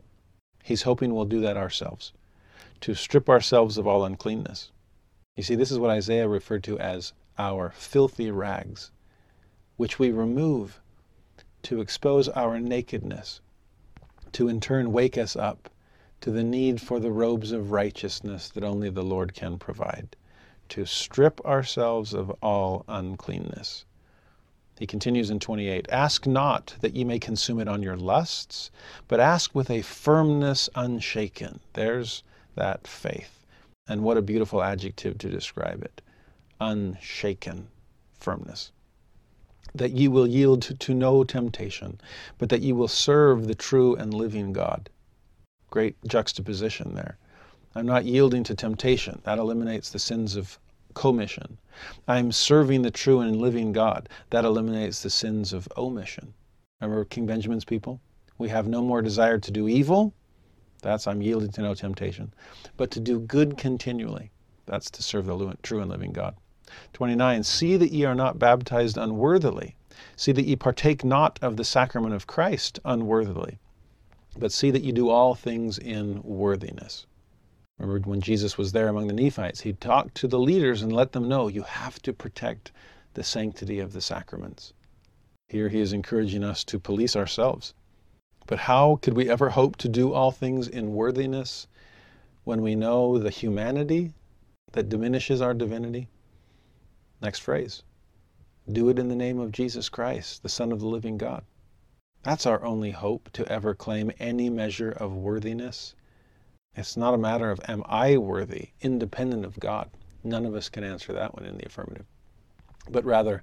he's 0.64 0.82
hoping 0.82 1.14
we'll 1.14 1.26
do 1.26 1.40
that 1.42 1.56
ourselves, 1.56 2.12
to 2.82 2.96
strip 2.96 3.30
ourselves 3.30 3.78
of 3.78 3.88
all 3.88 4.04
uncleanness. 4.04 4.72
You 5.38 5.44
see, 5.44 5.56
this 5.56 5.72
is 5.72 5.80
what 5.80 5.92
Isaiah 5.92 6.28
referred 6.28 6.64
to 6.66 6.78
as 6.80 7.14
our 7.38 7.70
filthy 7.70 8.30
rags, 8.30 8.92
which 9.78 10.00
we 10.00 10.12
remove 10.12 10.82
to 11.64 11.82
expose 11.82 12.30
our 12.30 12.60
nakedness, 12.60 13.42
to 14.32 14.48
in 14.48 14.60
turn 14.60 14.92
wake 14.92 15.18
us 15.18 15.36
up 15.36 15.70
to 16.22 16.32
the 16.32 16.44
need 16.44 16.82
for 16.82 17.00
the 17.00 17.12
robes 17.12 17.52
of 17.52 17.72
righteousness 17.72 18.50
that 18.50 18.64
only 18.64 18.90
the 18.90 19.04
Lord 19.04 19.34
can 19.34 19.58
provide, 19.58 20.16
to 20.70 20.86
strip 20.86 21.44
ourselves 21.46 22.14
of 22.14 22.30
all 22.42 22.84
uncleanness. 22.88 23.86
He 24.78 24.88
continues 24.88 25.30
in 25.30 25.40
28 25.40 25.88
Ask 25.90 26.26
not 26.26 26.76
that 26.82 26.96
ye 26.96 27.04
may 27.04 27.20
consume 27.20 27.60
it 27.60 27.68
on 27.68 27.84
your 27.84 27.98
lusts, 27.98 28.72
but 29.08 29.20
ask 29.20 29.54
with 29.54 29.70
a 29.70 29.82
firmness 29.82 30.70
unshaken. 30.76 31.60
There's 31.74 32.24
that 32.56 32.88
faith. 32.88 33.46
And 33.88 34.04
what 34.04 34.18
a 34.18 34.22
beautiful 34.22 34.62
adjective 34.62 35.18
to 35.18 35.30
describe 35.30 35.84
it 35.84 36.02
unshaken 36.62 37.68
firmness. 38.20 38.72
That 39.76 39.92
ye 39.92 40.08
will 40.08 40.28
yield 40.28 40.62
to, 40.80 40.94
no 40.94 41.24
temptation, 41.24 42.02
but 42.38 42.50
that 42.50 42.62
ye 42.62 42.74
will 42.74 42.88
serve 42.88 43.48
the 43.48 43.56
true 43.56 43.96
and 43.96 44.14
living 44.14 44.54
God. 44.54 44.90
Great 45.70 45.96
juxtaposition 46.08 46.96
there. 46.96 47.18
I'm 47.76 47.86
not 47.86 48.06
yielding 48.06 48.44
to 48.46 48.56
temptation. 48.56 49.22
That 49.24 49.38
eliminates 49.38 49.90
the 49.92 50.00
sins 50.00 50.36
of 50.36 50.58
commission. 50.96 51.58
I'm 52.08 52.32
serving 52.32 52.82
the 52.82 52.92
true 52.92 53.20
and 53.20 53.38
living 53.38 53.72
God. 53.72 54.10
That 54.32 54.46
eliminates 54.46 55.04
the 55.04 55.10
sins 55.10 55.54
of 55.54 55.68
omission. 55.78 56.34
Remember 56.82 57.06
King 57.06 57.26
Benjamin's 57.26 57.66
people? 57.66 58.02
We 58.38 58.50
have 58.50 58.68
no 58.68 58.82
more 58.82 59.02
desire 59.02 59.38
to 59.38 59.52
do 59.52 59.68
evil. 59.68 60.14
That's 60.82 61.08
I'm 61.08 61.22
yielding 61.22 61.52
to 61.52 61.62
no 61.62 61.74
temptation. 61.74 62.34
But 62.78 62.90
to 62.92 63.00
do 63.00 63.20
good 63.20 63.58
continually. 63.58 64.32
That's 64.66 64.90
to 64.92 65.04
serve 65.04 65.26
the 65.26 65.58
true 65.62 65.82
and 65.82 65.90
living 65.92 66.12
God. 66.12 66.36
29. 66.94 67.44
See 67.44 67.78
that 67.78 67.92
ye 67.92 68.06
are 68.06 68.16
not 68.16 68.40
baptized 68.40 68.98
unworthily. 68.98 69.76
See 70.16 70.32
that 70.32 70.46
ye 70.46 70.56
partake 70.56 71.04
not 71.04 71.40
of 71.42 71.58
the 71.58 71.64
sacrament 71.64 72.14
of 72.14 72.28
Christ 72.28 72.80
unworthily. 72.86 73.60
But 74.38 74.52
see 74.52 74.72
that 74.72 74.84
ye 74.84 74.92
do 74.92 75.10
all 75.10 75.36
things 75.36 75.78
in 75.78 76.22
worthiness. 76.24 77.06
Remember 77.78 78.10
when 78.10 78.22
Jesus 78.22 78.58
was 78.58 78.74
there 78.74 78.90
among 78.90 79.08
the 79.08 79.14
Nephites, 79.14 79.62
he 79.62 79.74
talked 79.74 80.16
to 80.16 80.28
the 80.28 80.40
leaders 80.40 80.82
and 80.82 80.92
let 80.92 81.14
them 81.14 81.30
know 81.30 81.48
you 81.48 81.64
have 81.64 82.02
to 82.02 82.12
protect 82.14 82.72
the 83.14 83.24
sanctity 83.24 83.80
of 83.80 83.94
the 83.94 84.02
sacraments. 84.02 84.74
Here 85.48 85.70
he 85.70 85.80
is 85.80 85.94
encouraging 85.94 86.44
us 86.44 86.64
to 86.66 86.80
police 86.80 87.16
ourselves. 87.16 87.74
But 88.46 88.60
how 88.60 88.98
could 89.02 89.16
we 89.16 89.30
ever 89.30 89.50
hope 89.50 89.78
to 89.78 89.88
do 89.88 90.14
all 90.14 90.32
things 90.32 90.68
in 90.68 90.94
worthiness 90.94 91.68
when 92.44 92.62
we 92.62 92.76
know 92.76 93.18
the 93.18 93.30
humanity 93.30 94.14
that 94.74 94.90
diminishes 94.90 95.42
our 95.42 95.54
divinity? 95.54 96.08
Next 97.22 97.40
phrase 97.40 97.84
do 98.72 98.90
it 98.90 99.00
in 99.00 99.08
the 99.08 99.16
name 99.16 99.40
of 99.40 99.52
Jesus 99.52 99.90
Christ, 99.90 100.44
the 100.44 100.50
Son 100.50 100.72
of 100.72 100.80
the 100.80 100.88
living 100.88 101.18
God. 101.18 101.44
That's 102.24 102.46
our 102.46 102.64
only 102.64 102.92
hope 102.92 103.30
to 103.34 103.48
ever 103.52 103.74
claim 103.74 104.12
any 104.20 104.50
measure 104.50 104.92
of 104.92 105.16
worthiness 105.16 105.96
it's 106.76 106.96
not 106.96 107.16
a 107.16 107.18
matter 107.18 107.50
of, 107.50 107.60
am 107.68 107.84
I 107.88 108.18
worthy, 108.18 108.70
independent 108.80 109.44
of 109.44 109.60
God? 109.60 109.90
None 110.24 110.46
of 110.46 110.54
us 110.54 110.70
can 110.70 110.84
answer 110.84 111.12
that 111.14 111.34
one 111.36 111.46
in 111.46 111.58
the 111.58 111.66
affirmative. 111.66 112.06
But 112.90 113.04
rather, 113.04 113.42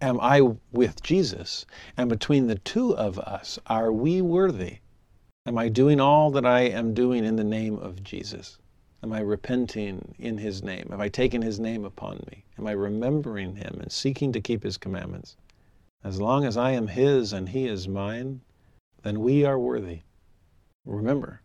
am 0.00 0.20
I 0.20 0.42
with 0.70 1.02
Jesus? 1.02 1.64
And 1.96 2.08
between 2.08 2.46
the 2.46 2.58
two 2.58 2.94
of 2.94 3.18
us, 3.18 3.58
are 3.66 3.90
we 3.90 4.20
worthy? 4.20 4.78
Am 5.46 5.56
I 5.56 5.70
doing 5.70 5.98
all 5.98 6.30
that 6.30 6.44
I 6.44 6.60
am 6.60 6.94
doing 6.94 7.24
in 7.24 7.36
the 7.36 7.42
name 7.42 7.76
of 7.78 8.04
Jesus? 8.04 8.58
Am 9.00 9.12
I 9.12 9.20
repenting 9.20 10.16
in 10.18 10.38
His 10.38 10.62
name? 10.64 10.88
Have 10.90 11.00
I 11.00 11.08
taken 11.08 11.42
His 11.42 11.60
name 11.60 11.84
upon 11.84 12.24
me? 12.30 12.44
Am 12.58 12.66
I 12.66 12.72
remembering 12.72 13.54
Him 13.54 13.78
and 13.80 13.92
seeking 13.92 14.32
to 14.32 14.40
keep 14.40 14.64
His 14.64 14.76
commandments? 14.76 15.36
As 16.02 16.20
long 16.20 16.44
as 16.44 16.56
I 16.56 16.72
am 16.72 16.88
His 16.88 17.32
and 17.32 17.50
He 17.50 17.68
is 17.68 17.86
mine, 17.86 18.40
then 19.02 19.20
we 19.20 19.44
are 19.44 19.58
worthy. 19.58 20.00
Remember, 20.84 21.42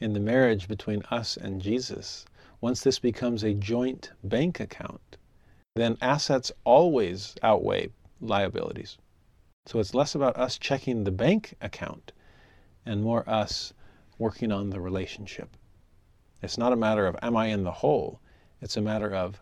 in 0.00 0.14
the 0.14 0.20
marriage 0.20 0.66
between 0.66 1.02
us 1.10 1.36
and 1.36 1.60
Jesus, 1.60 2.24
once 2.62 2.80
this 2.80 2.98
becomes 2.98 3.42
a 3.42 3.52
joint 3.52 4.12
bank 4.22 4.58
account, 4.58 5.18
then 5.74 5.98
assets 6.00 6.52
always 6.64 7.34
outweigh 7.42 7.90
liabilities. 8.20 8.96
So 9.66 9.78
it's 9.78 9.94
less 9.94 10.14
about 10.14 10.38
us 10.38 10.56
checking 10.56 11.04
the 11.04 11.10
bank 11.10 11.54
account 11.60 12.12
and 12.86 13.02
more 13.02 13.28
us 13.28 13.74
working 14.18 14.50
on 14.50 14.70
the 14.70 14.80
relationship. 14.80 15.54
It's 16.42 16.58
not 16.58 16.72
a 16.72 16.76
matter 16.76 17.06
of, 17.06 17.16
am 17.22 17.36
I 17.36 17.46
in 17.46 17.64
the 17.64 17.72
hole? 17.72 18.20
It's 18.60 18.76
a 18.76 18.82
matter 18.82 19.14
of, 19.14 19.40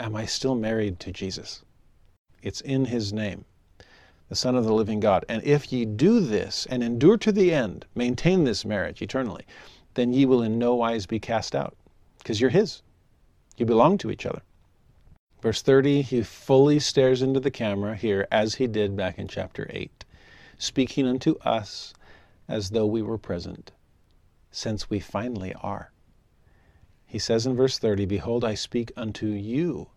am 0.00 0.16
I 0.16 0.26
still 0.26 0.54
married 0.54 0.98
to 1.00 1.12
Jesus? 1.12 1.62
It's 2.42 2.60
in 2.60 2.86
his 2.86 3.12
name, 3.12 3.44
the 4.28 4.34
Son 4.34 4.56
of 4.56 4.64
the 4.64 4.74
living 4.74 5.00
God. 5.00 5.24
And 5.28 5.42
if 5.44 5.72
ye 5.72 5.84
do 5.84 6.20
this 6.20 6.66
and 6.66 6.82
endure 6.82 7.16
to 7.18 7.32
the 7.32 7.52
end, 7.52 7.86
maintain 7.94 8.44
this 8.44 8.64
marriage 8.64 9.02
eternally, 9.02 9.44
then 9.94 10.12
ye 10.12 10.24
will 10.24 10.42
in 10.42 10.58
no 10.58 10.74
wise 10.74 11.06
be 11.06 11.20
cast 11.20 11.54
out, 11.54 11.76
because 12.18 12.40
you're 12.40 12.50
His. 12.50 12.82
You 13.56 13.66
belong 13.66 13.98
to 13.98 14.10
each 14.10 14.26
other. 14.26 14.42
Verse 15.42 15.60
30, 15.60 16.02
he 16.02 16.22
fully 16.22 16.78
stares 16.78 17.20
into 17.20 17.40
the 17.40 17.50
camera 17.50 17.94
here, 17.94 18.26
as 18.32 18.54
he 18.54 18.66
did 18.66 18.96
back 18.96 19.18
in 19.18 19.28
chapter 19.28 19.66
8, 19.70 20.04
speaking 20.56 21.06
unto 21.06 21.38
us 21.40 21.92
as 22.48 22.70
though 22.70 22.86
we 22.86 23.02
were 23.02 23.18
present, 23.18 23.70
since 24.50 24.88
we 24.88 24.98
finally 24.98 25.54
are. 25.60 25.91
He 27.12 27.18
says 27.18 27.44
in 27.44 27.54
verse 27.54 27.78
30, 27.78 28.06
Behold, 28.06 28.42
I 28.42 28.54
speak 28.54 28.90
unto 28.96 29.26
you 29.26 29.88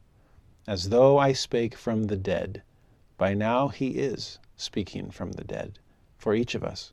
as 0.67 0.89
though 0.89 1.17
I 1.17 1.31
spake 1.31 1.77
from 1.77 2.07
the 2.07 2.17
dead. 2.17 2.61
By 3.17 3.33
now 3.33 3.69
he 3.69 3.91
is 3.91 4.37
speaking 4.57 5.11
from 5.11 5.31
the 5.31 5.45
dead 5.45 5.79
for 6.17 6.35
each 6.35 6.55
of 6.55 6.63
us. 6.65 6.91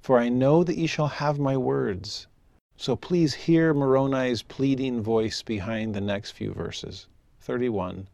For 0.00 0.20
I 0.20 0.28
know 0.28 0.62
that 0.62 0.76
ye 0.76 0.86
shall 0.86 1.08
have 1.08 1.40
my 1.40 1.56
words. 1.56 2.28
So 2.76 2.94
please 2.94 3.34
hear 3.34 3.74
Moroni's 3.74 4.42
pleading 4.42 5.02
voice 5.02 5.42
behind 5.42 5.92
the 5.92 6.00
next 6.00 6.30
few 6.30 6.52
verses. 6.52 7.08
31. 7.40 8.06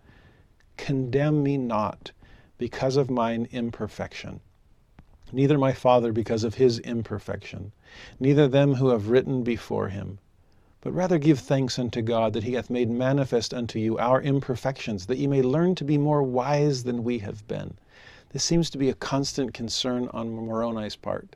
Condemn 0.79 1.43
me 1.43 1.59
not 1.59 2.11
because 2.57 2.97
of 2.97 3.11
mine 3.11 3.49
imperfection, 3.53 4.41
neither 5.31 5.59
my 5.59 5.75
Father 5.75 6.11
because 6.11 6.43
of 6.43 6.55
his 6.55 6.79
imperfection, 6.79 7.73
neither 8.19 8.49
them 8.49 8.77
who 8.77 8.89
have 8.89 9.11
written 9.11 9.43
before 9.43 9.91
him. 9.91 10.19
But 10.81 10.93
rather 10.93 11.19
give 11.19 11.41
thanks 11.41 11.79
unto 11.79 12.03
God 12.03 12.33
that 12.35 12.45
he 12.45 12.53
hath 12.53 12.71
made 12.71 12.89
manifest 12.89 13.53
unto 13.53 13.81
you 13.81 13.99
our 13.99 14.23
imperfections, 14.23 15.07
that 15.07 15.19
ye 15.19 15.27
may 15.27 15.43
learn 15.43 15.75
to 15.75 15.85
be 15.85 15.99
more 15.99 16.23
wise 16.23 16.85
than 16.85 17.03
we 17.03 17.19
have 17.19 17.47
been. 17.49 17.75
This 18.31 18.45
seems 18.45 18.71
to 18.71 18.79
be 18.79 18.89
a 18.89 18.95
constant 18.95 19.55
concern 19.55 20.09
on 20.13 20.31
Moroni's 20.31 20.95
part. 20.95 21.35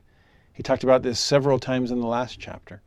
He 0.53 0.63
talked 0.63 0.83
about 0.83 1.03
this 1.03 1.19
several 1.19 1.59
times 1.59 1.91
in 1.91 1.99
the 1.99 2.07
last 2.07 2.39
chapter. 2.39 2.81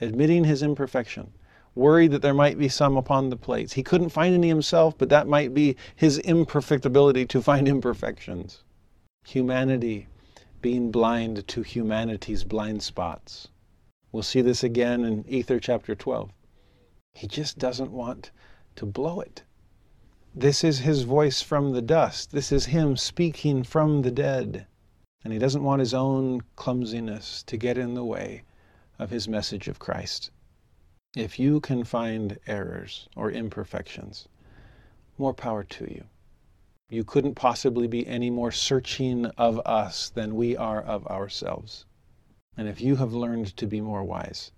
Admitting 0.00 0.44
his 0.44 0.62
imperfection, 0.62 1.32
worried 1.74 2.10
that 2.12 2.22
there 2.22 2.34
might 2.34 2.58
be 2.58 2.68
some 2.68 2.96
upon 2.96 3.30
the 3.30 3.36
plates. 3.36 3.72
He 3.72 3.82
couldn't 3.82 4.10
find 4.10 4.34
any 4.34 4.48
himself, 4.48 4.96
but 4.96 5.08
that 5.08 5.26
might 5.26 5.54
be 5.54 5.76
his 5.96 6.18
imperfect 6.18 6.84
ability 6.86 7.26
to 7.26 7.42
find 7.42 7.66
imperfections. 7.74 8.62
Humanity 9.24 10.06
being 10.60 10.92
blind 10.92 11.48
to 11.48 11.62
humanity's 11.62 12.44
blind 12.44 12.82
spots. 12.82 13.48
We'll 14.12 14.22
see 14.22 14.42
this 14.42 14.62
again 14.62 15.04
in 15.04 15.24
Ether 15.26 15.58
chapter 15.58 15.94
12. 15.94 16.30
He 17.14 17.26
just 17.26 17.58
doesn't 17.58 17.90
want 17.90 18.30
to 18.76 18.84
blow 18.84 19.20
it. 19.20 19.42
This 20.34 20.62
is 20.62 20.80
his 20.80 21.02
voice 21.02 21.40
from 21.40 21.72
the 21.72 21.80
dust. 21.80 22.30
This 22.30 22.52
is 22.52 22.66
him 22.66 22.96
speaking 22.96 23.64
from 23.64 24.02
the 24.02 24.10
dead. 24.10 24.66
And 25.24 25.32
he 25.32 25.38
doesn't 25.38 25.62
want 25.64 25.80
his 25.80 25.94
own 25.94 26.42
clumsiness 26.56 27.42
to 27.44 27.56
get 27.56 27.78
in 27.78 27.94
the 27.94 28.04
way 28.04 28.42
of 28.98 29.08
his 29.08 29.28
message 29.28 29.66
of 29.66 29.78
Christ. 29.78 30.30
If 31.16 31.38
you 31.38 31.60
can 31.60 31.82
find 31.82 32.38
errors 32.46 33.08
or 33.16 33.30
imperfections, 33.30 34.28
more 35.16 35.34
power 35.34 35.64
to 35.64 35.84
you. 35.84 36.04
You 36.90 37.04
couldn't 37.04 37.34
possibly 37.34 37.86
be 37.86 38.06
any 38.06 38.28
more 38.28 38.52
searching 38.52 39.24
of 39.38 39.58
us 39.64 40.10
than 40.10 40.36
we 40.36 40.54
are 40.56 40.82
of 40.82 41.06
ourselves. 41.06 41.86
And 42.56 42.68
if 42.68 42.80
you 42.80 42.96
have 42.96 43.12
learned 43.12 43.56
to 43.56 43.66
be 43.66 43.80
more 43.80 44.04
wise, 44.04 44.52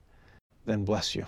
then 0.67 0.85
bless 0.85 1.15
you. 1.15 1.27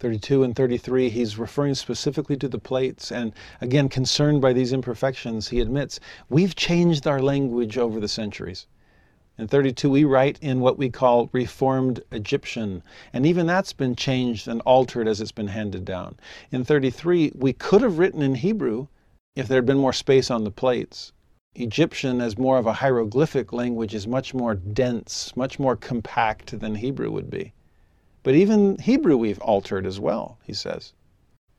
32 0.00 0.42
and 0.42 0.56
33, 0.56 1.08
he's 1.08 1.38
referring 1.38 1.74
specifically 1.74 2.36
to 2.36 2.48
the 2.48 2.58
plates. 2.58 3.12
And 3.12 3.32
again, 3.60 3.88
concerned 3.88 4.42
by 4.42 4.52
these 4.52 4.72
imperfections, 4.72 5.48
he 5.48 5.60
admits, 5.60 6.00
we've 6.28 6.56
changed 6.56 7.06
our 7.06 7.22
language 7.22 7.78
over 7.78 8.00
the 8.00 8.08
centuries. 8.08 8.66
In 9.36 9.48
32, 9.48 9.90
we 9.90 10.04
write 10.04 10.38
in 10.40 10.60
what 10.60 10.78
we 10.78 10.90
call 10.90 11.28
Reformed 11.32 12.02
Egyptian, 12.12 12.82
and 13.12 13.26
even 13.26 13.46
that's 13.46 13.72
been 13.72 13.96
changed 13.96 14.46
and 14.46 14.60
altered 14.62 15.08
as 15.08 15.20
it's 15.20 15.32
been 15.32 15.48
handed 15.48 15.84
down. 15.84 16.16
In 16.52 16.64
33, 16.64 17.32
we 17.34 17.52
could 17.52 17.82
have 17.82 17.98
written 17.98 18.22
in 18.22 18.36
Hebrew 18.36 18.86
if 19.34 19.48
there 19.48 19.58
had 19.58 19.66
been 19.66 19.78
more 19.78 19.92
space 19.92 20.30
on 20.30 20.44
the 20.44 20.50
plates. 20.50 21.12
Egyptian, 21.54 22.20
as 22.20 22.36
more 22.36 22.58
of 22.58 22.66
a 22.66 22.72
hieroglyphic 22.72 23.52
language, 23.52 23.94
is 23.94 24.06
much 24.06 24.34
more 24.34 24.54
dense, 24.54 25.36
much 25.36 25.58
more 25.58 25.76
compact 25.76 26.58
than 26.58 26.74
Hebrew 26.74 27.10
would 27.10 27.30
be. 27.30 27.52
But 28.22 28.34
even 28.34 28.76
Hebrew 28.78 29.16
we've 29.16 29.40
altered 29.40 29.86
as 29.86 30.00
well, 30.00 30.38
he 30.42 30.52
says. 30.52 30.92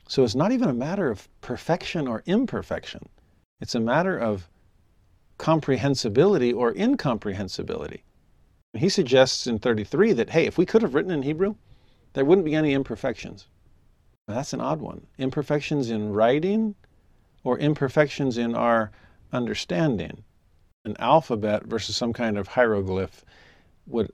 So 0.08 0.24
it's 0.24 0.36
not 0.36 0.52
even 0.52 0.70
a 0.70 0.74
matter 0.74 1.10
of 1.10 1.30
perfection 1.42 2.08
or 2.08 2.24
imperfection. 2.26 3.08
It's 3.62 3.76
a 3.76 3.80
matter 3.80 4.18
of 4.18 4.50
comprehensibility 5.38 6.52
or 6.52 6.76
incomprehensibility. 6.76 8.04
He 8.74 8.90
suggests 8.90 9.48
in 9.48 9.60
33 9.60 10.14
that, 10.14 10.32
hey, 10.32 10.46
if 10.46 10.58
we 10.58 10.66
could 10.66 10.82
have 10.82 10.94
written 10.94 11.12
in 11.12 11.24
Hebrew, 11.24 11.56
there 12.14 12.26
wouldn't 12.26 12.46
be 12.46 12.56
any 12.56 12.74
imperfections. 12.74 13.48
That's 14.28 14.54
an 14.54 14.62
odd 14.62 14.82
one. 14.82 15.08
Imperfections 15.18 15.90
in 15.90 16.12
writing 16.12 16.76
or 17.44 17.58
imperfections 17.60 18.38
in 18.38 18.56
our 18.56 18.92
understanding. 19.36 20.24
An 20.86 20.96
alphabet 21.00 21.66
versus 21.66 21.96
some 21.96 22.14
kind 22.14 22.38
of 22.38 22.48
hieroglyph 22.48 23.26
would 23.88 24.12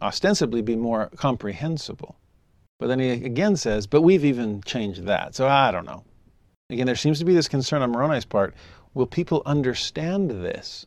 ostensibly 0.00 0.62
be 0.62 0.76
more 0.76 1.10
comprehensible. 1.16 2.16
But 2.78 2.88
then 2.88 2.98
he 2.98 3.10
again 3.10 3.56
says, 3.56 3.86
but 3.86 4.02
we've 4.02 4.24
even 4.24 4.62
changed 4.62 5.04
that. 5.04 5.34
So 5.34 5.46
I 5.46 5.70
don't 5.70 5.86
know. 5.86 6.04
Again, 6.70 6.86
there 6.86 6.96
seems 6.96 7.18
to 7.18 7.24
be 7.24 7.34
this 7.34 7.48
concern 7.48 7.82
on 7.82 7.92
Moroni's 7.92 8.24
part. 8.24 8.54
Will 8.94 9.06
people 9.06 9.42
understand 9.46 10.30
this? 10.30 10.86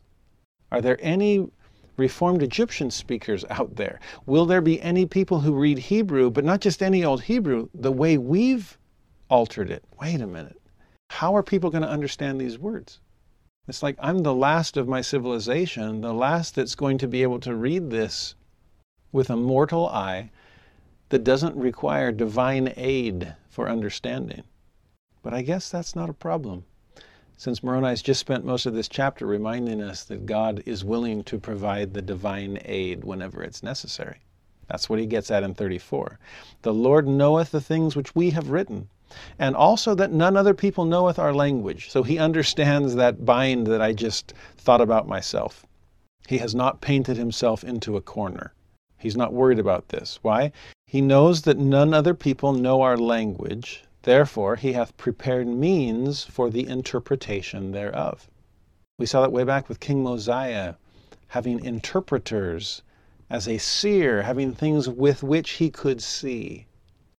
Are 0.72 0.80
there 0.80 0.98
any 1.00 1.48
Reformed 1.96 2.42
Egyptian 2.42 2.90
speakers 2.90 3.44
out 3.48 3.76
there? 3.76 4.00
Will 4.26 4.44
there 4.44 4.60
be 4.60 4.82
any 4.82 5.06
people 5.06 5.40
who 5.40 5.54
read 5.54 5.78
Hebrew, 5.78 6.30
but 6.30 6.44
not 6.44 6.60
just 6.60 6.82
any 6.82 7.04
old 7.04 7.22
Hebrew, 7.22 7.68
the 7.74 7.92
way 7.92 8.18
we've 8.18 8.76
altered 9.30 9.70
it? 9.70 9.84
Wait 10.00 10.20
a 10.20 10.26
minute. 10.26 10.60
How 11.10 11.34
are 11.36 11.42
people 11.42 11.70
going 11.70 11.82
to 11.82 11.88
understand 11.88 12.40
these 12.40 12.58
words? 12.58 13.00
It's 13.68 13.82
like 13.82 13.96
I'm 13.98 14.18
the 14.18 14.34
last 14.34 14.76
of 14.76 14.86
my 14.86 15.00
civilization, 15.00 16.00
the 16.00 16.14
last 16.14 16.54
that's 16.54 16.76
going 16.76 16.98
to 16.98 17.08
be 17.08 17.22
able 17.22 17.40
to 17.40 17.54
read 17.54 17.90
this 17.90 18.36
with 19.10 19.28
a 19.28 19.36
mortal 19.36 19.88
eye 19.88 20.30
that 21.08 21.24
doesn't 21.24 21.56
require 21.56 22.12
divine 22.12 22.72
aid 22.76 23.34
for 23.48 23.68
understanding. 23.68 24.44
But 25.22 25.34
I 25.34 25.42
guess 25.42 25.68
that's 25.68 25.96
not 25.96 26.08
a 26.08 26.14
problem. 26.14 26.64
Since 27.36 27.64
Moroni's 27.64 28.02
just 28.02 28.20
spent 28.20 28.44
most 28.44 28.66
of 28.66 28.74
this 28.74 28.88
chapter 28.88 29.26
reminding 29.26 29.82
us 29.82 30.04
that 30.04 30.26
God 30.26 30.62
is 30.64 30.84
willing 30.84 31.24
to 31.24 31.38
provide 31.38 31.92
the 31.92 32.02
divine 32.02 32.60
aid 32.64 33.02
whenever 33.02 33.42
it's 33.42 33.64
necessary. 33.64 34.20
That's 34.68 34.88
what 34.88 35.00
he 35.00 35.06
gets 35.06 35.30
at 35.30 35.42
in 35.42 35.54
34. 35.54 36.18
The 36.62 36.72
Lord 36.72 37.08
knoweth 37.08 37.50
the 37.50 37.60
things 37.60 37.96
which 37.96 38.14
we 38.14 38.30
have 38.30 38.50
written, 38.50 38.88
and 39.38 39.54
also 39.54 39.94
that 39.94 40.12
none 40.12 40.36
other 40.36 40.54
people 40.54 40.84
knoweth 40.84 41.18
our 41.18 41.32
language. 41.32 41.90
So 41.90 42.02
he 42.02 42.18
understands 42.18 42.94
that 42.94 43.24
bind 43.24 43.66
that 43.66 43.80
I 43.80 43.92
just 43.92 44.34
thought 44.56 44.80
about 44.80 45.06
myself. 45.06 45.64
He 46.28 46.38
has 46.38 46.54
not 46.54 46.80
painted 46.80 47.16
himself 47.16 47.62
into 47.62 47.96
a 47.96 48.02
corner. 48.02 48.52
He's 48.98 49.16
not 49.16 49.32
worried 49.32 49.58
about 49.58 49.90
this. 49.90 50.18
Why? 50.22 50.52
He 50.86 51.00
knows 51.00 51.42
that 51.42 51.58
none 51.58 51.92
other 51.94 52.14
people 52.14 52.52
know 52.52 52.82
our 52.82 52.96
language, 52.96 53.84
therefore 54.02 54.56
he 54.56 54.72
hath 54.72 54.96
prepared 54.96 55.46
means 55.46 56.24
for 56.24 56.50
the 56.50 56.66
interpretation 56.66 57.72
thereof. 57.72 58.28
We 58.98 59.06
saw 59.06 59.20
that 59.20 59.32
way 59.32 59.44
back 59.44 59.68
with 59.68 59.80
King 59.80 60.02
Mosiah, 60.02 60.74
having 61.28 61.64
interpreters 61.64 62.82
as 63.28 63.46
a 63.46 63.58
seer, 63.58 64.22
having 64.22 64.52
things 64.52 64.88
with 64.88 65.22
which 65.22 65.50
he 65.50 65.70
could 65.70 66.02
see, 66.02 66.66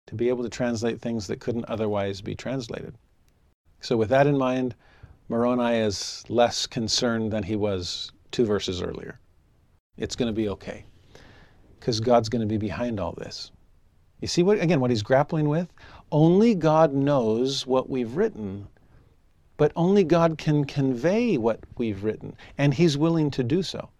to 0.06 0.14
be 0.14 0.28
able 0.28 0.42
to 0.42 0.48
translate 0.48 1.00
things 1.00 1.26
that 1.26 1.40
couldn't 1.40 1.68
otherwise 1.68 2.20
be 2.20 2.34
translated. 2.34 2.94
So, 3.80 3.96
with 3.96 4.08
that 4.08 4.26
in 4.26 4.38
mind, 4.38 4.74
Moroni 5.28 5.78
is 5.78 6.24
less 6.28 6.66
concerned 6.66 7.32
than 7.32 7.42
he 7.42 7.56
was 7.56 8.12
two 8.30 8.44
verses 8.44 8.80
earlier. 8.80 9.18
It's 9.96 10.16
going 10.16 10.32
to 10.32 10.36
be 10.36 10.48
okay 10.50 10.84
because 11.78 12.00
God's 12.00 12.28
going 12.28 12.40
to 12.40 12.46
be 12.46 12.58
behind 12.58 13.00
all 13.00 13.12
this. 13.12 13.50
You 14.20 14.28
see 14.28 14.42
what 14.42 14.60
again 14.60 14.80
what 14.80 14.90
he's 14.90 15.02
grappling 15.02 15.48
with? 15.48 15.72
Only 16.10 16.54
God 16.54 16.94
knows 16.94 17.66
what 17.66 17.90
we've 17.90 18.16
written, 18.16 18.68
but 19.56 19.72
only 19.76 20.04
God 20.04 20.38
can 20.38 20.64
convey 20.64 21.36
what 21.36 21.60
we've 21.76 22.04
written, 22.04 22.36
and 22.56 22.72
he's 22.72 22.96
willing 22.96 23.30
to 23.32 23.42
do 23.42 23.62
so. 23.62 23.90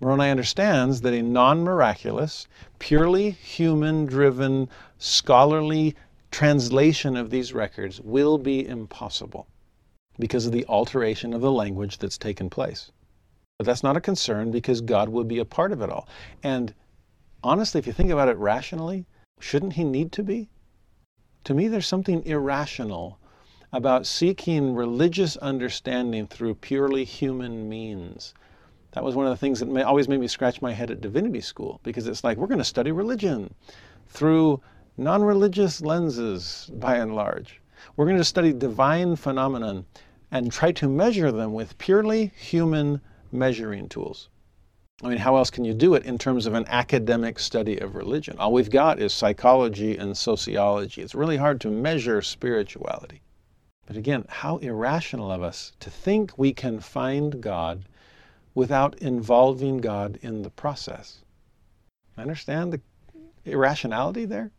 Moroni 0.00 0.30
understands 0.30 1.00
that 1.00 1.12
a 1.12 1.22
non-miraculous, 1.22 2.46
purely 2.78 3.30
human-driven, 3.30 4.68
scholarly 4.98 5.94
translation 6.30 7.16
of 7.16 7.30
these 7.30 7.52
records 7.52 8.00
will 8.00 8.38
be 8.38 8.66
impossible 8.66 9.46
because 10.18 10.46
of 10.46 10.52
the 10.52 10.66
alteration 10.66 11.32
of 11.32 11.40
the 11.40 11.52
language 11.52 11.98
that's 11.98 12.18
taken 12.18 12.50
place. 12.50 12.90
But 13.58 13.66
that's 13.66 13.82
not 13.82 13.96
a 13.96 14.00
concern 14.00 14.50
because 14.50 14.80
God 14.80 15.08
will 15.08 15.24
be 15.24 15.38
a 15.38 15.44
part 15.44 15.72
of 15.72 15.80
it 15.80 15.90
all. 15.90 16.08
And 16.42 16.74
honestly, 17.42 17.78
if 17.78 17.86
you 17.86 17.92
think 17.92 18.10
about 18.10 18.28
it 18.28 18.36
rationally, 18.36 19.06
shouldn't 19.40 19.74
he 19.74 19.84
need 19.84 20.12
to 20.12 20.22
be? 20.22 20.48
To 21.44 21.54
me, 21.54 21.68
there's 21.68 21.86
something 21.86 22.24
irrational 22.26 23.18
about 23.72 24.06
seeking 24.06 24.74
religious 24.74 25.36
understanding 25.38 26.26
through 26.26 26.54
purely 26.54 27.04
human 27.04 27.68
means. 27.68 28.34
That 28.92 29.04
was 29.04 29.14
one 29.14 29.26
of 29.26 29.30
the 29.30 29.36
things 29.36 29.60
that 29.60 29.84
always 29.84 30.08
made 30.08 30.20
me 30.20 30.28
scratch 30.28 30.62
my 30.62 30.72
head 30.72 30.90
at 30.90 31.00
divinity 31.00 31.40
school 31.40 31.80
because 31.82 32.06
it's 32.06 32.24
like 32.24 32.38
we're 32.38 32.46
going 32.46 32.58
to 32.58 32.64
study 32.64 32.92
religion 32.92 33.54
through 34.08 34.60
non 34.98 35.22
religious 35.22 35.80
lenses 35.80 36.68
by 36.74 36.96
and 36.96 37.14
large. 37.14 37.60
We're 37.96 38.06
going 38.06 38.16
to 38.18 38.24
study 38.24 38.52
divine 38.52 39.14
phenomenon 39.14 39.86
and 40.32 40.50
try 40.50 40.72
to 40.72 40.88
measure 40.88 41.30
them 41.30 41.54
with 41.54 41.78
purely 41.78 42.32
human 42.36 43.00
measuring 43.30 43.88
tools. 43.88 44.28
I 45.04 45.08
mean, 45.08 45.18
how 45.18 45.36
else 45.36 45.50
can 45.50 45.64
you 45.64 45.72
do 45.72 45.94
it 45.94 46.04
in 46.04 46.18
terms 46.18 46.46
of 46.46 46.54
an 46.54 46.64
academic 46.66 47.38
study 47.38 47.78
of 47.78 47.94
religion? 47.94 48.36
All 48.38 48.52
we've 48.52 48.68
got 48.68 48.98
is 48.98 49.14
psychology 49.14 49.96
and 49.96 50.16
sociology. 50.16 51.00
It's 51.00 51.14
really 51.14 51.36
hard 51.36 51.60
to 51.60 51.70
measure 51.70 52.20
spirituality. 52.20 53.22
But 53.86 53.96
again, 53.96 54.24
how 54.28 54.56
irrational 54.56 55.30
of 55.30 55.42
us 55.42 55.72
to 55.78 55.90
think 55.90 56.36
we 56.36 56.52
can 56.52 56.80
find 56.80 57.40
God 57.40 57.84
without 58.52 58.98
involving 58.98 59.78
God 59.78 60.18
in 60.20 60.42
the 60.42 60.50
process. 60.50 61.22
I 62.16 62.22
understand 62.22 62.72
the 62.72 62.80
irrationality 63.44 64.24
there? 64.24 64.50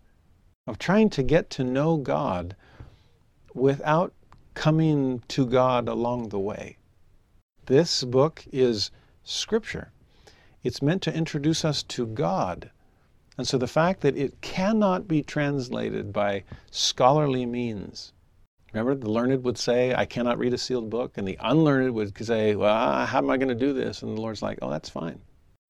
Of 0.69 0.77
trying 0.77 1.09
to 1.09 1.23
get 1.23 1.49
to 1.49 1.63
know 1.63 1.97
God 1.97 2.55
without 3.55 4.13
coming 4.53 5.23
to 5.29 5.47
God 5.47 5.87
along 5.87 6.29
the 6.29 6.37
way. 6.37 6.77
This 7.65 8.03
book 8.03 8.45
is 8.51 8.91
Scripture. 9.23 9.91
It's 10.61 10.83
meant 10.83 11.01
to 11.01 11.11
introduce 11.11 11.65
us 11.65 11.81
to 11.81 12.05
God. 12.05 12.69
And 13.35 13.47
so 13.47 13.57
the 13.57 13.65
fact 13.65 14.01
that 14.01 14.15
it 14.15 14.41
cannot 14.41 15.07
be 15.07 15.23
translated 15.23 16.13
by 16.13 16.43
scholarly 16.69 17.47
means. 17.47 18.13
Remember, 18.71 18.93
the 18.93 19.09
learned 19.09 19.43
would 19.43 19.57
say, 19.57 19.95
I 19.95 20.05
cannot 20.05 20.37
read 20.37 20.53
a 20.53 20.57
sealed 20.59 20.91
book. 20.91 21.17
And 21.17 21.27
the 21.27 21.39
unlearned 21.41 21.95
would 21.95 22.15
say, 22.23 22.55
Well, 22.55 23.07
how 23.07 23.17
am 23.17 23.31
I 23.31 23.37
going 23.37 23.49
to 23.49 23.55
do 23.55 23.73
this? 23.73 24.03
And 24.03 24.15
the 24.15 24.21
Lord's 24.21 24.43
like, 24.43 24.59
Oh, 24.61 24.69
that's 24.69 24.89
fine. 24.89 25.19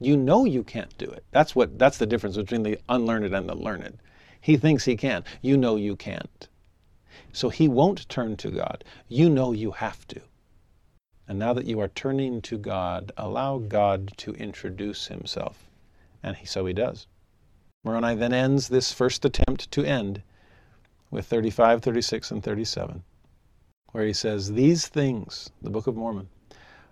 You 0.02 0.18
know 0.18 0.44
you 0.44 0.62
can't 0.62 0.98
do 0.98 1.06
it. 1.06 1.24
That's 1.32 1.56
what 1.56 1.80
that's 1.80 2.00
the 2.00 2.06
difference 2.06 2.36
between 2.36 2.64
the 2.64 2.80
unlearned 2.90 3.34
and 3.34 3.48
the 3.48 3.56
learned. 3.56 4.00
He 4.42 4.58
thinks 4.58 4.86
he 4.86 4.96
can. 4.96 5.24
You 5.42 5.58
know 5.58 5.76
you 5.76 5.96
can't. 5.96 6.48
So 7.34 7.50
he 7.50 7.68
won't 7.68 8.08
turn 8.10 8.38
to 8.38 8.50
God. 8.50 8.84
You 9.08 9.30
know 9.30 9.52
you 9.52 9.72
have 9.72 10.08
to. 10.08 10.22
And 11.28 11.38
now 11.38 11.54
that 11.54 11.66
you 11.66 11.80
are 11.80 11.90
turning 11.90 12.42
to 12.44 12.58
God, 12.58 13.12
allow 13.18 13.60
God 13.60 14.12
to 14.18 14.34
introduce 14.34 15.08
himself. 15.08 15.70
And 16.24 16.36
he, 16.38 16.46
so 16.46 16.66
he 16.66 16.74
does. 16.74 17.06
Moroni 17.84 18.16
then 18.16 18.34
ends 18.34 18.68
this 18.68 18.92
first 18.92 19.24
attempt 19.24 19.72
to 19.72 19.84
end 19.84 20.22
with 21.12 21.26
35, 21.26 21.82
36, 21.82 22.32
and 22.32 22.44
37, 22.44 23.04
where 23.92 24.06
he 24.06 24.14
says, 24.14 24.52
These 24.54 24.88
things, 24.88 25.50
the 25.62 25.70
Book 25.70 25.88
of 25.88 25.96
Mormon, 25.96 26.30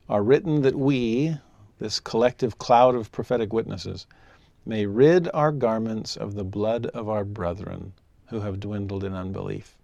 are 0.07 0.23
written 0.23 0.61
that 0.61 0.75
we, 0.75 1.37
this 1.79 1.99
collective 1.99 2.57
cloud 2.57 2.95
of 2.95 3.11
prophetic 3.11 3.51
witnesses, 3.51 4.07
may 4.67 4.85
rid 4.85 5.29
our 5.33 5.51
garments 5.51 6.17
of 6.17 6.35
the 6.35 6.43
blood 6.43 6.87
of 6.87 7.07
our 7.07 7.23
brethren 7.23 7.93
who 8.27 8.41
have 8.41 8.59
dwindled 8.59 9.03
in 9.03 9.13
unbelief. 9.13 9.77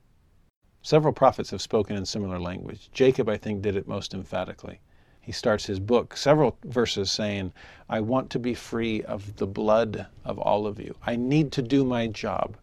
Several 0.81 1.13
prophets 1.13 1.51
have 1.51 1.61
spoken 1.61 1.95
in 1.95 2.05
similar 2.05 2.39
language. 2.39 2.89
Jacob, 2.91 3.29
I 3.29 3.37
think, 3.37 3.61
did 3.61 3.77
it 3.77 3.87
most 3.87 4.13
emphatically. 4.13 4.81
He 5.21 5.31
starts 5.31 5.65
his 5.65 5.79
book, 5.79 6.17
several 6.17 6.57
verses 6.65 7.09
saying, 7.09 7.53
I 7.87 8.01
want 8.01 8.29
to 8.31 8.39
be 8.39 8.53
free 8.53 9.01
of 9.03 9.37
the 9.37 9.47
blood 9.47 10.07
of 10.25 10.37
all 10.37 10.67
of 10.67 10.81
you. 10.81 10.95
I 11.05 11.15
need 11.15 11.53
to 11.53 11.61
do 11.61 11.85
my 11.85 12.07
job 12.07 12.57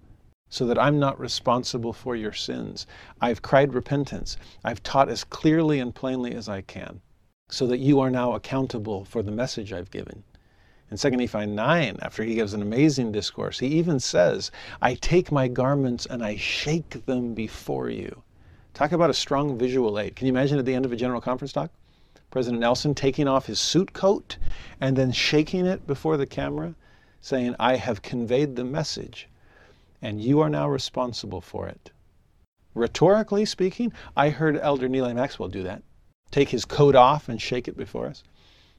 so 0.51 0.67
that 0.67 0.79
I'm 0.79 0.99
not 0.99 1.19
responsible 1.19 1.95
for 1.95 2.15
your 2.15 2.35
sins. 2.35 2.87
I've 3.23 3.41
cried 3.41 3.73
repentance. 3.73 4.37
I've 4.63 4.83
taught 4.83 5.09
as 5.09 5.25
clearly 5.25 5.81
and 5.81 5.95
plainly 5.95 6.35
as 6.35 6.51
I 6.51 6.61
can 6.61 7.01
so 7.49 7.67
that 7.69 7.79
you 7.79 8.01
are 8.01 8.11
now 8.11 8.35
accountable 8.35 9.07
for 9.07 9.23
the 9.23 9.33
message 9.33 9.73
I've 9.73 9.91
given. 9.91 10.23
In 10.91 10.97
2 10.97 11.11
Nephi 11.11 11.47
9, 11.47 11.99
after 12.03 12.25
he 12.25 12.35
gives 12.35 12.53
an 12.53 12.63
amazing 12.63 13.13
discourse, 13.13 13.61
he 13.61 13.69
even 13.69 14.01
says, 14.01 14.51
I 14.83 14.95
take 14.95 15.31
my 15.31 15.47
garments 15.47 16.05
and 16.07 16.25
I 16.25 16.35
shake 16.37 17.07
them 17.07 17.33
before 17.33 17.89
you. 17.89 18.25
Talk 18.75 18.91
about 18.91 19.11
a 19.11 19.15
strong 19.15 19.57
visual 19.57 20.01
aid. 20.01 20.17
Can 20.17 20.27
you 20.27 20.33
imagine 20.33 20.59
at 20.59 20.65
the 20.65 20.75
end 20.75 20.85
of 20.85 20.93
a 20.93 20.97
general 20.97 21.21
conference 21.21 21.53
talk? 21.53 21.71
President 22.33 22.61
Nelson 22.61 22.95
taking 22.95 23.29
off 23.29 23.47
his 23.47 23.61
suit 23.61 23.93
coat 23.93 24.37
and 24.81 24.97
then 24.97 25.13
shaking 25.13 25.65
it 25.65 25.87
before 25.87 26.17
the 26.17 26.27
camera, 26.27 26.75
saying, 27.21 27.55
I 27.61 27.77
have 27.77 28.03
conveyed 28.03 28.57
the 28.57 28.65
message, 28.65 29.29
and 30.03 30.21
you 30.21 30.41
are 30.41 30.51
now 30.51 30.69
responsible 30.69 31.41
for 31.41 31.69
it. 31.69 31.93
Rhetorically 32.75 33.45
speaking, 33.45 33.93
I 34.17 34.31
heard 34.31 34.57
Elder 34.57 34.89
Neal 34.89 35.13
Maxwell 35.15 35.49
do 35.49 35.63
that. 35.63 35.83
Take 36.33 36.49
his 36.49 36.65
coat 36.65 36.97
off 36.97 37.29
and 37.29 37.41
shake 37.41 37.69
it 37.69 37.77
before 37.77 38.07
us. 38.07 38.25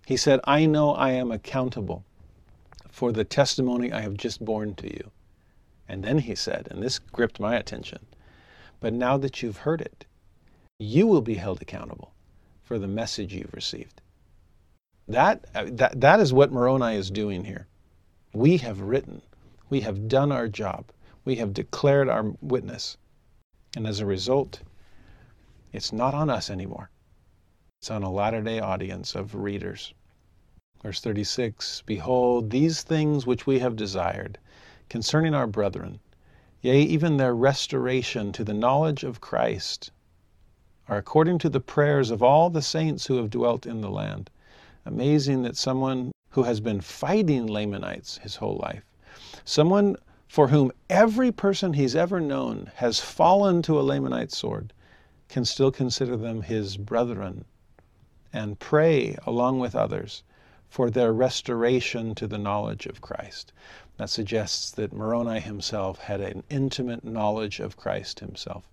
He 0.05 0.17
said, 0.17 0.39
I 0.43 0.65
know 0.65 0.91
I 0.93 1.11
am 1.11 1.31
accountable 1.31 2.03
for 2.89 3.11
the 3.11 3.23
testimony 3.23 3.91
I 3.91 4.01
have 4.01 4.15
just 4.15 4.43
borne 4.43 4.75
to 4.75 4.87
you. 4.87 5.11
And 5.87 6.03
then 6.03 6.19
he 6.19 6.35
said, 6.35 6.67
and 6.71 6.81
this 6.81 6.99
gripped 6.99 7.39
my 7.39 7.55
attention, 7.55 8.05
but 8.79 8.93
now 8.93 9.17
that 9.17 9.41
you've 9.41 9.57
heard 9.57 9.81
it, 9.81 10.05
you 10.79 11.05
will 11.05 11.21
be 11.21 11.35
held 11.35 11.61
accountable 11.61 12.13
for 12.63 12.79
the 12.79 12.87
message 12.87 13.33
you've 13.33 13.53
received. 13.53 14.01
That, 15.07 15.45
uh, 15.53 15.65
that, 15.71 15.99
that 15.99 16.19
is 16.19 16.33
what 16.33 16.51
Moroni 16.51 16.95
is 16.95 17.11
doing 17.11 17.43
here. 17.43 17.67
We 18.33 18.57
have 18.57 18.81
written, 18.81 19.21
we 19.69 19.81
have 19.81 20.07
done 20.07 20.31
our 20.31 20.47
job, 20.47 20.85
we 21.25 21.35
have 21.35 21.53
declared 21.53 22.09
our 22.09 22.33
witness. 22.41 22.97
And 23.75 23.85
as 23.85 23.99
a 23.99 24.05
result, 24.05 24.61
it's 25.73 25.93
not 25.93 26.13
on 26.13 26.29
us 26.29 26.49
anymore. 26.49 26.89
It's 27.81 27.89
on 27.89 28.03
a 28.03 28.11
latter 28.11 28.43
day 28.43 28.59
audience 28.59 29.15
of 29.15 29.33
readers. 29.33 29.95
Verse 30.83 31.01
36 31.01 31.81
Behold, 31.87 32.51
these 32.51 32.83
things 32.83 33.25
which 33.25 33.47
we 33.47 33.57
have 33.57 33.75
desired 33.75 34.37
concerning 34.87 35.33
our 35.33 35.47
brethren, 35.47 35.99
yea, 36.61 36.79
even 36.79 37.17
their 37.17 37.33
restoration 37.33 38.31
to 38.33 38.43
the 38.43 38.53
knowledge 38.53 39.03
of 39.03 39.19
Christ, 39.19 39.89
are 40.87 40.97
according 40.99 41.39
to 41.39 41.49
the 41.49 41.59
prayers 41.59 42.11
of 42.11 42.21
all 42.21 42.51
the 42.51 42.61
saints 42.61 43.07
who 43.07 43.15
have 43.15 43.31
dwelt 43.31 43.65
in 43.65 43.81
the 43.81 43.89
land. 43.89 44.29
Amazing 44.85 45.41
that 45.41 45.57
someone 45.57 46.11
who 46.29 46.43
has 46.43 46.59
been 46.59 46.81
fighting 46.81 47.47
Lamanites 47.47 48.19
his 48.19 48.35
whole 48.35 48.57
life, 48.57 48.83
someone 49.43 49.95
for 50.27 50.49
whom 50.49 50.71
every 50.87 51.31
person 51.31 51.73
he's 51.73 51.95
ever 51.95 52.19
known 52.19 52.71
has 52.75 52.99
fallen 52.99 53.63
to 53.63 53.79
a 53.79 53.83
Lamanite 53.83 54.31
sword, 54.31 54.71
can 55.29 55.43
still 55.43 55.71
consider 55.71 56.15
them 56.15 56.43
his 56.43 56.77
brethren 56.77 57.43
and 58.33 58.59
pray 58.59 59.17
along 59.25 59.59
with 59.59 59.75
others 59.75 60.23
for 60.69 60.89
their 60.89 61.11
restoration 61.11 62.15
to 62.15 62.27
the 62.27 62.37
knowledge 62.37 62.85
of 62.85 63.01
Christ. 63.01 63.51
That 63.97 64.09
suggests 64.09 64.71
that 64.71 64.93
Moroni 64.93 65.41
himself 65.41 65.99
had 65.99 66.21
an 66.21 66.43
intimate 66.49 67.03
knowledge 67.03 67.59
of 67.59 67.75
Christ 67.75 68.21
himself, 68.21 68.69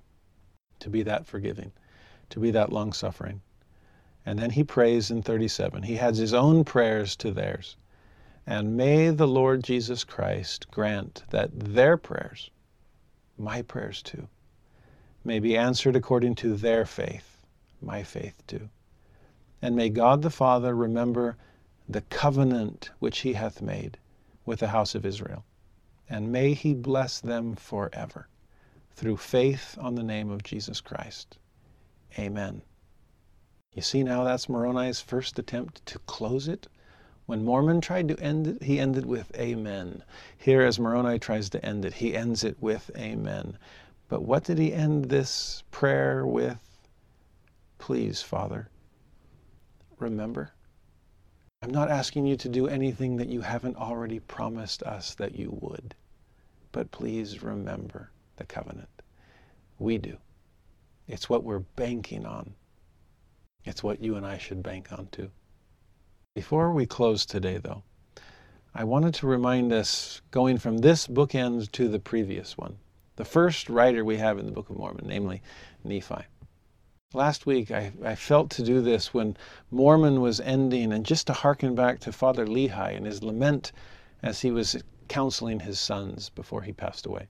to 0.79 0.89
be 0.89 1.03
that 1.03 1.27
forgiving, 1.27 1.73
to 2.31 2.39
be 2.39 2.51
that 2.53 2.73
long 2.73 2.93
suffering. 2.93 3.43
And 4.25 4.39
then 4.39 4.51
he 4.51 4.63
prays 4.63 5.11
in 5.11 5.23
37. 5.23 5.83
He 5.83 5.99
adds 5.99 6.19
his 6.19 6.35
own 6.35 6.65
prayers 6.65 7.17
to 7.17 7.33
theirs. 7.33 7.77
And 8.47 8.77
may 8.77 9.11
the 9.11 9.27
Lord 9.27 9.65
Jesus 9.65 10.05
Christ 10.05 10.71
grant 10.71 11.25
that 11.31 11.51
their 11.53 11.97
prayers, 11.97 12.51
my 13.37 13.63
prayers 13.63 14.03
too, 14.03 14.29
may 15.25 15.39
be 15.39 15.57
answered 15.57 15.97
according 15.97 16.37
to 16.37 16.57
their 16.57 16.87
faith, 16.87 17.43
my 17.83 18.03
faith 18.03 18.41
too. 18.47 18.69
And 19.61 19.75
may 19.75 19.89
God 19.89 20.23
the 20.23 20.31
Father 20.31 20.75
remember 20.75 21.37
the 21.89 22.03
covenant 22.03 22.91
which 22.99 23.21
he 23.21 23.33
hath 23.33 23.61
made 23.63 23.99
with 24.45 24.61
the 24.61 24.69
house 24.69 24.95
of 24.95 25.05
Israel. 25.05 25.45
And 26.09 26.33
may 26.33 26.55
he 26.55 26.75
bless 26.75 27.21
them 27.21 27.55
forever 27.55 28.29
through 28.93 29.17
faith 29.17 29.77
on 29.81 29.95
the 29.95 30.03
name 30.03 30.31
of 30.31 30.43
Jesus 30.43 30.81
Christ. 30.81 31.39
Amen. 32.19 32.63
You 33.75 33.83
see 33.83 34.03
now 34.03 34.25
that's 34.25 34.49
Moroni's 34.49 35.01
first 35.01 35.39
attempt 35.39 35.85
to 35.87 35.99
close 36.01 36.49
it. 36.49 36.67
When 37.27 37.45
Mormon 37.45 37.81
tried 37.81 38.09
to 38.09 38.19
end 38.19 38.47
it, 38.47 38.63
he 38.63 38.81
ended 38.81 39.07
with 39.07 39.31
Amen. 39.37 40.03
Here, 40.37 40.63
as 40.63 40.81
Moroni 40.81 41.19
tries 41.19 41.51
to 41.51 41.65
end 41.65 41.85
it, 41.85 41.95
he 41.95 42.17
ends 42.17 42.43
it 42.43 42.57
with 42.61 42.91
Amen. 42.97 43.59
But 44.09 44.23
what 44.23 44.45
did 44.45 44.59
he 44.59 44.73
end 44.73 45.07
this 45.07 45.63
prayer 45.71 46.27
with? 46.27 46.59
Please, 47.79 48.23
Father, 48.23 48.71
remember 50.01 50.53
I'm 51.61 51.71
not 51.71 51.91
asking 51.91 52.27
you 52.27 52.37
to 52.37 52.49
do 52.49 52.69
anything 52.69 53.17
that 53.17 53.29
you 53.29 53.41
haven't 53.41 53.77
already 53.77 54.21
promised 54.21 54.85
us 54.85 55.15
that 55.17 55.35
you 55.35 55.59
would. 55.61 55.95
But 56.71 56.93
please 56.93 57.43
remember 57.43 58.13
the 58.37 58.45
covenant. 58.45 58.89
We 59.79 59.99
do. 59.99 60.19
It's 61.09 61.29
what 61.29 61.43
we're 61.43 61.59
banking 61.59 62.27
on. 62.27 62.55
It's 63.65 63.83
what 63.83 64.01
you 64.01 64.15
and 64.15 64.25
I 64.25 64.39
should 64.39 64.63
bank 64.63 64.93
on 64.93 65.09
too. 65.11 65.31
Before 66.37 66.73
we 66.73 66.87
close 66.87 67.27
today, 67.27 67.59
though, 67.59 67.83
I 68.73 68.85
wanted 68.85 69.15
to 69.15 69.27
remind 69.27 69.73
us 69.73 70.21
going 70.31 70.59
from 70.59 70.79
this 70.79 71.09
bookend 71.09 71.73
to 71.73 71.89
the 71.89 71.99
previous 71.99 72.57
one, 72.57 72.79
the 73.17 73.25
first 73.25 73.69
writer 73.69 74.05
we 74.05 74.19
have 74.19 74.39
in 74.39 74.47
the 74.47 74.53
Book 74.53 74.71
of 74.71 74.77
Mormon, 74.77 75.07
namely 75.09 75.43
Nephi. 75.83 76.25
Last 77.15 77.47
week, 77.47 77.71
I, 77.71 77.91
I 78.05 78.15
felt 78.15 78.51
to 78.51 78.63
do 78.63 78.83
this 78.83 79.15
when 79.15 79.35
Mormon 79.71 80.21
was 80.21 80.41
ending, 80.41 80.93
and 80.93 81.07
just 81.07 81.27
to 81.29 81.33
hearken 81.33 81.75
back 81.75 82.01
to 82.01 82.13
Father 82.13 82.47
Lehi 82.47 82.95
and 82.95 83.07
his 83.07 83.23
lament 83.23 83.73
as 84.23 84.43
he 84.43 84.51
was 84.51 84.77
counseling 85.09 85.61
his 85.61 85.81
sons 85.81 86.29
before 86.29 86.61
he 86.61 86.73
passed 86.75 87.07
away. 87.07 87.29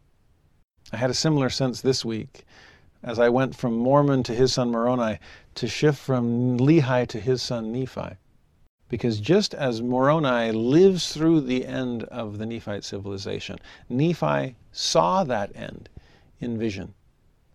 I 0.93 0.97
had 0.97 1.11
a 1.11 1.15
similar 1.15 1.49
sense 1.49 1.81
this 1.81 2.05
week 2.05 2.45
as 3.05 3.21
I 3.21 3.29
went 3.29 3.55
from 3.55 3.77
Mormon 3.77 4.25
to 4.25 4.35
his 4.35 4.55
son 4.55 4.73
Moroni 4.73 5.21
to 5.55 5.69
shift 5.69 5.99
from 6.01 6.59
Lehi 6.59 7.07
to 7.07 7.21
his 7.21 7.41
son 7.41 7.71
Nephi. 7.71 8.17
Because 8.89 9.21
just 9.21 9.55
as 9.55 9.81
Moroni 9.81 10.51
lives 10.51 11.13
through 11.13 11.43
the 11.43 11.65
end 11.65 12.03
of 12.03 12.39
the 12.39 12.47
Nephite 12.47 12.83
civilization, 12.83 13.61
Nephi 13.89 14.57
saw 14.73 15.23
that 15.23 15.55
end 15.55 15.89
in 16.41 16.59
vision. 16.59 16.95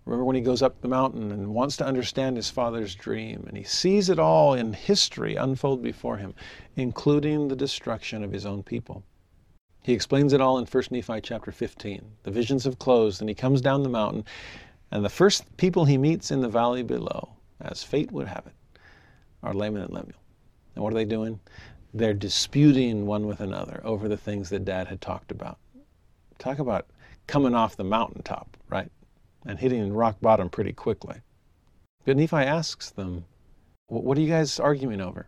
Remember 0.06 0.26
when 0.26 0.36
he 0.36 0.42
goes 0.42 0.62
up 0.62 0.82
the 0.82 0.88
mountain 0.88 1.32
and 1.32 1.54
wants 1.54 1.78
to 1.78 1.86
understand 1.86 2.36
his 2.36 2.50
father's 2.50 2.94
dream, 2.94 3.46
and 3.48 3.56
he 3.56 3.64
sees 3.64 4.10
it 4.10 4.20
all 4.20 4.54
in 4.54 4.74
history 4.74 5.36
unfold 5.36 5.82
before 5.82 6.18
him, 6.18 6.34
including 6.76 7.48
the 7.48 7.56
destruction 7.56 8.24
of 8.24 8.32
his 8.32 8.46
own 8.46 8.64
people. 8.64 9.04
He 9.82 9.94
explains 9.94 10.34
it 10.34 10.42
all 10.42 10.58
in 10.58 10.66
1 10.66 10.84
Nephi 10.92 11.22
chapter 11.22 11.52
15. 11.52 12.04
The 12.24 12.32
visions 12.32 12.66
have 12.66 12.80
closed, 12.80 13.22
and 13.22 13.30
he 13.30 13.36
comes 13.36 13.62
down 13.62 13.84
the 13.84 13.90
mountain, 13.90 14.26
and 14.92 15.06
the 15.06 15.10
first 15.10 15.56
people 15.58 15.86
he 15.86 15.98
meets 15.98 16.32
in 16.32 16.42
the 16.42 16.50
valley 16.50 16.84
below, 16.84 17.34
as 17.62 17.84
fate 17.84 18.12
would 18.12 18.28
have 18.28 18.46
it, 18.46 18.80
are 19.42 19.54
Laman 19.54 19.84
and 19.84 19.94
Lemuel. 19.94 20.20
And 20.76 20.84
what 20.84 20.92
are 20.92 20.96
they 20.96 21.06
doing? 21.06 21.40
They're 21.94 22.14
disputing 22.14 23.06
one 23.06 23.28
with 23.28 23.40
another 23.40 23.82
over 23.84 24.10
the 24.10 24.18
things 24.18 24.50
that 24.50 24.66
Dad 24.66 24.88
had 24.88 25.00
talked 25.00 25.32
about. 25.32 25.60
Talk 26.40 26.60
about 26.60 26.88
coming 27.28 27.56
off 27.56 27.78
the 27.78 27.84
mountaintop, 27.84 28.58
right? 28.70 28.92
And 29.46 29.60
hitting 29.60 29.94
rock 29.94 30.18
bottom 30.22 30.50
pretty 30.50 30.74
quickly. 30.74 31.22
But 32.06 32.18
Nephi 32.18 32.38
asks 32.38 32.90
them, 32.90 33.26
What 33.88 34.18
are 34.18 34.22
you 34.22 34.30
guys 34.30 34.60
arguing 34.60 35.02
over? 35.02 35.28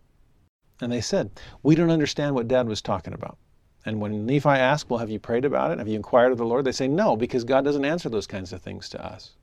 And 0.82 0.92
they 0.92 1.02
said, 1.02 1.32
We 1.64 1.76
don't 1.76 1.90
understand 1.90 2.36
what 2.36 2.48
Dad 2.48 2.68
was 2.68 2.82
talking 2.82 3.14
about. 3.14 3.38
And 3.86 4.02
when 4.02 4.26
Nephi 4.26 4.50
asked, 4.50 4.90
Well, 4.90 5.00
have 5.00 5.10
you 5.10 5.20
prayed 5.20 5.46
about 5.46 5.72
it? 5.72 5.78
Have 5.78 5.88
you 5.88 5.96
inquired 5.96 6.32
of 6.32 6.38
the 6.38 6.46
Lord? 6.46 6.66
They 6.66 6.72
say, 6.72 6.88
No, 6.88 7.16
because 7.16 7.44
God 7.44 7.64
doesn't 7.64 7.86
answer 7.86 8.10
those 8.10 8.28
kinds 8.28 8.52
of 8.52 8.62
things 8.62 8.90
to 8.90 9.06
us. 9.06 9.36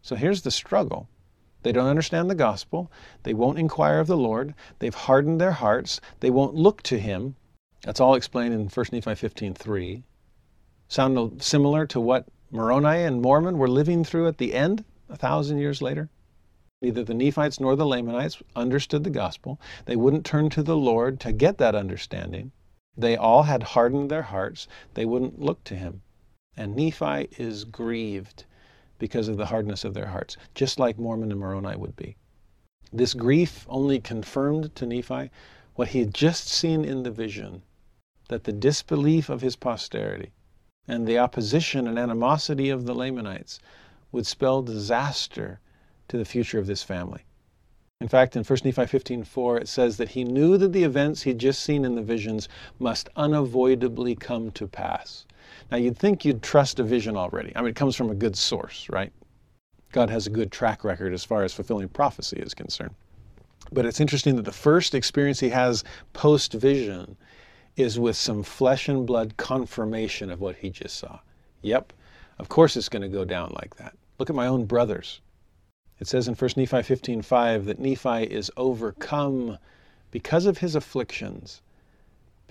So 0.00 0.16
here's 0.16 0.42
the 0.42 0.50
struggle. 0.50 1.08
They 1.62 1.70
don't 1.70 1.86
understand 1.86 2.28
the 2.28 2.34
gospel. 2.34 2.90
They 3.22 3.34
won't 3.34 3.58
inquire 3.58 4.00
of 4.00 4.08
the 4.08 4.16
Lord. 4.16 4.54
They've 4.80 4.94
hardened 4.94 5.40
their 5.40 5.52
hearts. 5.52 6.00
They 6.18 6.30
won't 6.30 6.54
look 6.54 6.82
to 6.84 6.98
Him. 6.98 7.36
That's 7.82 8.00
all 8.00 8.14
explained 8.14 8.54
in 8.54 8.68
1 8.68 8.86
Nephi 8.92 9.14
15:3. 9.14 10.02
Sound 10.88 11.42
similar 11.42 11.86
to 11.86 12.00
what 12.00 12.26
Moroni 12.54 13.02
and 13.02 13.22
Mormon 13.22 13.56
were 13.56 13.66
living 13.66 14.04
through 14.04 14.28
at 14.28 14.36
the 14.36 14.52
end, 14.52 14.84
a 15.08 15.16
thousand 15.16 15.56
years 15.56 15.80
later. 15.80 16.10
Neither 16.82 17.02
the 17.02 17.14
Nephites 17.14 17.58
nor 17.58 17.74
the 17.76 17.86
Lamanites 17.86 18.42
understood 18.54 19.04
the 19.04 19.10
gospel. 19.10 19.58
They 19.86 19.96
wouldn't 19.96 20.26
turn 20.26 20.50
to 20.50 20.62
the 20.62 20.76
Lord 20.76 21.18
to 21.20 21.32
get 21.32 21.56
that 21.56 21.74
understanding. 21.74 22.52
They 22.94 23.16
all 23.16 23.44
had 23.44 23.62
hardened 23.62 24.10
their 24.10 24.24
hearts. 24.24 24.68
They 24.92 25.06
wouldn't 25.06 25.40
look 25.40 25.64
to 25.64 25.76
him. 25.76 26.02
And 26.54 26.76
Nephi 26.76 27.30
is 27.38 27.64
grieved 27.64 28.44
because 28.98 29.28
of 29.28 29.38
the 29.38 29.46
hardness 29.46 29.82
of 29.82 29.94
their 29.94 30.08
hearts, 30.08 30.36
just 30.54 30.78
like 30.78 30.98
Mormon 30.98 31.30
and 31.30 31.40
Moroni 31.40 31.74
would 31.76 31.96
be. 31.96 32.16
This 32.92 33.14
grief 33.14 33.64
only 33.70 33.98
confirmed 33.98 34.74
to 34.76 34.84
Nephi 34.84 35.30
what 35.74 35.88
he 35.88 36.00
had 36.00 36.12
just 36.12 36.48
seen 36.48 36.84
in 36.84 37.02
the 37.02 37.10
vision 37.10 37.62
that 38.28 38.44
the 38.44 38.52
disbelief 38.52 39.30
of 39.30 39.40
his 39.40 39.56
posterity 39.56 40.32
and 40.88 41.06
the 41.06 41.18
opposition 41.18 41.86
and 41.86 41.98
animosity 41.98 42.70
of 42.70 42.86
the 42.86 42.94
Lamanites 42.94 43.60
would 44.10 44.26
spell 44.26 44.62
disaster 44.62 45.60
to 46.08 46.18
the 46.18 46.24
future 46.24 46.58
of 46.58 46.66
this 46.66 46.82
family. 46.82 47.24
In 48.00 48.08
fact, 48.08 48.34
in 48.34 48.42
1 48.42 48.58
Nephi 48.64 48.82
15:4 48.82 49.60
it 49.60 49.68
says 49.68 49.96
that 49.96 50.10
he 50.10 50.24
knew 50.24 50.58
that 50.58 50.72
the 50.72 50.82
events 50.82 51.22
he'd 51.22 51.38
just 51.38 51.62
seen 51.62 51.84
in 51.84 51.94
the 51.94 52.02
visions 52.02 52.48
must 52.80 53.08
unavoidably 53.14 54.16
come 54.16 54.50
to 54.52 54.66
pass. 54.66 55.24
Now 55.70 55.76
you'd 55.76 55.96
think 55.96 56.24
you'd 56.24 56.42
trust 56.42 56.80
a 56.80 56.82
vision 56.82 57.16
already. 57.16 57.52
I 57.54 57.60
mean, 57.60 57.70
it 57.70 57.76
comes 57.76 57.94
from 57.94 58.10
a 58.10 58.14
good 58.14 58.36
source, 58.36 58.88
right? 58.90 59.12
God 59.92 60.10
has 60.10 60.26
a 60.26 60.30
good 60.30 60.50
track 60.50 60.82
record 60.82 61.12
as 61.12 61.24
far 61.24 61.44
as 61.44 61.54
fulfilling 61.54 61.88
prophecy 61.88 62.38
is 62.38 62.54
concerned. 62.54 62.94
But 63.70 63.86
it's 63.86 64.00
interesting 64.00 64.36
that 64.36 64.44
the 64.44 64.52
first 64.52 64.94
experience 64.94 65.38
he 65.38 65.50
has 65.50 65.84
post 66.12 66.54
vision 66.54 67.16
is 67.76 67.98
with 67.98 68.16
some 68.16 68.42
flesh 68.42 68.88
and 68.88 69.06
blood 69.06 69.36
confirmation 69.36 70.30
of 70.30 70.40
what 70.40 70.56
he 70.56 70.70
just 70.70 70.96
saw. 70.96 71.20
Yep, 71.62 71.92
of 72.38 72.48
course 72.48 72.76
it's 72.76 72.88
going 72.88 73.02
to 73.02 73.08
go 73.08 73.24
down 73.24 73.52
like 73.60 73.76
that. 73.76 73.96
Look 74.18 74.30
at 74.30 74.36
my 74.36 74.46
own 74.46 74.66
brothers. 74.66 75.20
It 75.98 76.06
says 76.06 76.28
in 76.28 76.34
1 76.34 76.50
Nephi 76.56 76.76
15:5 76.76 77.64
that 77.66 77.78
Nephi 77.78 78.24
is 78.24 78.50
overcome 78.56 79.58
because 80.10 80.46
of 80.46 80.58
his 80.58 80.74
afflictions 80.74 81.62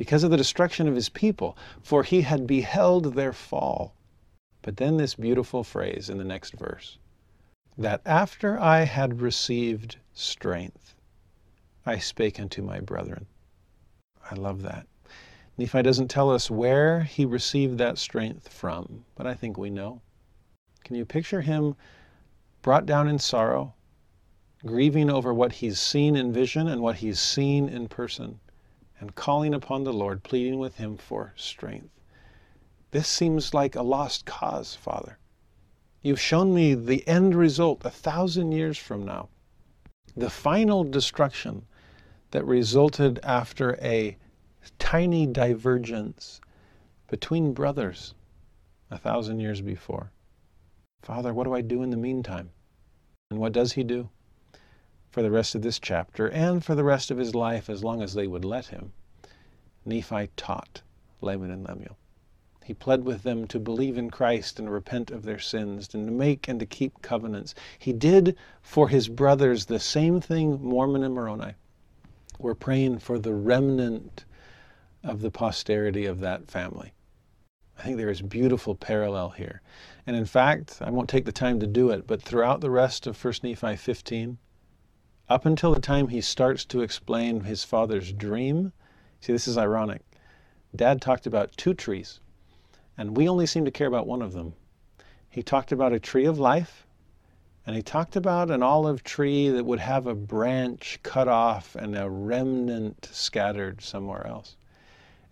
because 0.02 0.24
of 0.24 0.32
the 0.32 0.38
destruction 0.38 0.88
of 0.88 0.96
his 0.96 1.10
people, 1.10 1.56
for 1.84 2.02
he 2.02 2.22
had 2.22 2.48
beheld 2.48 3.14
their 3.14 3.32
fall. 3.32 3.94
But 4.64 4.78
then 4.78 4.98
this 4.98 5.14
beautiful 5.14 5.64
phrase 5.64 6.10
in 6.10 6.18
the 6.18 6.24
next 6.24 6.54
verse 6.54 6.98
that 7.78 8.02
after 8.04 8.60
I 8.60 8.86
had 8.86 9.22
received 9.22 9.98
strength, 10.12 10.96
I 11.86 12.00
spake 12.00 12.40
unto 12.40 12.64
my 12.64 12.80
brethren. 12.80 13.28
I 14.32 14.34
love 14.34 14.64
that. 14.64 14.88
Nephi 15.62 15.84
doesn't 15.84 16.08
tell 16.08 16.32
us 16.32 16.50
where 16.50 17.02
he 17.02 17.24
received 17.24 17.78
that 17.78 18.00
strength 18.00 18.48
from, 18.48 19.06
but 19.14 19.28
I 19.28 19.36
think 19.36 19.60
we 19.60 19.70
know. 19.70 20.02
Can 20.84 20.96
you 20.96 21.06
picture 21.06 21.42
him 21.42 21.76
brought 22.64 22.88
down 22.88 23.08
in 23.08 23.20
sorrow, 23.20 23.76
grieving 24.66 25.08
over 25.12 25.32
what 25.32 25.52
he's 25.52 25.80
seen 25.80 26.16
in 26.16 26.34
vision 26.34 26.68
and 26.68 26.82
what 26.82 26.96
he's 26.96 27.20
seen 27.20 27.70
in 27.70 27.88
person, 27.88 28.40
and 29.00 29.14
calling 29.14 29.54
upon 29.54 29.84
the 29.84 29.94
Lord, 29.94 30.24
pleading 30.24 30.58
with 30.58 30.78
him 30.78 30.98
for 30.98 31.32
strength? 31.36 31.92
This 32.90 33.08
seems 33.08 33.54
like 33.54 33.76
a 33.76 33.84
lost 33.84 34.26
cause, 34.26 34.74
Father. 34.74 35.20
You've 36.02 36.20
shown 36.20 36.56
me 36.56 36.74
the 36.74 37.08
end 37.08 37.36
result 37.36 37.86
a 37.86 37.92
thousand 37.92 38.52
years 38.52 38.80
from 38.80 39.06
now. 39.06 39.30
The 40.18 40.32
final 40.32 40.84
destruction 40.84 41.68
that 42.32 42.46
resulted 42.46 43.20
after 43.22 43.78
a 43.80 44.18
tiny 44.78 45.26
divergence 45.26 46.42
between 47.08 47.54
brothers 47.54 48.14
a 48.90 48.98
thousand 48.98 49.40
years 49.40 49.62
before. 49.62 50.12
Father, 51.02 51.34
what 51.34 51.46
do 51.46 51.54
I 51.54 51.62
do 51.62 51.82
in 51.82 51.90
the 51.90 51.98
meantime? 51.98 52.52
And 53.30 53.40
what 53.40 53.54
does 53.54 53.74
he 53.74 53.84
do? 53.84 54.10
For 55.10 55.22
the 55.22 55.32
rest 55.32 55.56
of 55.56 55.62
this 55.62 55.80
chapter 55.80 56.30
and 56.30 56.64
for 56.64 56.76
the 56.76 56.84
rest 56.84 57.10
of 57.10 57.18
his 57.18 57.34
life, 57.34 57.70
as 57.70 57.84
long 57.84 58.02
as 58.02 58.14
they 58.14 58.28
would 58.28 58.46
let 58.46 58.68
him, 58.68 58.94
Nephi 59.86 60.30
taught 60.36 60.82
Laman 61.22 61.52
and 61.52 61.68
Lemuel. 61.68 61.98
He 62.64 62.74
pled 62.76 63.04
with 63.04 63.24
them 63.24 63.48
to 63.48 63.60
believe 63.60 63.98
in 63.98 64.12
Christ 64.12 64.60
and 64.60 64.72
repent 64.72 65.10
of 65.10 65.24
their 65.24 65.40
sins 65.40 65.94
and 65.94 66.08
to 66.08 66.14
make 66.14 66.48
and 66.48 66.60
to 66.60 66.66
keep 66.66 67.02
covenants. 67.02 67.56
He 67.80 67.94
did 67.94 68.38
for 68.62 68.90
his 68.90 69.08
brothers 69.08 69.66
the 69.66 69.80
same 69.80 70.22
thing 70.22 70.62
Mormon 70.64 71.04
and 71.04 71.16
Moroni 71.16 71.54
were 72.38 72.56
praying 72.56 73.00
for 73.00 73.18
the 73.18 73.34
remnant 73.34 74.26
of 75.04 75.22
the 75.22 75.32
posterity 75.32 76.06
of 76.06 76.20
that 76.20 76.50
family. 76.50 76.94
I 77.78 77.84
think 77.84 77.98
there 77.98 78.10
is 78.10 78.22
beautiful 78.22 78.76
parallel 78.76 79.30
here. 79.30 79.62
And 80.06 80.16
in 80.16 80.26
fact, 80.26 80.78
I 80.82 80.92
won't 80.92 81.10
take 81.10 81.26
the 81.26 81.32
time 81.32 81.60
to 81.60 81.68
do 81.68 81.90
it, 81.90 82.06
but 82.06 82.22
throughout 82.22 82.62
the 82.62 82.70
rest 82.70 83.08
of 83.08 83.24
1 83.24 83.34
Nephi 83.44 83.76
15, 83.76 84.38
up 85.30 85.46
until 85.46 85.74
the 85.74 85.80
time 85.80 86.10
he 86.10 86.22
starts 86.22 86.66
to 86.66 86.82
explain 86.82 87.42
his 87.42 87.64
father's 87.64 88.12
dream, 88.12 88.74
see, 89.20 89.34
this 89.34 89.48
is 89.48 89.58
ironic. 89.58 90.02
Dad 90.76 91.02
talked 91.02 91.26
about 91.26 91.56
two 91.58 91.74
trees 91.74 92.20
and 92.98 93.18
we 93.18 93.28
only 93.28 93.46
seem 93.46 93.66
to 93.66 93.72
care 93.72 93.88
about 93.88 94.06
one 94.06 94.22
of 94.22 94.34
them. 94.34 94.54
He 95.30 95.42
talked 95.42 95.72
about 95.72 95.94
a 95.94 96.00
tree 96.00 96.26
of 96.26 96.38
life, 96.38 96.86
and 97.66 97.76
he 97.76 97.82
talked 97.82 98.16
about 98.16 98.52
an 98.52 98.62
olive 98.62 99.04
tree 99.04 99.50
that 99.50 99.66
would 99.66 99.80
have 99.80 100.06
a 100.06 100.14
branch 100.14 101.00
cut 101.02 101.28
off 101.28 101.76
and 101.76 101.98
a 101.98 102.10
remnant 102.10 103.10
scattered 103.12 103.82
somewhere 103.82 104.28
else. 104.28 104.56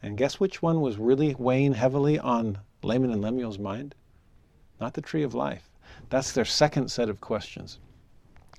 And 0.02 0.18
guess 0.18 0.40
which 0.40 0.62
one 0.62 0.82
was 0.82 0.98
really 0.98 1.36
weighing 1.36 1.74
heavily 1.74 2.18
on 2.18 2.60
Laman 2.84 3.12
and 3.12 3.22
Lemuel's 3.22 3.60
mind? 3.60 3.96
Not 4.80 4.94
the 4.94 5.02
tree 5.02 5.24
of 5.24 5.34
life. 5.34 5.70
That's 6.10 6.32
their 6.32 6.46
second 6.46 6.90
set 6.90 7.10
of 7.10 7.20
questions. 7.20 7.80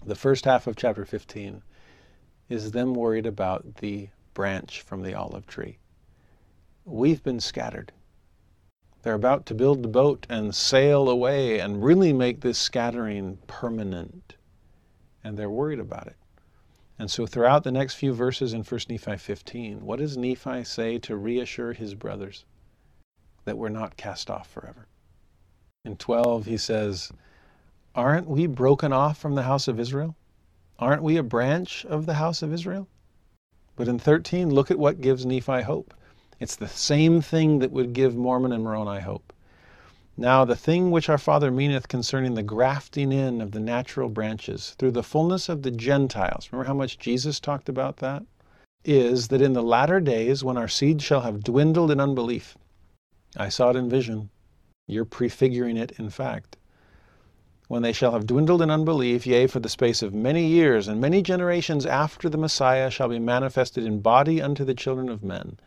The 0.04 0.14
first 0.14 0.44
half 0.44 0.66
of 0.66 0.76
chapter 0.76 1.04
15 1.04 1.62
is 2.48 2.72
them 2.72 2.94
worried 2.94 3.26
about 3.26 3.76
the 3.76 4.08
branch 4.34 4.82
from 4.82 5.02
the 5.02 5.14
olive 5.14 5.46
tree. 5.46 5.78
We've 6.84 7.22
been 7.22 7.40
scattered. 7.40 7.92
They're 9.02 9.14
about 9.14 9.46
to 9.46 9.54
build 9.54 9.82
the 9.82 9.88
boat 9.88 10.26
and 10.28 10.54
sail 10.54 11.08
away 11.08 11.58
and 11.58 11.82
really 11.82 12.12
make 12.12 12.40
this 12.40 12.58
scattering 12.58 13.38
permanent. 13.46 14.36
And 15.24 15.38
they're 15.38 15.48
worried 15.48 15.80
about 15.80 16.06
it. 16.06 16.16
And 17.00 17.10
so, 17.10 17.24
throughout 17.24 17.64
the 17.64 17.72
next 17.72 17.94
few 17.94 18.12
verses 18.12 18.52
in 18.52 18.62
1 18.62 18.80
Nephi 18.90 19.16
15, 19.16 19.86
what 19.86 20.00
does 20.00 20.18
Nephi 20.18 20.64
say 20.64 20.98
to 20.98 21.16
reassure 21.16 21.72
his 21.72 21.94
brothers 21.94 22.44
that 23.46 23.56
we're 23.56 23.70
not 23.70 23.96
cast 23.96 24.28
off 24.28 24.50
forever? 24.50 24.86
In 25.82 25.96
12, 25.96 26.44
he 26.44 26.58
says, 26.58 27.10
Aren't 27.94 28.28
we 28.28 28.46
broken 28.46 28.92
off 28.92 29.16
from 29.16 29.34
the 29.34 29.44
house 29.44 29.66
of 29.66 29.80
Israel? 29.80 30.14
Aren't 30.78 31.02
we 31.02 31.16
a 31.16 31.22
branch 31.22 31.86
of 31.86 32.04
the 32.04 32.12
house 32.12 32.42
of 32.42 32.52
Israel? 32.52 32.86
But 33.76 33.88
in 33.88 33.98
13, 33.98 34.50
look 34.50 34.70
at 34.70 34.78
what 34.78 35.00
gives 35.00 35.24
Nephi 35.24 35.62
hope. 35.62 35.94
It's 36.38 36.56
the 36.56 36.68
same 36.68 37.22
thing 37.22 37.60
that 37.60 37.72
would 37.72 37.94
give 37.94 38.14
Mormon 38.14 38.52
and 38.52 38.62
Moroni 38.62 39.00
hope. 39.00 39.32
Now, 40.20 40.44
the 40.44 40.54
thing 40.54 40.90
which 40.90 41.08
our 41.08 41.16
Father 41.16 41.50
meaneth 41.50 41.88
concerning 41.88 42.34
the 42.34 42.42
grafting 42.42 43.10
in 43.10 43.40
of 43.40 43.52
the 43.52 43.58
natural 43.58 44.10
branches 44.10 44.76
through 44.78 44.90
the 44.90 45.02
fullness 45.02 45.48
of 45.48 45.62
the 45.62 45.70
Gentiles, 45.70 46.50
remember 46.52 46.68
how 46.68 46.74
much 46.74 46.98
Jesus 46.98 47.40
talked 47.40 47.70
about 47.70 47.96
that? 47.96 48.24
Is 48.84 49.28
that 49.28 49.40
in 49.40 49.54
the 49.54 49.62
latter 49.62 49.98
days, 49.98 50.44
when 50.44 50.58
our 50.58 50.68
seed 50.68 51.00
shall 51.00 51.22
have 51.22 51.42
dwindled 51.42 51.90
in 51.90 52.00
unbelief, 52.00 52.58
I 53.34 53.48
saw 53.48 53.70
it 53.70 53.76
in 53.76 53.88
vision. 53.88 54.28
You're 54.86 55.06
prefiguring 55.06 55.78
it 55.78 55.92
in 55.92 56.10
fact. 56.10 56.58
When 57.68 57.80
they 57.80 57.94
shall 57.94 58.12
have 58.12 58.26
dwindled 58.26 58.60
in 58.60 58.70
unbelief, 58.70 59.26
yea, 59.26 59.46
for 59.46 59.60
the 59.60 59.70
space 59.70 60.02
of 60.02 60.12
many 60.12 60.44
years 60.44 60.86
and 60.86 61.00
many 61.00 61.22
generations 61.22 61.86
after 61.86 62.28
the 62.28 62.36
Messiah 62.36 62.90
shall 62.90 63.08
be 63.08 63.18
manifested 63.18 63.86
in 63.86 64.00
body 64.00 64.42
unto 64.42 64.66
the 64.66 64.74
children 64.74 65.08
of 65.08 65.24
men. 65.24 65.58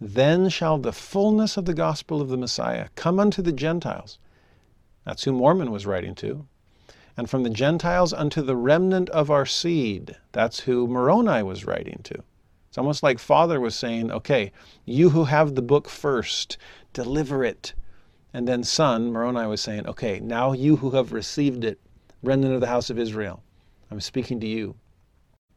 Then 0.00 0.48
shall 0.50 0.78
the 0.78 0.92
fullness 0.92 1.56
of 1.56 1.64
the 1.64 1.74
gospel 1.74 2.20
of 2.20 2.28
the 2.28 2.36
Messiah 2.36 2.88
come 2.96 3.18
unto 3.18 3.40
the 3.40 3.52
Gentiles. 3.52 4.18
That's 5.04 5.24
who 5.24 5.32
Mormon 5.32 5.70
was 5.70 5.86
writing 5.86 6.14
to. 6.16 6.46
And 7.16 7.30
from 7.30 7.44
the 7.44 7.50
Gentiles 7.50 8.12
unto 8.12 8.42
the 8.42 8.56
remnant 8.56 9.08
of 9.10 9.30
our 9.30 9.46
seed. 9.46 10.16
That's 10.32 10.60
who 10.60 10.86
Moroni 10.86 11.42
was 11.42 11.64
writing 11.64 12.00
to. 12.04 12.22
It's 12.68 12.76
almost 12.76 13.02
like 13.02 13.18
Father 13.18 13.58
was 13.58 13.74
saying, 13.74 14.10
okay, 14.10 14.52
you 14.84 15.10
who 15.10 15.24
have 15.24 15.54
the 15.54 15.62
book 15.62 15.88
first, 15.88 16.58
deliver 16.92 17.42
it. 17.42 17.72
And 18.34 18.46
then 18.46 18.64
Son, 18.64 19.10
Moroni 19.12 19.46
was 19.46 19.62
saying, 19.62 19.86
okay, 19.86 20.20
now 20.20 20.52
you 20.52 20.76
who 20.76 20.90
have 20.90 21.12
received 21.12 21.64
it, 21.64 21.80
remnant 22.22 22.52
of 22.52 22.60
the 22.60 22.66
house 22.66 22.90
of 22.90 22.98
Israel, 22.98 23.42
I'm 23.90 24.02
speaking 24.02 24.40
to 24.40 24.46
you. 24.46 24.74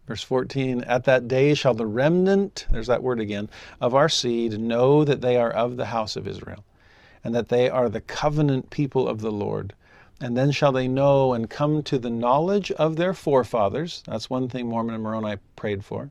Verse 0.09 0.23
14, 0.23 0.81
At 0.85 1.03
that 1.03 1.27
day 1.27 1.53
shall 1.53 1.75
the 1.75 1.85
remnant, 1.85 2.65
there's 2.71 2.87
that 2.87 3.03
word 3.03 3.19
again, 3.19 3.47
of 3.79 3.93
our 3.93 4.09
seed 4.09 4.59
know 4.59 5.03
that 5.03 5.21
they 5.21 5.37
are 5.37 5.51
of 5.51 5.77
the 5.77 5.85
house 5.85 6.15
of 6.15 6.27
Israel, 6.27 6.63
and 7.23 7.35
that 7.35 7.49
they 7.49 7.69
are 7.69 7.89
the 7.89 8.01
covenant 8.01 8.71
people 8.71 9.07
of 9.07 9.21
the 9.21 9.31
Lord. 9.31 9.75
And 10.19 10.35
then 10.35 10.49
shall 10.49 10.71
they 10.71 10.87
know 10.87 11.33
and 11.33 11.47
come 11.47 11.83
to 11.83 11.99
the 11.99 12.09
knowledge 12.09 12.71
of 12.71 12.95
their 12.95 13.13
forefathers. 13.13 14.01
That's 14.07 14.31
one 14.31 14.49
thing 14.49 14.67
Mormon 14.67 14.95
and 14.95 15.03
Moroni 15.03 15.37
prayed 15.55 15.85
for. 15.85 16.09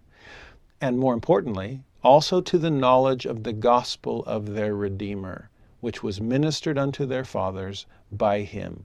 And 0.80 1.00
more 1.00 1.12
importantly, 1.12 1.82
also 2.04 2.40
to 2.40 2.56
the 2.56 2.70
knowledge 2.70 3.26
of 3.26 3.42
the 3.42 3.52
gospel 3.52 4.22
of 4.26 4.54
their 4.54 4.76
Redeemer, 4.76 5.50
which 5.80 6.04
was 6.04 6.20
ministered 6.20 6.78
unto 6.78 7.04
their 7.04 7.24
fathers 7.24 7.84
by 8.12 8.42
him. 8.42 8.84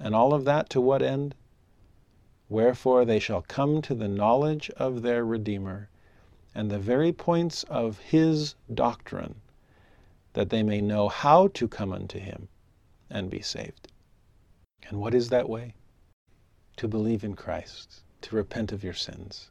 And 0.00 0.14
all 0.14 0.32
of 0.32 0.46
that 0.46 0.70
to 0.70 0.80
what 0.80 1.02
end? 1.02 1.34
Wherefore 2.48 3.04
they 3.04 3.18
shall 3.18 3.42
come 3.42 3.82
to 3.82 3.94
the 3.94 4.08
knowledge 4.08 4.70
of 4.70 5.02
their 5.02 5.24
Redeemer, 5.24 5.90
and 6.54 6.70
the 6.70 6.78
very 6.78 7.12
points 7.12 7.62
of 7.64 7.98
his 7.98 8.54
doctrine, 8.72 9.40
that 10.32 10.50
they 10.50 10.62
may 10.62 10.80
know 10.80 11.08
how 11.08 11.48
to 11.48 11.68
come 11.68 11.92
unto 11.92 12.18
him 12.18 12.48
and 13.10 13.30
be 13.30 13.42
saved. 13.42 13.92
And 14.88 15.00
what 15.00 15.14
is 15.14 15.28
that 15.28 15.48
way? 15.48 15.74
To 16.78 16.88
believe 16.88 17.22
in 17.22 17.34
Christ, 17.34 18.02
to 18.22 18.36
repent 18.36 18.72
of 18.72 18.82
your 18.82 18.94
sins, 18.94 19.50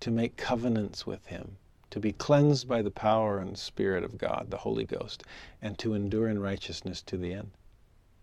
to 0.00 0.10
make 0.10 0.36
covenants 0.36 1.06
with 1.06 1.26
him, 1.26 1.58
to 1.90 2.00
be 2.00 2.12
cleansed 2.12 2.66
by 2.66 2.80
the 2.80 2.90
power 2.90 3.38
and 3.38 3.58
Spirit 3.58 4.02
of 4.04 4.16
God, 4.16 4.46
the 4.48 4.58
Holy 4.58 4.84
Ghost, 4.84 5.24
and 5.60 5.78
to 5.78 5.92
endure 5.92 6.28
in 6.28 6.38
righteousness 6.38 7.02
to 7.02 7.16
the 7.16 7.34
end. 7.34 7.50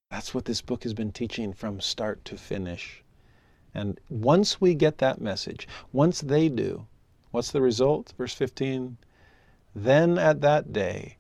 That's 0.10 0.34
what 0.34 0.46
this 0.46 0.62
book 0.62 0.84
has 0.84 0.94
been 0.94 1.12
teaching 1.12 1.54
from 1.54 1.82
start 1.82 2.26
to 2.26 2.38
finish. 2.38 3.04
And 3.74 4.00
once 4.10 4.62
we 4.62 4.74
get 4.74 4.98
that 5.00 5.22
message, 5.22 5.68
once 5.92 6.22
they 6.22 6.50
do, 6.50 6.88
what's 7.32 7.52
the 7.52 7.62
result? 7.62 8.14
Verse 8.18 8.34
15 8.34 8.98
Then 9.76 10.18
at 10.18 10.42
that 10.42 10.74
day, 10.74 11.18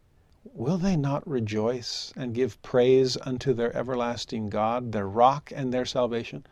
will 0.53 0.77
they 0.77 0.95
not 0.95 1.27
rejoice 1.27 2.13
and 2.15 2.33
give 2.33 2.61
praise 2.61 3.17
unto 3.21 3.53
their 3.53 3.75
everlasting 3.75 4.49
God, 4.49 4.91
their 4.91 5.07
rock 5.07 5.51
and 5.55 5.73
their 5.73 5.85
salvation? 5.85 6.45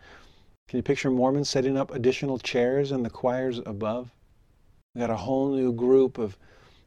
Can 0.67 0.77
you 0.77 0.83
picture 0.83 1.11
Mormons 1.11 1.49
setting 1.49 1.77
up 1.77 1.91
additional 1.91 2.39
chairs 2.39 2.91
in 2.91 3.03
the 3.03 3.09
choirs 3.09 3.59
above? 3.65 4.11
We 4.93 4.99
got 5.01 5.09
a 5.09 5.15
whole 5.15 5.49
new 5.49 5.73
group 5.73 6.17
of 6.17 6.37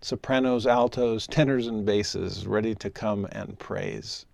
sopranos, 0.01 0.67
altos, 0.67 1.27
tenors, 1.27 1.67
and 1.67 1.85
basses 1.85 2.47
ready 2.47 2.75
to 2.77 2.91
come 2.91 3.27
and 3.33 3.59
praise. 3.59 4.27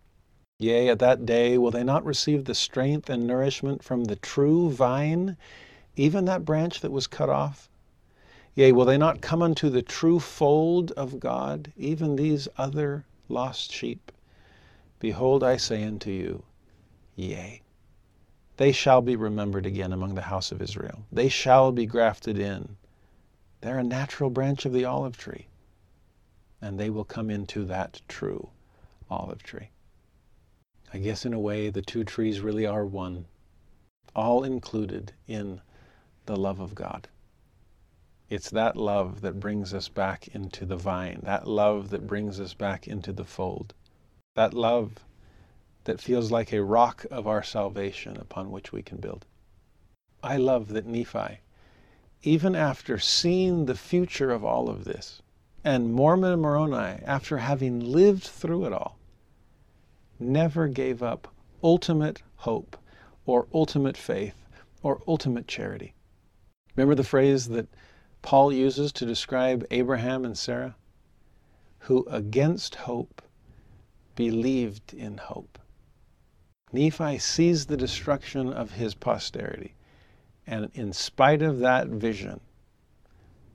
Yea, 0.60 0.88
at 0.88 1.00
that 1.00 1.26
day 1.26 1.58
will 1.58 1.72
they 1.72 1.82
not 1.82 2.04
receive 2.04 2.44
the 2.44 2.54
strength 2.54 3.10
and 3.10 3.26
nourishment 3.26 3.82
from 3.82 4.04
the 4.04 4.14
true 4.14 4.70
vine, 4.70 5.36
even 5.96 6.26
that 6.26 6.44
branch 6.44 6.80
that 6.80 6.92
was 6.92 7.08
cut 7.08 7.28
off? 7.28 7.68
Yea, 8.54 8.70
will 8.70 8.84
they 8.84 8.96
not 8.96 9.20
come 9.20 9.42
unto 9.42 9.68
the 9.68 9.82
true 9.82 10.20
fold 10.20 10.92
of 10.92 11.18
God, 11.18 11.72
even 11.76 12.14
these 12.14 12.46
other 12.56 13.04
lost 13.28 13.72
sheep? 13.72 14.12
Behold, 15.00 15.42
I 15.42 15.56
say 15.56 15.82
unto 15.82 16.10
you, 16.12 16.44
Yea. 17.16 17.60
They 18.56 18.70
shall 18.70 19.02
be 19.02 19.16
remembered 19.16 19.66
again 19.66 19.92
among 19.92 20.14
the 20.14 20.22
house 20.22 20.52
of 20.52 20.62
Israel. 20.62 21.04
They 21.10 21.28
shall 21.28 21.72
be 21.72 21.84
grafted 21.84 22.38
in. 22.38 22.76
They're 23.60 23.78
a 23.78 23.82
natural 23.82 24.30
branch 24.30 24.64
of 24.64 24.72
the 24.72 24.84
olive 24.84 25.16
tree. 25.16 25.48
And 26.62 26.78
they 26.78 26.90
will 26.90 27.04
come 27.04 27.28
into 27.28 27.64
that 27.64 28.02
true 28.06 28.50
olive 29.10 29.42
tree. 29.42 29.70
I 30.94 30.98
guess 30.98 31.26
in 31.26 31.34
a 31.34 31.40
way 31.40 31.70
the 31.70 31.82
two 31.82 32.04
trees 32.04 32.40
really 32.40 32.64
are 32.64 32.86
one, 32.86 33.26
all 34.14 34.44
included 34.44 35.12
in 35.26 35.60
the 36.26 36.36
love 36.36 36.60
of 36.60 36.76
God. 36.76 37.08
It's 38.30 38.48
that 38.50 38.76
love 38.76 39.20
that 39.22 39.40
brings 39.40 39.74
us 39.74 39.88
back 39.88 40.28
into 40.28 40.64
the 40.64 40.76
vine, 40.76 41.18
that 41.24 41.48
love 41.48 41.90
that 41.90 42.06
brings 42.06 42.38
us 42.38 42.54
back 42.54 42.86
into 42.86 43.12
the 43.12 43.24
fold, 43.24 43.74
that 44.36 44.54
love 44.54 45.04
that 45.82 46.00
feels 46.00 46.30
like 46.30 46.52
a 46.52 46.62
rock 46.62 47.04
of 47.10 47.26
our 47.26 47.42
salvation 47.42 48.16
upon 48.16 48.52
which 48.52 48.70
we 48.70 48.80
can 48.80 48.98
build. 48.98 49.26
I 50.22 50.36
love 50.36 50.68
that 50.68 50.86
Nephi, 50.86 51.40
even 52.22 52.54
after 52.54 53.00
seeing 53.00 53.66
the 53.66 53.74
future 53.74 54.30
of 54.30 54.44
all 54.44 54.70
of 54.70 54.84
this, 54.84 55.22
and 55.64 55.92
Mormon 55.92 56.34
and 56.34 56.42
Moroni, 56.42 57.02
after 57.04 57.38
having 57.38 57.80
lived 57.80 58.22
through 58.22 58.66
it 58.66 58.72
all, 58.72 58.96
never 60.24 60.68
gave 60.68 61.02
up 61.02 61.28
ultimate 61.62 62.22
hope 62.36 62.76
or 63.26 63.46
ultimate 63.54 63.96
faith 63.96 64.46
or 64.82 65.02
ultimate 65.06 65.46
charity. 65.46 65.94
Remember 66.76 66.94
the 66.94 67.04
phrase 67.04 67.48
that 67.48 67.68
Paul 68.22 68.52
uses 68.52 68.92
to 68.92 69.06
describe 69.06 69.66
Abraham 69.70 70.24
and 70.24 70.36
Sarah? 70.36 70.76
Who 71.80 72.06
against 72.10 72.74
hope 72.74 73.22
believed 74.14 74.94
in 74.94 75.18
hope. 75.18 75.58
Nephi 76.72 77.18
sees 77.18 77.66
the 77.66 77.76
destruction 77.76 78.52
of 78.52 78.72
his 78.72 78.94
posterity, 78.94 79.74
and 80.46 80.70
in 80.74 80.92
spite 80.92 81.42
of 81.42 81.60
that 81.60 81.88
vision, 81.88 82.40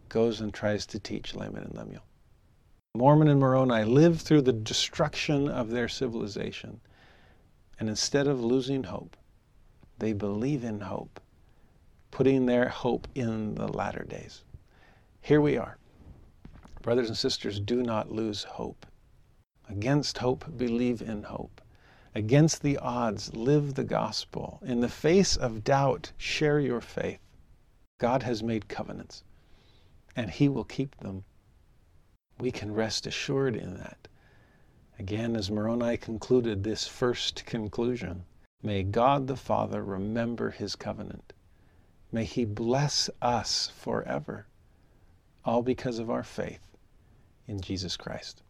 goes 0.08 0.42
and 0.42 0.54
tries 0.54 0.86
to 0.88 1.00
teach 1.00 1.36
Laman 1.36 1.64
and 1.64 1.76
Lemuel. 1.76 2.04
Mormon 2.96 3.28
and 3.28 3.40
Moroni 3.40 3.84
lived 3.84 4.22
through 4.22 4.42
the 4.42 4.52
destruction 4.52 5.48
of 5.48 5.70
their 5.70 5.88
civilization, 5.88 6.82
and 7.80 7.88
instead 7.88 8.26
of 8.26 8.44
losing 8.44 8.84
hope, 8.86 9.16
they 10.00 10.12
believe 10.12 10.64
in 10.64 10.82
hope, 10.82 11.20
putting 12.10 12.48
their 12.48 12.68
hope 12.70 13.08
in 13.14 13.54
the 13.54 13.68
latter 13.68 14.04
days. 14.04 14.44
Here 15.22 15.40
we 15.40 15.56
are. 15.56 15.78
Brothers 16.82 17.10
and 17.10 17.18
sisters, 17.18 17.60
do 17.60 17.84
not 17.84 18.12
lose 18.12 18.44
hope. 18.44 18.88
Against 19.70 20.18
hope, 20.18 20.58
believe 20.58 21.04
in 21.04 21.22
hope. 21.22 21.62
Against 22.16 22.64
the 22.64 22.80
odds, 22.80 23.36
live 23.36 23.76
the 23.76 23.84
gospel. 23.84 24.60
In 24.66 24.80
the 24.80 24.90
face 24.90 25.36
of 25.36 25.64
doubt, 25.64 26.12
share 26.18 26.60
your 26.60 26.82
faith. 26.82 27.20
God 28.00 28.24
has 28.24 28.42
made 28.42 28.68
covenants, 28.68 29.24
and 30.16 30.32
He 30.32 30.50
will 30.50 30.64
keep 30.64 30.98
them. 30.98 31.24
We 32.40 32.52
can 32.52 32.74
rest 32.74 33.06
assured 33.06 33.56
in 33.56 33.76
that. 33.76 34.08
Again, 34.98 35.36
as 35.36 35.52
Moroni 35.52 35.98
concluded 35.98 36.64
this 36.64 36.88
first 36.88 37.46
conclusion, 37.46 38.26
may 38.64 38.84
God 38.84 39.28
the 39.28 39.36
Father 39.36 39.84
remember 39.84 40.52
His 40.52 40.76
covenant. 40.76 41.34
May 42.12 42.26
He 42.26 42.46
bless 42.46 43.10
us 43.22 43.68
forever, 43.76 44.48
all 45.44 45.62
because 45.62 46.00
of 46.00 46.10
our 46.10 46.24
faith 46.24 46.76
in 47.48 47.62
Jesus 47.62 47.98
Christ. 47.98 48.42